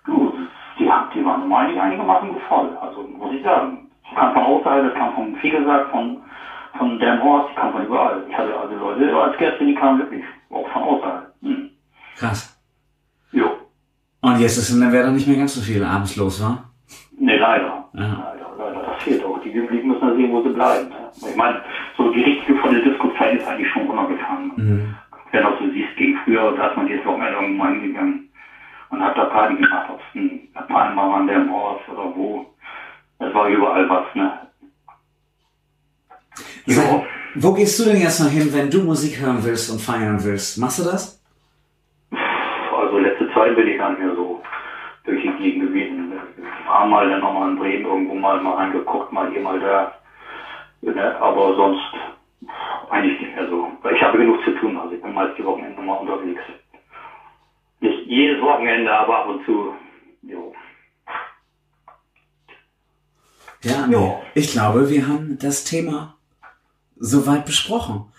Du, 0.07 0.33
die, 0.79 0.85
die 0.85 1.25
waren 1.25 1.53
eigentlich 1.53 1.81
einigermaßen 1.81 2.31
voll, 2.49 2.68
also 2.81 3.03
muss 3.03 3.35
ich 3.35 3.42
sagen. 3.42 3.88
Das 4.05 4.14
kam 4.14 4.33
von 4.33 4.42
außerhalb, 4.44 4.85
das 4.85 4.94
kam 4.94 5.12
von 5.14 5.37
Viegelsack, 5.37 5.90
von, 5.90 6.18
von 6.79 6.99
Delmhorst, 7.01 7.51
die 7.51 7.57
kam 7.61 7.73
von 7.73 7.85
überall. 7.85 8.23
Ich 8.29 8.37
hatte 8.38 8.57
also 8.57 8.75
Leute 8.77 9.12
als 9.16 9.37
Gäste, 9.38 9.64
die 9.66 9.75
kamen 9.75 9.99
wirklich 9.99 10.23
auch 10.51 10.68
von 10.68 10.83
außerhalb. 10.85 11.33
Hm. 11.42 11.71
Krass. 12.16 12.57
Jo. 13.33 13.47
Und 14.21 14.38
jetzt 14.40 14.57
ist 14.57 14.71
in 14.71 14.79
Lemwerder 14.81 15.11
nicht 15.11 15.27
mehr 15.27 15.37
ganz 15.38 15.55
so 15.57 15.61
viel 15.61 15.83
abends 15.85 16.14
los, 16.16 16.40
wa? 16.40 16.62
Nee, 17.18 17.38
leider. 17.38 17.88
Ja. 17.94 18.01
Leider, 18.33 18.51
leider. 18.57 18.83
Das 18.87 19.03
fehlt 19.03 19.25
auch. 19.25 19.40
Die 19.42 19.51
Jugendlichen 19.51 19.88
müssen 19.88 20.09
ja 20.09 20.14
sehen, 20.14 20.33
wo 20.33 20.42
sie 20.42 20.51
bleiben. 20.51 20.88
Ne? 20.90 21.11
Ich 21.29 21.37
meine, 21.37 21.61
so 21.97 22.11
die 22.12 22.23
richtige 22.23 22.55
volle 22.61 22.81
Disco-Zeit 22.83 23.35
ist 23.40 23.49
eigentlich 23.49 23.68
schon 23.73 23.87
runtergefahren. 23.88 24.53
Mhm. 24.57 24.94
Wenn 25.33 25.45
auch 25.45 25.59
so 25.59 25.71
siehst, 25.71 25.97
gegen 25.97 26.19
früher, 26.25 26.53
da 26.57 26.69
ist 26.69 26.77
man 26.77 26.88
jetzt 26.88 27.05
Wochenende 27.05 27.35
irgendwo 27.35 27.64
mal 27.64 27.73
hingegangen 27.73 28.29
und 28.91 29.03
hat 29.03 29.17
da 29.17 29.27
Party 29.27 29.57
gemacht, 29.57 29.91
ob 29.91 30.01
es 30.01 30.14
ein 30.14 30.49
Palma 30.69 31.09
war, 31.09 31.27
der 31.27 31.37
im 31.37 31.53
oder 31.53 32.17
wo. 32.17 32.47
Es 33.19 33.35
war 33.35 33.49
überall 33.49 33.88
was, 33.88 34.14
ne? 34.14 34.33
Ja. 36.67 37.03
wo 37.35 37.53
gehst 37.53 37.79
du 37.81 37.85
denn 37.85 38.01
jetzt 38.01 38.21
noch 38.21 38.31
hin, 38.31 38.53
wenn 38.53 38.71
du 38.71 38.85
Musik 38.85 39.21
hören 39.21 39.43
willst 39.43 39.71
und 39.71 39.81
feiern 39.81 40.23
willst? 40.23 40.59
Machst 40.59 40.79
du 40.79 40.85
das? 40.85 41.23
Also 42.11 42.99
letzte 42.99 43.33
Zeit 43.33 43.57
bin 43.57 43.67
ich 43.67 43.79
nicht 43.79 43.99
mehr 43.99 44.14
so 44.14 44.43
durch 45.05 45.23
die 45.23 45.33
Gegend 45.43 45.69
gewesen. 45.69 46.12
Ich 46.37 46.69
war 46.69 46.87
mal 46.87 47.09
dann 47.09 47.21
nochmal 47.21 47.51
in 47.51 47.59
Bremen 47.59 47.87
irgendwo 47.87 48.14
mal, 48.14 48.41
mal 48.41 48.55
reingeguckt, 48.55 49.12
mal 49.12 49.31
hier, 49.31 49.43
mal 49.43 49.59
da. 49.59 49.93
Ne? 50.83 51.17
Aber 51.21 51.57
sonst 51.57 51.93
eigentlich 52.90 53.20
nicht 53.20 53.35
mehr 53.35 53.48
so. 53.48 53.70
Weil 53.83 53.96
ich 53.96 54.03
habe 54.03 54.18
genug 54.18 54.42
zu 54.44 54.53
tun. 54.53 54.77
Also 54.77 54.94
ich 54.94 55.03
bin 55.03 55.14
meist 55.14 55.38
die 55.38 55.44
Wochenende 55.44 55.81
mal 55.83 55.94
unterwegs. 55.94 56.40
Nicht 57.81 58.07
jedes 58.07 58.40
Wochenende, 58.42 58.92
aber 58.92 59.18
ab 59.18 59.29
und 59.29 59.44
zu. 59.44 59.74
Jo. 60.22 60.53
Ja, 63.62 63.87
nee. 63.87 64.14
Ich 64.35 64.53
glaube, 64.53 64.88
wir 64.88 65.09
haben 65.09 65.38
das 65.40 65.64
Thema 65.64 66.16
soweit 66.96 67.44
besprochen. 67.44 68.12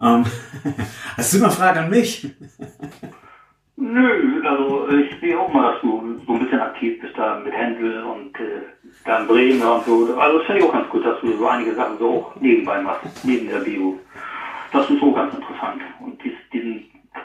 Ähm, 0.00 0.24
hast 1.16 1.34
du 1.34 1.38
noch 1.38 1.52
Fragen 1.52 1.78
an 1.80 1.90
mich? 1.90 2.28
Nö, 3.78 4.42
also 4.42 4.88
ich 4.88 5.20
sehe 5.20 5.38
auch 5.38 5.52
mal, 5.52 5.72
dass 5.72 5.82
du 5.82 6.18
so 6.26 6.32
ein 6.32 6.38
bisschen 6.38 6.60
aktiv 6.60 6.98
bist 7.00 7.16
da 7.16 7.40
mit 7.40 7.52
Händel 7.52 8.02
und 8.04 8.34
äh, 8.40 8.62
da 9.04 9.18
in 9.18 9.26
Bremen 9.26 9.62
und 9.62 9.84
so. 9.84 10.16
Also 10.18 10.38
das 10.38 10.46
finde 10.46 10.60
ich 10.62 10.66
auch 10.66 10.72
ganz 10.72 10.88
gut, 10.88 11.04
dass 11.04 11.20
du 11.20 11.36
so 11.36 11.46
einige 11.46 11.74
Sachen 11.74 11.98
so 11.98 12.08
auch 12.08 12.40
nebenbei 12.40 12.80
machst, 12.80 13.24
neben 13.24 13.48
der 13.48 13.58
Bio. 13.58 13.98
Das 14.72 14.88
ist 14.88 14.98
so 14.98 15.12
ganz 15.12 15.34
interessant. 15.34 15.82
Und 16.00 16.22
dies, 16.24 16.32
diesen 16.52 16.84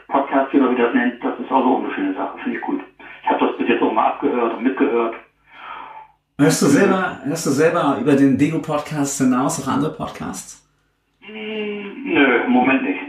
Podcast, 0.09 0.53
wie 0.53 0.59
du 0.59 0.75
das 0.75 0.93
nennt, 0.93 1.23
das 1.23 1.39
ist 1.39 1.51
auch 1.51 1.63
so 1.63 1.77
eine 1.77 1.93
schöne 1.93 2.13
Sache, 2.15 2.37
finde 2.43 2.57
ich 2.57 2.63
gut. 2.63 2.81
Ich 3.23 3.29
habe 3.29 3.47
das 3.47 3.57
bis 3.57 3.67
jetzt 3.69 3.81
auch 3.81 3.93
mal 3.93 4.07
abgehört 4.07 4.53
und 4.57 4.63
mitgehört. 4.63 5.15
Hörst 6.37 6.61
du 6.63 6.65
selber, 6.65 7.19
hörst 7.23 7.45
du 7.45 7.51
selber 7.51 7.97
über 8.01 8.15
den 8.15 8.37
Dego-Podcast 8.37 9.19
hinaus 9.19 9.61
auch 9.61 9.71
andere 9.71 9.93
Podcasts? 9.93 10.67
Hm, 11.21 12.03
nö, 12.03 12.43
im 12.45 12.51
Moment 12.51 12.83
nicht. 12.83 13.00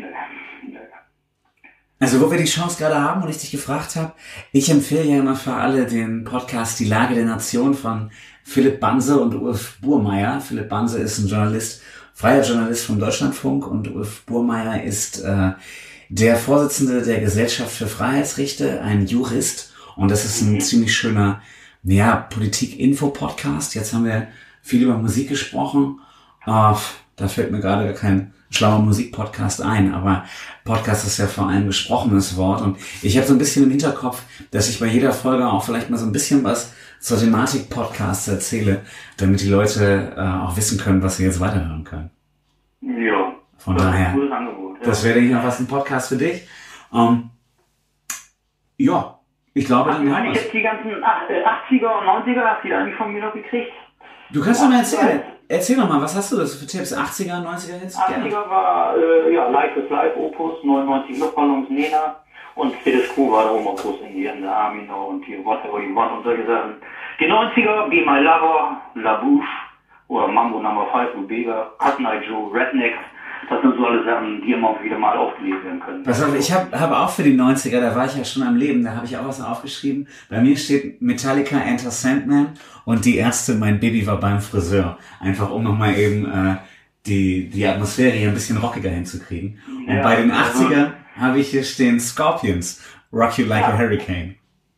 Also, 2.02 2.20
wo 2.20 2.32
wir 2.32 2.38
die 2.38 2.46
Chance 2.46 2.78
gerade 2.78 3.00
haben 3.00 3.22
und 3.22 3.30
ich 3.30 3.38
dich 3.38 3.52
gefragt 3.52 3.94
habe, 3.94 4.12
ich 4.50 4.68
empfehle 4.68 5.04
ja 5.04 5.20
immer 5.20 5.36
für 5.36 5.54
alle 5.54 5.86
den 5.86 6.24
Podcast 6.24 6.80
Die 6.80 6.84
Lage 6.84 7.14
der 7.14 7.26
Nation 7.26 7.74
von 7.74 8.10
Philipp 8.42 8.80
Banse 8.80 9.20
und 9.20 9.36
Ulf 9.36 9.78
Burmeier. 9.80 10.40
Philipp 10.40 10.68
Banse 10.68 10.98
ist 10.98 11.18
ein 11.18 11.28
Journalist, 11.28 11.80
freier 12.12 12.42
Journalist 12.42 12.86
vom 12.86 12.98
Deutschlandfunk 12.98 13.68
und 13.68 13.94
Ulf 13.94 14.22
Burmeier 14.26 14.82
ist 14.82 15.20
äh, 15.20 15.52
der 16.08 16.34
Vorsitzende 16.34 17.02
der 17.02 17.20
Gesellschaft 17.20 17.70
für 17.70 17.86
Freiheitsrechte, 17.86 18.80
ein 18.80 19.06
Jurist. 19.06 19.72
Und 19.94 20.10
das 20.10 20.24
ist 20.24 20.42
ein 20.42 20.60
ziemlich 20.60 20.96
schöner, 20.96 21.40
ja, 21.84 22.16
Politik-Info-Podcast. 22.16 23.76
Jetzt 23.76 23.94
haben 23.94 24.06
wir 24.06 24.26
viel 24.60 24.82
über 24.82 24.98
Musik 24.98 25.28
gesprochen. 25.28 26.00
Äh, 26.46 26.74
da 27.14 27.28
fällt 27.28 27.52
mir 27.52 27.60
gerade 27.60 27.94
kein 27.94 28.34
schlauer 28.52 28.78
Musikpodcast 28.80 29.62
ein, 29.62 29.94
aber 29.94 30.24
Podcast 30.64 31.06
ist 31.06 31.18
ja 31.18 31.26
vor 31.26 31.48
allem 31.48 31.66
gesprochenes 31.66 32.36
Wort 32.36 32.60
und 32.62 32.78
ich 33.02 33.16
habe 33.16 33.26
so 33.26 33.34
ein 33.34 33.38
bisschen 33.38 33.64
im 33.64 33.70
Hinterkopf, 33.70 34.22
dass 34.50 34.68
ich 34.68 34.78
bei 34.78 34.86
jeder 34.86 35.12
Folge 35.12 35.46
auch 35.48 35.64
vielleicht 35.64 35.90
mal 35.90 35.96
so 35.96 36.06
ein 36.06 36.12
bisschen 36.12 36.44
was 36.44 36.74
zur 37.00 37.18
Thematik 37.18 37.68
Podcasts 37.70 38.28
erzähle, 38.28 38.82
damit 39.16 39.40
die 39.40 39.48
Leute 39.48 40.14
äh, 40.16 40.20
auch 40.44 40.56
wissen 40.56 40.78
können, 40.78 41.02
was 41.02 41.16
sie 41.16 41.24
jetzt 41.24 41.40
weiterhören 41.40 41.82
können. 41.84 42.10
Ja. 42.80 43.32
Von 43.58 43.76
das 43.76 43.86
ist 43.86 43.92
daher. 43.92 44.08
ein 44.08 44.14
gutes 44.14 44.32
Angebot. 44.32 44.78
Ja. 44.80 44.84
Das 44.86 45.04
wäre, 45.04 45.14
denke 45.14 45.28
ich, 45.30 45.34
noch 45.34 45.44
was 45.44 45.58
ein 45.60 45.66
Podcast 45.66 46.08
für 46.08 46.16
dich. 46.16 46.46
Ähm, 46.94 47.30
ja, 48.76 49.18
ich 49.54 49.64
glaube, 49.66 49.90
dann 49.90 50.14
Hatte 50.14 50.28
ich 50.28 50.34
jetzt 50.34 50.52
die 50.52 50.62
ganzen 50.62 50.92
ach- 51.02 51.28
äh, 51.28 51.42
80er 51.44 51.98
und 51.98 52.06
90er, 52.26 52.42
hast 52.44 52.62
du 52.64 52.68
die 52.68 52.74
eigentlich 52.74 52.96
von 52.96 53.12
mir 53.12 53.22
noch 53.24 53.34
gekriegt? 53.34 53.70
Du 54.30 54.42
kannst 54.42 54.62
doch 54.62 54.68
mal 54.68 54.78
erzählen. 54.78 55.22
Erzähl 55.52 55.76
doch 55.76 55.86
mal, 55.86 56.00
was 56.00 56.16
hast 56.16 56.32
du 56.32 56.38
das 56.38 56.54
für 56.54 56.66
Tipps? 56.66 56.96
80er, 56.96 57.44
90er 57.44 57.78
Hits? 57.78 58.00
Gerne. 58.08 58.24
80er 58.24 58.48
war 58.48 58.96
äh, 58.96 59.34
ja, 59.34 59.48
Live 59.48 59.76
is 59.76 59.90
Live 59.90 60.16
Opus, 60.16 60.64
99 60.64 61.18
Luftballons 61.18 61.68
Nena 61.68 62.16
und 62.54 62.72
Status 62.80 63.10
Quo 63.14 63.30
war 63.30 63.44
der 63.44 63.52
Opus 63.52 64.00
in 64.00 64.14
die 64.14 64.24
in 64.24 64.40
der 64.40 65.06
und 65.06 65.26
die 65.26 65.44
Whatever 65.44 65.78
You 65.78 65.94
Want 65.94 66.12
und 66.16 66.24
solche 66.24 66.46
Sachen. 66.46 66.76
Die 67.20 67.26
90er, 67.30 67.90
Be 67.90 67.96
My 67.96 68.20
Lover, 68.20 68.80
La 68.94 69.16
Bouche 69.16 69.46
oder 70.08 70.26
Mambo 70.26 70.58
Number 70.58 70.86
5, 70.90 71.16
Lubega, 71.16 71.70
Cotton 71.76 72.06
Eye 72.06 72.22
Joe, 72.26 72.50
Rednecks, 72.50 73.04
das 73.48 73.60
sind 73.62 73.76
so 73.76 73.86
alle 73.86 74.04
Sachen, 74.04 74.40
die 74.42 74.52
immer 74.52 74.76
wieder 74.82 74.98
mal 74.98 75.16
aufgelesen 75.16 75.64
werden 75.64 75.80
können. 75.80 76.02
Pass 76.04 76.22
auf, 76.22 76.34
ich 76.38 76.52
habe 76.52 76.78
hab 76.78 76.90
auch 76.92 77.10
für 77.10 77.22
die 77.22 77.34
90er, 77.38 77.80
da 77.80 77.94
war 77.94 78.06
ich 78.06 78.16
ja 78.16 78.24
schon 78.24 78.42
am 78.42 78.56
Leben, 78.56 78.84
da 78.84 78.94
habe 78.96 79.06
ich 79.06 79.16
auch 79.16 79.26
was 79.26 79.40
aufgeschrieben. 79.40 80.06
Bei 80.30 80.40
mir 80.40 80.56
steht 80.56 81.00
Metallica 81.02 81.58
Enter 81.58 81.90
Sandman 81.90 82.48
und 82.84 83.04
die 83.04 83.16
Ärzte, 83.16 83.54
mein 83.54 83.80
Baby 83.80 84.06
war 84.06 84.18
beim 84.18 84.40
Friseur. 84.40 84.98
Einfach 85.20 85.50
um 85.50 85.62
nochmal 85.64 85.96
eben 85.98 86.24
äh, 86.26 86.56
die, 87.06 87.48
die 87.50 87.66
Atmosphäre 87.66 88.12
hier 88.12 88.28
ein 88.28 88.34
bisschen 88.34 88.58
rockiger 88.58 88.90
hinzukriegen. 88.90 89.58
Und 89.86 89.94
Ja, 89.94 90.02
bei 90.02 90.16
den 90.16 90.30
also- 90.30 90.64
80er 90.66 90.92
habe 91.18 91.38
ich 91.40 91.48
hier 91.48 91.62
stehen 91.64 92.00
Scorpions, 92.00 92.82
Rock 93.12 93.36
You 93.38 93.46
Like 93.46 93.64
a 93.64 93.70
Ja. 93.72 93.78
Hurricane. 93.78 94.36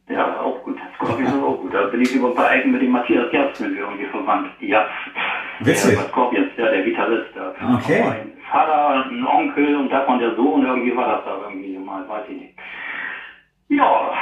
Ja, 0.09 0.41
auch 0.41 0.63
gut. 0.65 0.77
Scorpions 0.97 1.31
ist 1.31 1.41
auch 1.43 1.61
gut. 1.61 1.73
Da 1.73 1.85
bin 1.87 2.01
ich 2.03 2.15
über 2.15 2.29
ein 2.31 2.35
paar 2.35 2.53
Ecken 2.55 2.73
mit 2.73 2.83
dem 2.83 2.91
Matthias 2.91 3.27
mit 3.61 3.77
irgendwie 3.79 4.07
verwandt. 4.07 4.49
Japs. 4.61 4.91
Witzig. 5.61 5.95
Der 5.97 6.09
Scorpions, 6.09 6.49
ja, 6.57 6.71
der 6.71 6.83
Gitarrist. 6.83 7.27
Da. 7.37 7.55
Okay. 7.77 8.03
Vater, 8.55 9.07
ein 9.11 9.27
Onkel 9.27 9.75
und 9.75 9.91
davon 9.91 10.21
der 10.21 10.37
Sohn, 10.37 10.65
irgendwie 10.65 10.97
war 10.97 11.09
das 11.09 11.25
da 11.25 11.39
irgendwie 11.43 11.77
mal, 11.77 12.09
weiß 12.09 12.23
ich 12.29 12.37
nicht. 12.37 12.55
Ja, 13.69 14.13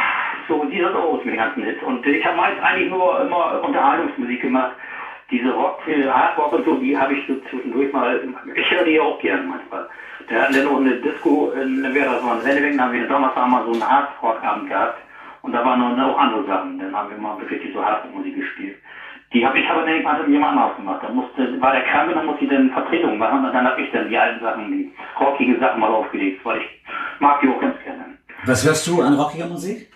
so 0.48 0.64
sieht 0.70 0.82
das 0.82 0.94
aus 0.94 1.18
mit 1.22 1.34
den 1.34 1.36
ganzen 1.36 1.64
Hits. 1.64 1.82
Und 1.82 2.06
ich 2.06 2.24
habe 2.24 2.38
meist 2.38 2.58
eigentlich 2.62 2.90
nur 2.90 3.20
immer 3.20 3.60
Unterhaltungsmusik 3.62 4.40
gemacht. 4.40 4.72
Diese 5.30 5.52
Rock, 5.52 5.80
Hardrock 5.86 6.52
und 6.54 6.64
so, 6.64 6.74
die 6.76 6.96
habe 6.96 7.12
ich 7.12 7.26
so 7.26 7.34
zwischendurch 7.50 7.92
mal, 7.92 8.20
ich 8.54 8.70
höre 8.70 8.84
die 8.84 8.98
auch 9.00 9.18
gern 9.20 9.48
manchmal. 9.48 9.86
Da 10.30 10.36
hatten 10.36 10.54
wir 10.54 10.64
noch 10.64 10.80
eine 10.80 10.96
Disco, 10.96 11.50
in 11.50 11.86
wer 11.92 12.12
das 12.12 12.24
war, 12.24 12.36
in 12.36 12.40
Sendewing, 12.40 12.78
da 12.78 12.84
haben 12.84 12.92
wir 12.94 13.06
Donnerstag 13.06 13.48
mal 13.48 13.64
so 13.66 13.72
einen 13.72 13.86
Hardrock-Abend 13.86 14.68
gehabt. 14.70 14.98
Und 15.42 15.52
da 15.52 15.62
waren 15.62 15.78
noch 15.78 16.14
auch 16.14 16.18
andere 16.18 16.44
Sachen. 16.44 16.78
Dann 16.78 16.96
haben 16.96 17.10
wir 17.10 17.18
mal 17.18 17.38
wirklich 17.38 17.70
so 17.74 17.84
Hardrock-Musik 17.84 18.36
gespielt. 18.36 18.78
Die 19.32 19.46
habe 19.46 19.58
ich 19.58 19.68
aber 19.68 19.86
dann 19.86 20.02
mal 20.02 20.18
mit 20.20 20.28
jemand 20.28 20.58
anders 20.58 20.76
gemacht. 20.76 21.00
Da 21.02 21.08
musste, 21.08 21.60
war 21.60 21.72
der 21.72 21.84
krank 21.84 22.08
und 22.10 22.16
dann 22.16 22.26
musste 22.26 22.44
ich 22.44 22.50
dann 22.50 22.70
Vertretung 22.70 23.16
machen 23.18 23.44
und 23.44 23.52
dann 23.52 23.66
habe 23.66 23.80
ich 23.80 23.90
dann 23.90 24.08
die 24.08 24.16
alten 24.18 24.40
Sachen, 24.44 24.70
die 24.70 24.92
rockige 25.18 25.58
Sachen 25.58 25.80
mal 25.80 25.90
aufgelegt, 25.90 26.44
weil 26.44 26.58
ich 26.60 26.66
mag 27.20 27.40
die 27.40 27.48
auch 27.48 27.60
ganz 27.60 27.76
gerne. 27.82 28.04
Was 28.44 28.64
hörst 28.66 28.86
du 28.86 29.00
an 29.00 29.14
rockiger 29.14 29.46
Musik? 29.46 29.88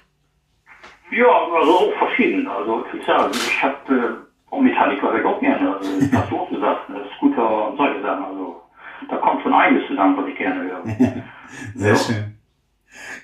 Ja, 1.10 1.26
also 1.26 1.78
auch 1.78 1.92
verschieden. 1.98 2.46
Also 2.48 2.84
ich 2.92 3.04
sage, 3.04 3.30
ich 3.32 3.62
habe 3.62 3.94
äh, 3.94 4.52
auch 4.54 4.60
Metallica 4.60 5.08
höre 5.08 5.18
ich 5.20 5.24
auch 5.24 5.40
gerne. 5.40 5.76
Also 5.76 5.90
was 6.12 6.28
du 6.28 6.36
auch 6.38 6.50
gesagt 6.50 6.88
ist 6.90 7.18
guter 7.20 7.68
und 7.70 7.76
solche 7.76 8.00
Sachen. 8.02 8.24
Also 8.24 8.62
da 9.10 9.16
kommt 9.16 9.42
schon 9.42 9.52
einiges 9.52 9.86
zusammen, 9.88 10.16
was 10.16 10.28
ich 10.28 10.36
gerne 10.36 10.62
höre. 10.62 10.82
Sehr 11.74 11.90
Ja. 11.92 11.96
schön. 11.96 12.32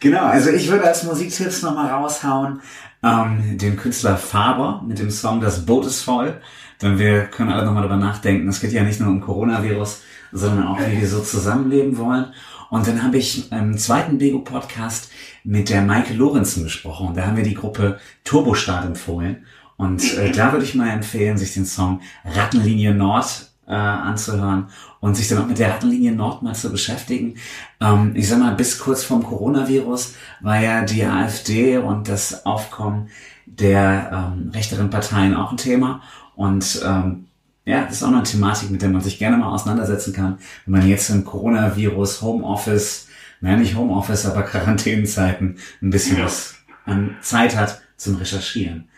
Genau, 0.01 0.25
also 0.27 0.51
ich 0.51 0.70
würde 0.70 0.85
als 0.85 1.05
Musiktipps 1.05 1.62
nochmal 1.62 1.87
raushauen, 1.88 2.61
ähm, 3.03 3.59
den 3.59 3.77
Künstler 3.77 4.17
Faber 4.17 4.83
mit 4.87 4.99
dem 4.99 5.11
Song 5.11 5.41
Das 5.41 5.67
Boot 5.67 5.87
ist 5.87 6.03
voll. 6.03 6.41
Denn 6.81 6.99
wir 6.99 7.27
können 7.27 7.51
alle 7.51 7.65
nochmal 7.65 7.83
darüber 7.83 8.05
nachdenken. 8.05 8.49
Es 8.49 8.61
geht 8.61 8.73
ja 8.73 8.83
nicht 8.83 9.01
nur 9.01 9.09
um 9.09 9.21
Coronavirus, 9.21 10.03
sondern 10.33 10.67
auch, 10.67 10.81
wie 10.81 11.01
wir 11.01 11.09
so 11.09 11.21
zusammenleben 11.21 11.97
wollen. 11.97 12.33
Und 12.71 12.87
dann 12.87 13.03
habe 13.03 13.19
ich 13.19 13.53
im 13.53 13.77
zweiten 13.79 14.19
Bego-Podcast 14.19 15.11
mit 15.45 15.69
der 15.69 15.83
Maike 15.83 16.15
Lorenzen 16.15 16.65
gesprochen. 16.65 17.09
Und 17.09 17.17
da 17.17 17.27
haben 17.27 17.37
wir 17.37 17.45
die 17.45 17.55
Gruppe 17.55 18.01
Turbostart 18.25 18.85
empfohlen. 18.85 19.47
Und 19.77 20.17
äh, 20.17 20.33
da 20.33 20.53
würde 20.53 20.65
ich 20.65 20.75
mal 20.75 20.91
empfehlen, 20.91 21.37
sich 21.38 21.55
den 21.55 21.67
Song 21.67 22.01
Rattenlinie 22.25 22.95
Nord 22.95 23.52
äh, 23.66 23.72
anzuhören 23.72 24.66
und 25.01 25.16
sich 25.16 25.29
dann 25.29 25.38
auch 25.38 25.46
mit 25.46 25.59
der 25.59 25.70
Rattenlinie 25.70 26.12
Nord 26.12 26.42
mal 26.42 26.55
zu 26.55 26.70
beschäftigen. 26.70 27.37
Ähm, 27.81 28.12
ich 28.14 28.29
sag 28.29 28.38
mal, 28.38 28.55
bis 28.55 28.79
kurz 28.79 29.05
vorm 29.05 29.22
Coronavirus 29.22 30.14
war 30.40 30.61
ja 30.61 30.83
die 30.85 31.05
AfD 31.05 31.79
und 31.79 32.09
das 32.09 32.44
Aufkommen 32.46 33.09
der 33.46 34.33
ähm, 34.35 34.51
rechteren 34.51 34.90
Parteien 34.90 35.35
auch 35.35 35.51
ein 35.51 35.57
Thema. 35.57 36.03
Und 36.35 36.81
ähm, 36.85 37.27
ja, 37.64 37.85
das 37.85 37.96
ist 37.96 38.03
auch 38.03 38.11
noch 38.11 38.18
eine 38.18 38.27
Thematik, 38.27 38.70
mit 38.70 38.83
der 38.83 38.88
man 38.88 39.03
sich 39.03 39.18
gerne 39.18 39.37
mal 39.37 39.51
auseinandersetzen 39.53 40.12
kann, 40.12 40.38
wenn 40.64 40.79
man 40.81 40.88
jetzt 40.88 41.11
im 41.11 41.25
Coronavirus, 41.25 42.22
Homeoffice, 42.22 43.09
naja, 43.40 43.57
nicht 43.57 43.77
Homeoffice, 43.77 44.27
aber 44.27 44.42
Quarantänezeiten 44.42 45.59
ein 45.81 45.90
bisschen 45.90 46.18
Ja. 46.18 46.25
was 46.25 46.55
an 46.85 47.16
Zeit 47.20 47.57
hat 47.57 47.81
zum 47.96 48.16
Recherchieren. 48.16 48.88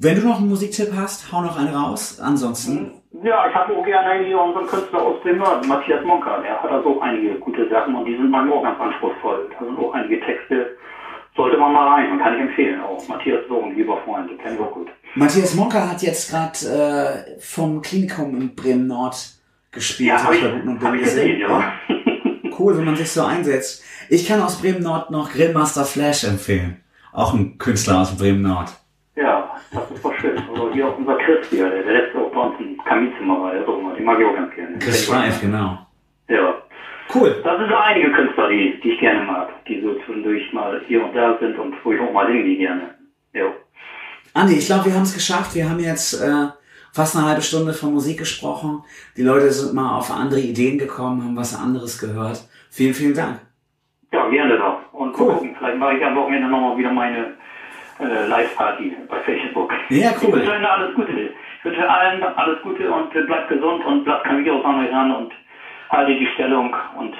Wenn 0.00 0.20
du 0.20 0.28
noch 0.28 0.38
einen 0.38 0.48
Musiktipp 0.48 0.92
hast, 0.94 1.32
hau 1.32 1.42
noch 1.42 1.56
einen 1.56 1.74
raus. 1.74 2.20
Ansonsten, 2.20 2.92
Ja, 3.22 3.48
ich 3.48 3.54
habe 3.54 3.74
auch 3.76 3.84
gerne 3.84 4.24
hier 4.24 4.40
unseren 4.40 4.66
Künstler 4.66 5.02
aus 5.02 5.16
dem 5.24 5.38
Norden, 5.38 5.66
Matthias 5.66 6.04
Monka. 6.04 6.38
Der 6.38 6.62
hat 6.62 6.70
also 6.70 6.96
auch 6.96 7.02
einige 7.02 7.34
gute 7.40 7.68
Sachen 7.68 7.94
und 7.94 8.04
die 8.04 8.16
sind 8.16 8.30
manchmal 8.30 8.58
auch 8.58 8.62
ganz 8.62 8.80
anspruchsvoll. 8.80 9.50
Da 9.58 9.64
sind 9.64 9.78
auch 9.78 9.92
einige 9.92 10.20
Texte, 10.20 10.76
sollte 11.34 11.56
man 11.56 11.72
mal 11.72 11.88
rein, 11.88 12.10
man 12.10 12.20
kann 12.20 12.34
ich 12.34 12.40
empfehlen 12.42 12.80
auch. 12.80 13.06
Matthias 13.08 13.40
so 13.48 13.62
ein 13.62 13.74
lieber 13.74 13.96
Freund, 14.04 14.30
den 14.30 14.38
kenne 14.38 14.54
ich 14.54 14.60
auch 14.60 14.72
gut. 14.72 14.88
Matthias 15.14 15.54
Monka 15.56 15.88
hat 15.90 16.02
jetzt 16.02 16.30
gerade 16.30 17.26
äh, 17.36 17.40
vom 17.40 17.82
Klinikum 17.82 18.36
in 18.40 18.54
Bremen 18.54 18.86
Nord 18.86 19.16
gespielt. 19.72 20.10
Ja, 20.10 20.22
habe 20.22 20.36
ich, 20.36 20.44
und 20.44 20.82
hab 20.82 20.94
ich 20.94 21.02
Bösen. 21.02 21.16
gesehen, 21.16 21.40
ja. 21.40 21.72
Cool, 22.58 22.76
wenn 22.76 22.84
man 22.84 22.96
sich 22.96 23.10
so 23.10 23.24
einsetzt. 23.24 23.84
Ich 24.10 24.26
kann 24.28 24.40
aus 24.40 24.60
Bremen 24.60 24.82
Nord 24.82 25.10
noch 25.10 25.30
Grillmaster 25.30 25.84
Flash 25.84 26.24
empfehlen. 26.24 26.82
Auch 27.12 27.34
ein 27.34 27.58
Künstler 27.58 28.00
aus 28.00 28.16
Bremen 28.16 28.42
Nord. 28.42 28.70
Ja, 29.16 29.50
das 29.72 29.90
ist 29.90 30.04
doch 30.04 30.07
schön. 30.20 30.38
Also 30.48 30.70
hier 30.72 30.86
auch 30.88 30.98
unser 30.98 31.16
Chris 31.16 31.48
hier, 31.50 31.68
der, 31.68 31.82
der 31.82 31.92
letzte 31.92 32.18
auch 32.18 32.30
bei 32.32 32.40
uns 32.40 32.60
im 32.60 32.78
Kaminzimmer 32.84 33.40
war, 33.42 33.52
der 33.52 33.62
ist 33.62 33.68
auch 33.68 33.78
immer, 33.78 33.94
den 33.94 34.04
mag 34.04 34.18
ich 34.20 34.26
auch 34.26 34.34
ganz 34.34 34.54
gerne. 34.54 34.78
Chris 34.78 35.04
Streif, 35.04 35.40
genau. 35.40 35.78
Ja. 36.28 36.54
Cool. 37.14 37.40
Das 37.42 37.58
sind 37.58 37.68
so 37.70 37.76
einige 37.76 38.12
Künstler, 38.12 38.48
die, 38.50 38.78
die 38.82 38.90
ich 38.90 39.00
gerne 39.00 39.24
mag, 39.24 39.48
die 39.66 39.80
so 39.80 39.94
zwischendurch 40.04 40.52
mal 40.52 40.80
hier 40.86 41.02
und 41.02 41.14
da 41.14 41.38
sind 41.38 41.58
und 41.58 41.74
wo 41.82 41.92
ich 41.92 42.00
auch 42.00 42.12
mal 42.12 42.30
hingehe 42.30 42.58
gerne. 42.58 42.94
Ja. 43.32 43.46
Andi, 44.34 44.54
ich 44.58 44.66
glaube, 44.66 44.86
wir 44.86 44.94
haben 44.94 45.02
es 45.02 45.14
geschafft. 45.14 45.54
Wir 45.54 45.68
haben 45.70 45.80
jetzt 45.80 46.20
äh, 46.22 46.48
fast 46.92 47.16
eine 47.16 47.26
halbe 47.26 47.40
Stunde 47.40 47.72
von 47.72 47.94
Musik 47.94 48.18
gesprochen. 48.18 48.82
Die 49.16 49.22
Leute 49.22 49.50
sind 49.50 49.74
mal 49.74 49.96
auf 49.96 50.10
andere 50.10 50.40
Ideen 50.40 50.78
gekommen, 50.78 51.24
haben 51.24 51.36
was 51.36 51.58
anderes 51.58 51.98
gehört. 51.98 52.46
Vielen, 52.70 52.92
vielen 52.92 53.14
Dank. 53.14 53.40
Ja, 54.12 54.28
gerne 54.28 54.58
doch. 54.58 54.92
Und 54.92 55.18
Cool. 55.18 55.32
gucken, 55.32 55.56
vielleicht 55.58 55.78
mache 55.78 55.96
ich 55.96 56.04
am 56.04 56.14
Wochenende 56.14 56.48
nochmal 56.48 56.76
wieder 56.76 56.92
meine 56.92 57.34
äh, 58.00 58.26
Live-Party 58.26 58.96
bei 59.08 59.20
Facebook. 59.22 59.72
Ja, 59.90 60.10
Ich 60.10 60.22
cool. 60.22 60.32
wünsche 60.34 60.54
Ihnen 60.54 60.64
alles 60.64 60.94
Gute. 60.94 61.12
Ich 61.12 61.64
wünsche 61.64 61.88
allen 61.88 62.22
alles 62.22 62.62
Gute 62.62 62.90
und 62.90 63.14
äh, 63.14 63.22
bleibt 63.22 63.48
gesund 63.48 63.84
und 63.84 64.04
bleibt 64.04 64.24
kein 64.24 64.44
Virus 64.44 64.64
an 64.64 64.84
euch 64.84 64.92
ran 64.92 65.14
und 65.14 65.32
haltet 65.90 66.20
die 66.20 66.28
Stellung 66.34 66.74
und 66.98 67.14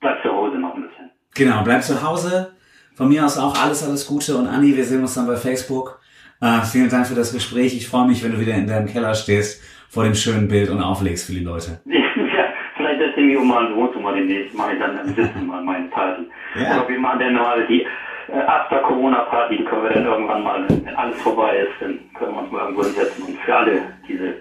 bleibt 0.00 0.22
zu 0.22 0.32
Hause 0.32 0.56
noch 0.58 0.74
ein 0.74 0.82
bisschen. 0.82 1.10
Genau, 1.34 1.62
bleib 1.64 1.82
zu 1.82 2.02
Hause. 2.02 2.52
Von 2.94 3.08
mir 3.08 3.24
aus 3.24 3.38
auch 3.38 3.54
alles, 3.62 3.86
alles 3.86 4.06
Gute. 4.06 4.36
Und 4.36 4.46
Andi, 4.46 4.74
wir 4.76 4.84
sehen 4.84 5.00
uns 5.02 5.14
dann 5.14 5.26
bei 5.26 5.36
Facebook. 5.36 6.00
Äh, 6.40 6.60
vielen 6.62 6.88
Dank 6.88 7.06
für 7.06 7.14
das 7.14 7.32
Gespräch. 7.32 7.74
Ich 7.76 7.88
freue 7.88 8.06
mich, 8.06 8.22
wenn 8.24 8.32
du 8.32 8.40
wieder 8.40 8.54
in 8.54 8.66
deinem 8.66 8.86
Keller 8.86 9.14
stehst, 9.14 9.62
vor 9.90 10.04
dem 10.04 10.14
schönen 10.14 10.48
Bild 10.48 10.70
und 10.70 10.80
auflegst 10.82 11.26
für 11.26 11.32
die 11.32 11.44
Leute. 11.44 11.80
ja, 11.86 12.44
vielleicht 12.76 13.00
setze 13.00 13.20
ich 13.20 13.26
mich 13.26 13.36
um 13.36 13.48
mal 13.48 13.66
ins 13.66 13.76
Wohnzimmer 13.76 14.12
demnächst, 14.14 14.54
mache 14.56 14.72
ich 14.74 14.78
dann 14.78 14.98
im 14.98 15.14
Sitzen 15.14 15.46
mal 15.46 15.62
meine 15.62 15.88
Party. 15.88 16.22
Ja. 16.54 16.76
Oder 16.80 16.88
wir 16.88 16.98
machen 17.00 17.18
dann 17.20 17.34
mal 17.34 17.66
die 17.66 17.86
äh, 18.28 18.38
After-Corona-Party, 18.38 19.58
die 19.58 19.64
können 19.64 19.82
wir 19.84 19.90
dann 19.90 20.04
irgendwann 20.06 20.42
mal, 20.42 20.66
wenn 20.68 20.94
alles 20.96 21.16
vorbei 21.22 21.58
ist, 21.58 21.80
dann 21.80 21.98
können 22.18 22.34
wir 22.34 22.42
uns 22.42 22.52
mal 22.52 22.62
irgendwo 22.62 22.84
hinsetzen 22.84 23.24
und 23.24 23.38
für 23.38 23.54
alle 23.56 23.82
diese 24.08 24.34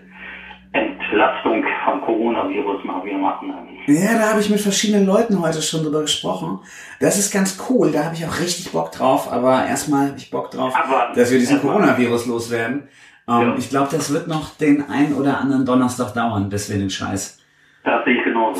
Entlastung 0.73 1.63
vom 1.85 2.01
Coronavirus 2.01 2.83
mal 2.83 3.03
wieder 3.05 3.17
machen. 3.17 3.53
Ja, 3.87 4.17
da 4.17 4.29
habe 4.31 4.41
ich 4.41 4.49
mit 4.49 4.59
verschiedenen 4.59 5.05
Leuten 5.05 5.39
heute 5.41 5.61
schon 5.61 5.83
drüber 5.83 6.01
gesprochen. 6.01 6.59
Das 6.99 7.17
ist 7.17 7.31
ganz 7.31 7.57
cool, 7.69 7.91
da 7.91 8.05
habe 8.05 8.15
ich 8.15 8.25
auch 8.25 8.39
richtig 8.39 8.71
Bock 8.71 8.91
drauf. 8.91 9.31
Aber 9.31 9.65
erstmal 9.65 10.07
habe 10.09 10.17
ich 10.17 10.29
Bock 10.31 10.51
drauf, 10.51 10.75
Abwarten. 10.75 11.17
dass 11.17 11.31
wir 11.31 11.39
diesen. 11.39 11.61
Coronavirus 11.61 12.25
loswerden. 12.25 12.89
Ähm, 13.27 13.41
Ja. 13.41 13.55
Ich 13.57 13.69
glaube, 13.69 13.87
das 13.91 14.11
wird 14.11 14.27
noch 14.27 14.57
den 14.57 14.89
ein 14.89 15.13
oder 15.13 15.39
anderen 15.39 15.65
Donnerstag 15.65 16.13
dauern, 16.13 16.49
bis 16.49 16.69
wir 16.69 16.77
den 16.77 16.89
Scheiß 16.89 17.39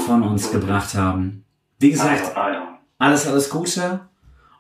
von 0.06 0.24
uns 0.24 0.52
gebracht 0.52 0.94
haben. 0.96 1.44
Wie 1.80 1.92
gesagt, 1.92 2.32
Ah, 2.36 2.78
alles, 3.00 3.28
alles 3.28 3.50
Gute. 3.50 4.00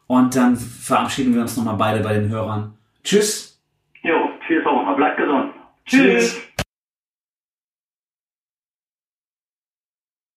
Und 0.07 0.35
dann 0.35 0.55
verabschieden 0.55 1.33
wir 1.33 1.41
uns 1.41 1.57
nochmal 1.57 1.75
beide 1.77 2.03
bei 2.03 2.13
den 2.13 2.29
Hörern. 2.29 2.73
Tschüss. 3.03 3.61
Jo, 4.03 4.29
tschüss 4.45 4.65
auch 4.65 4.83
mal. 4.83 4.95
Bleibt 4.95 5.17
gesund. 5.17 5.53
Tschüss. 5.85 6.41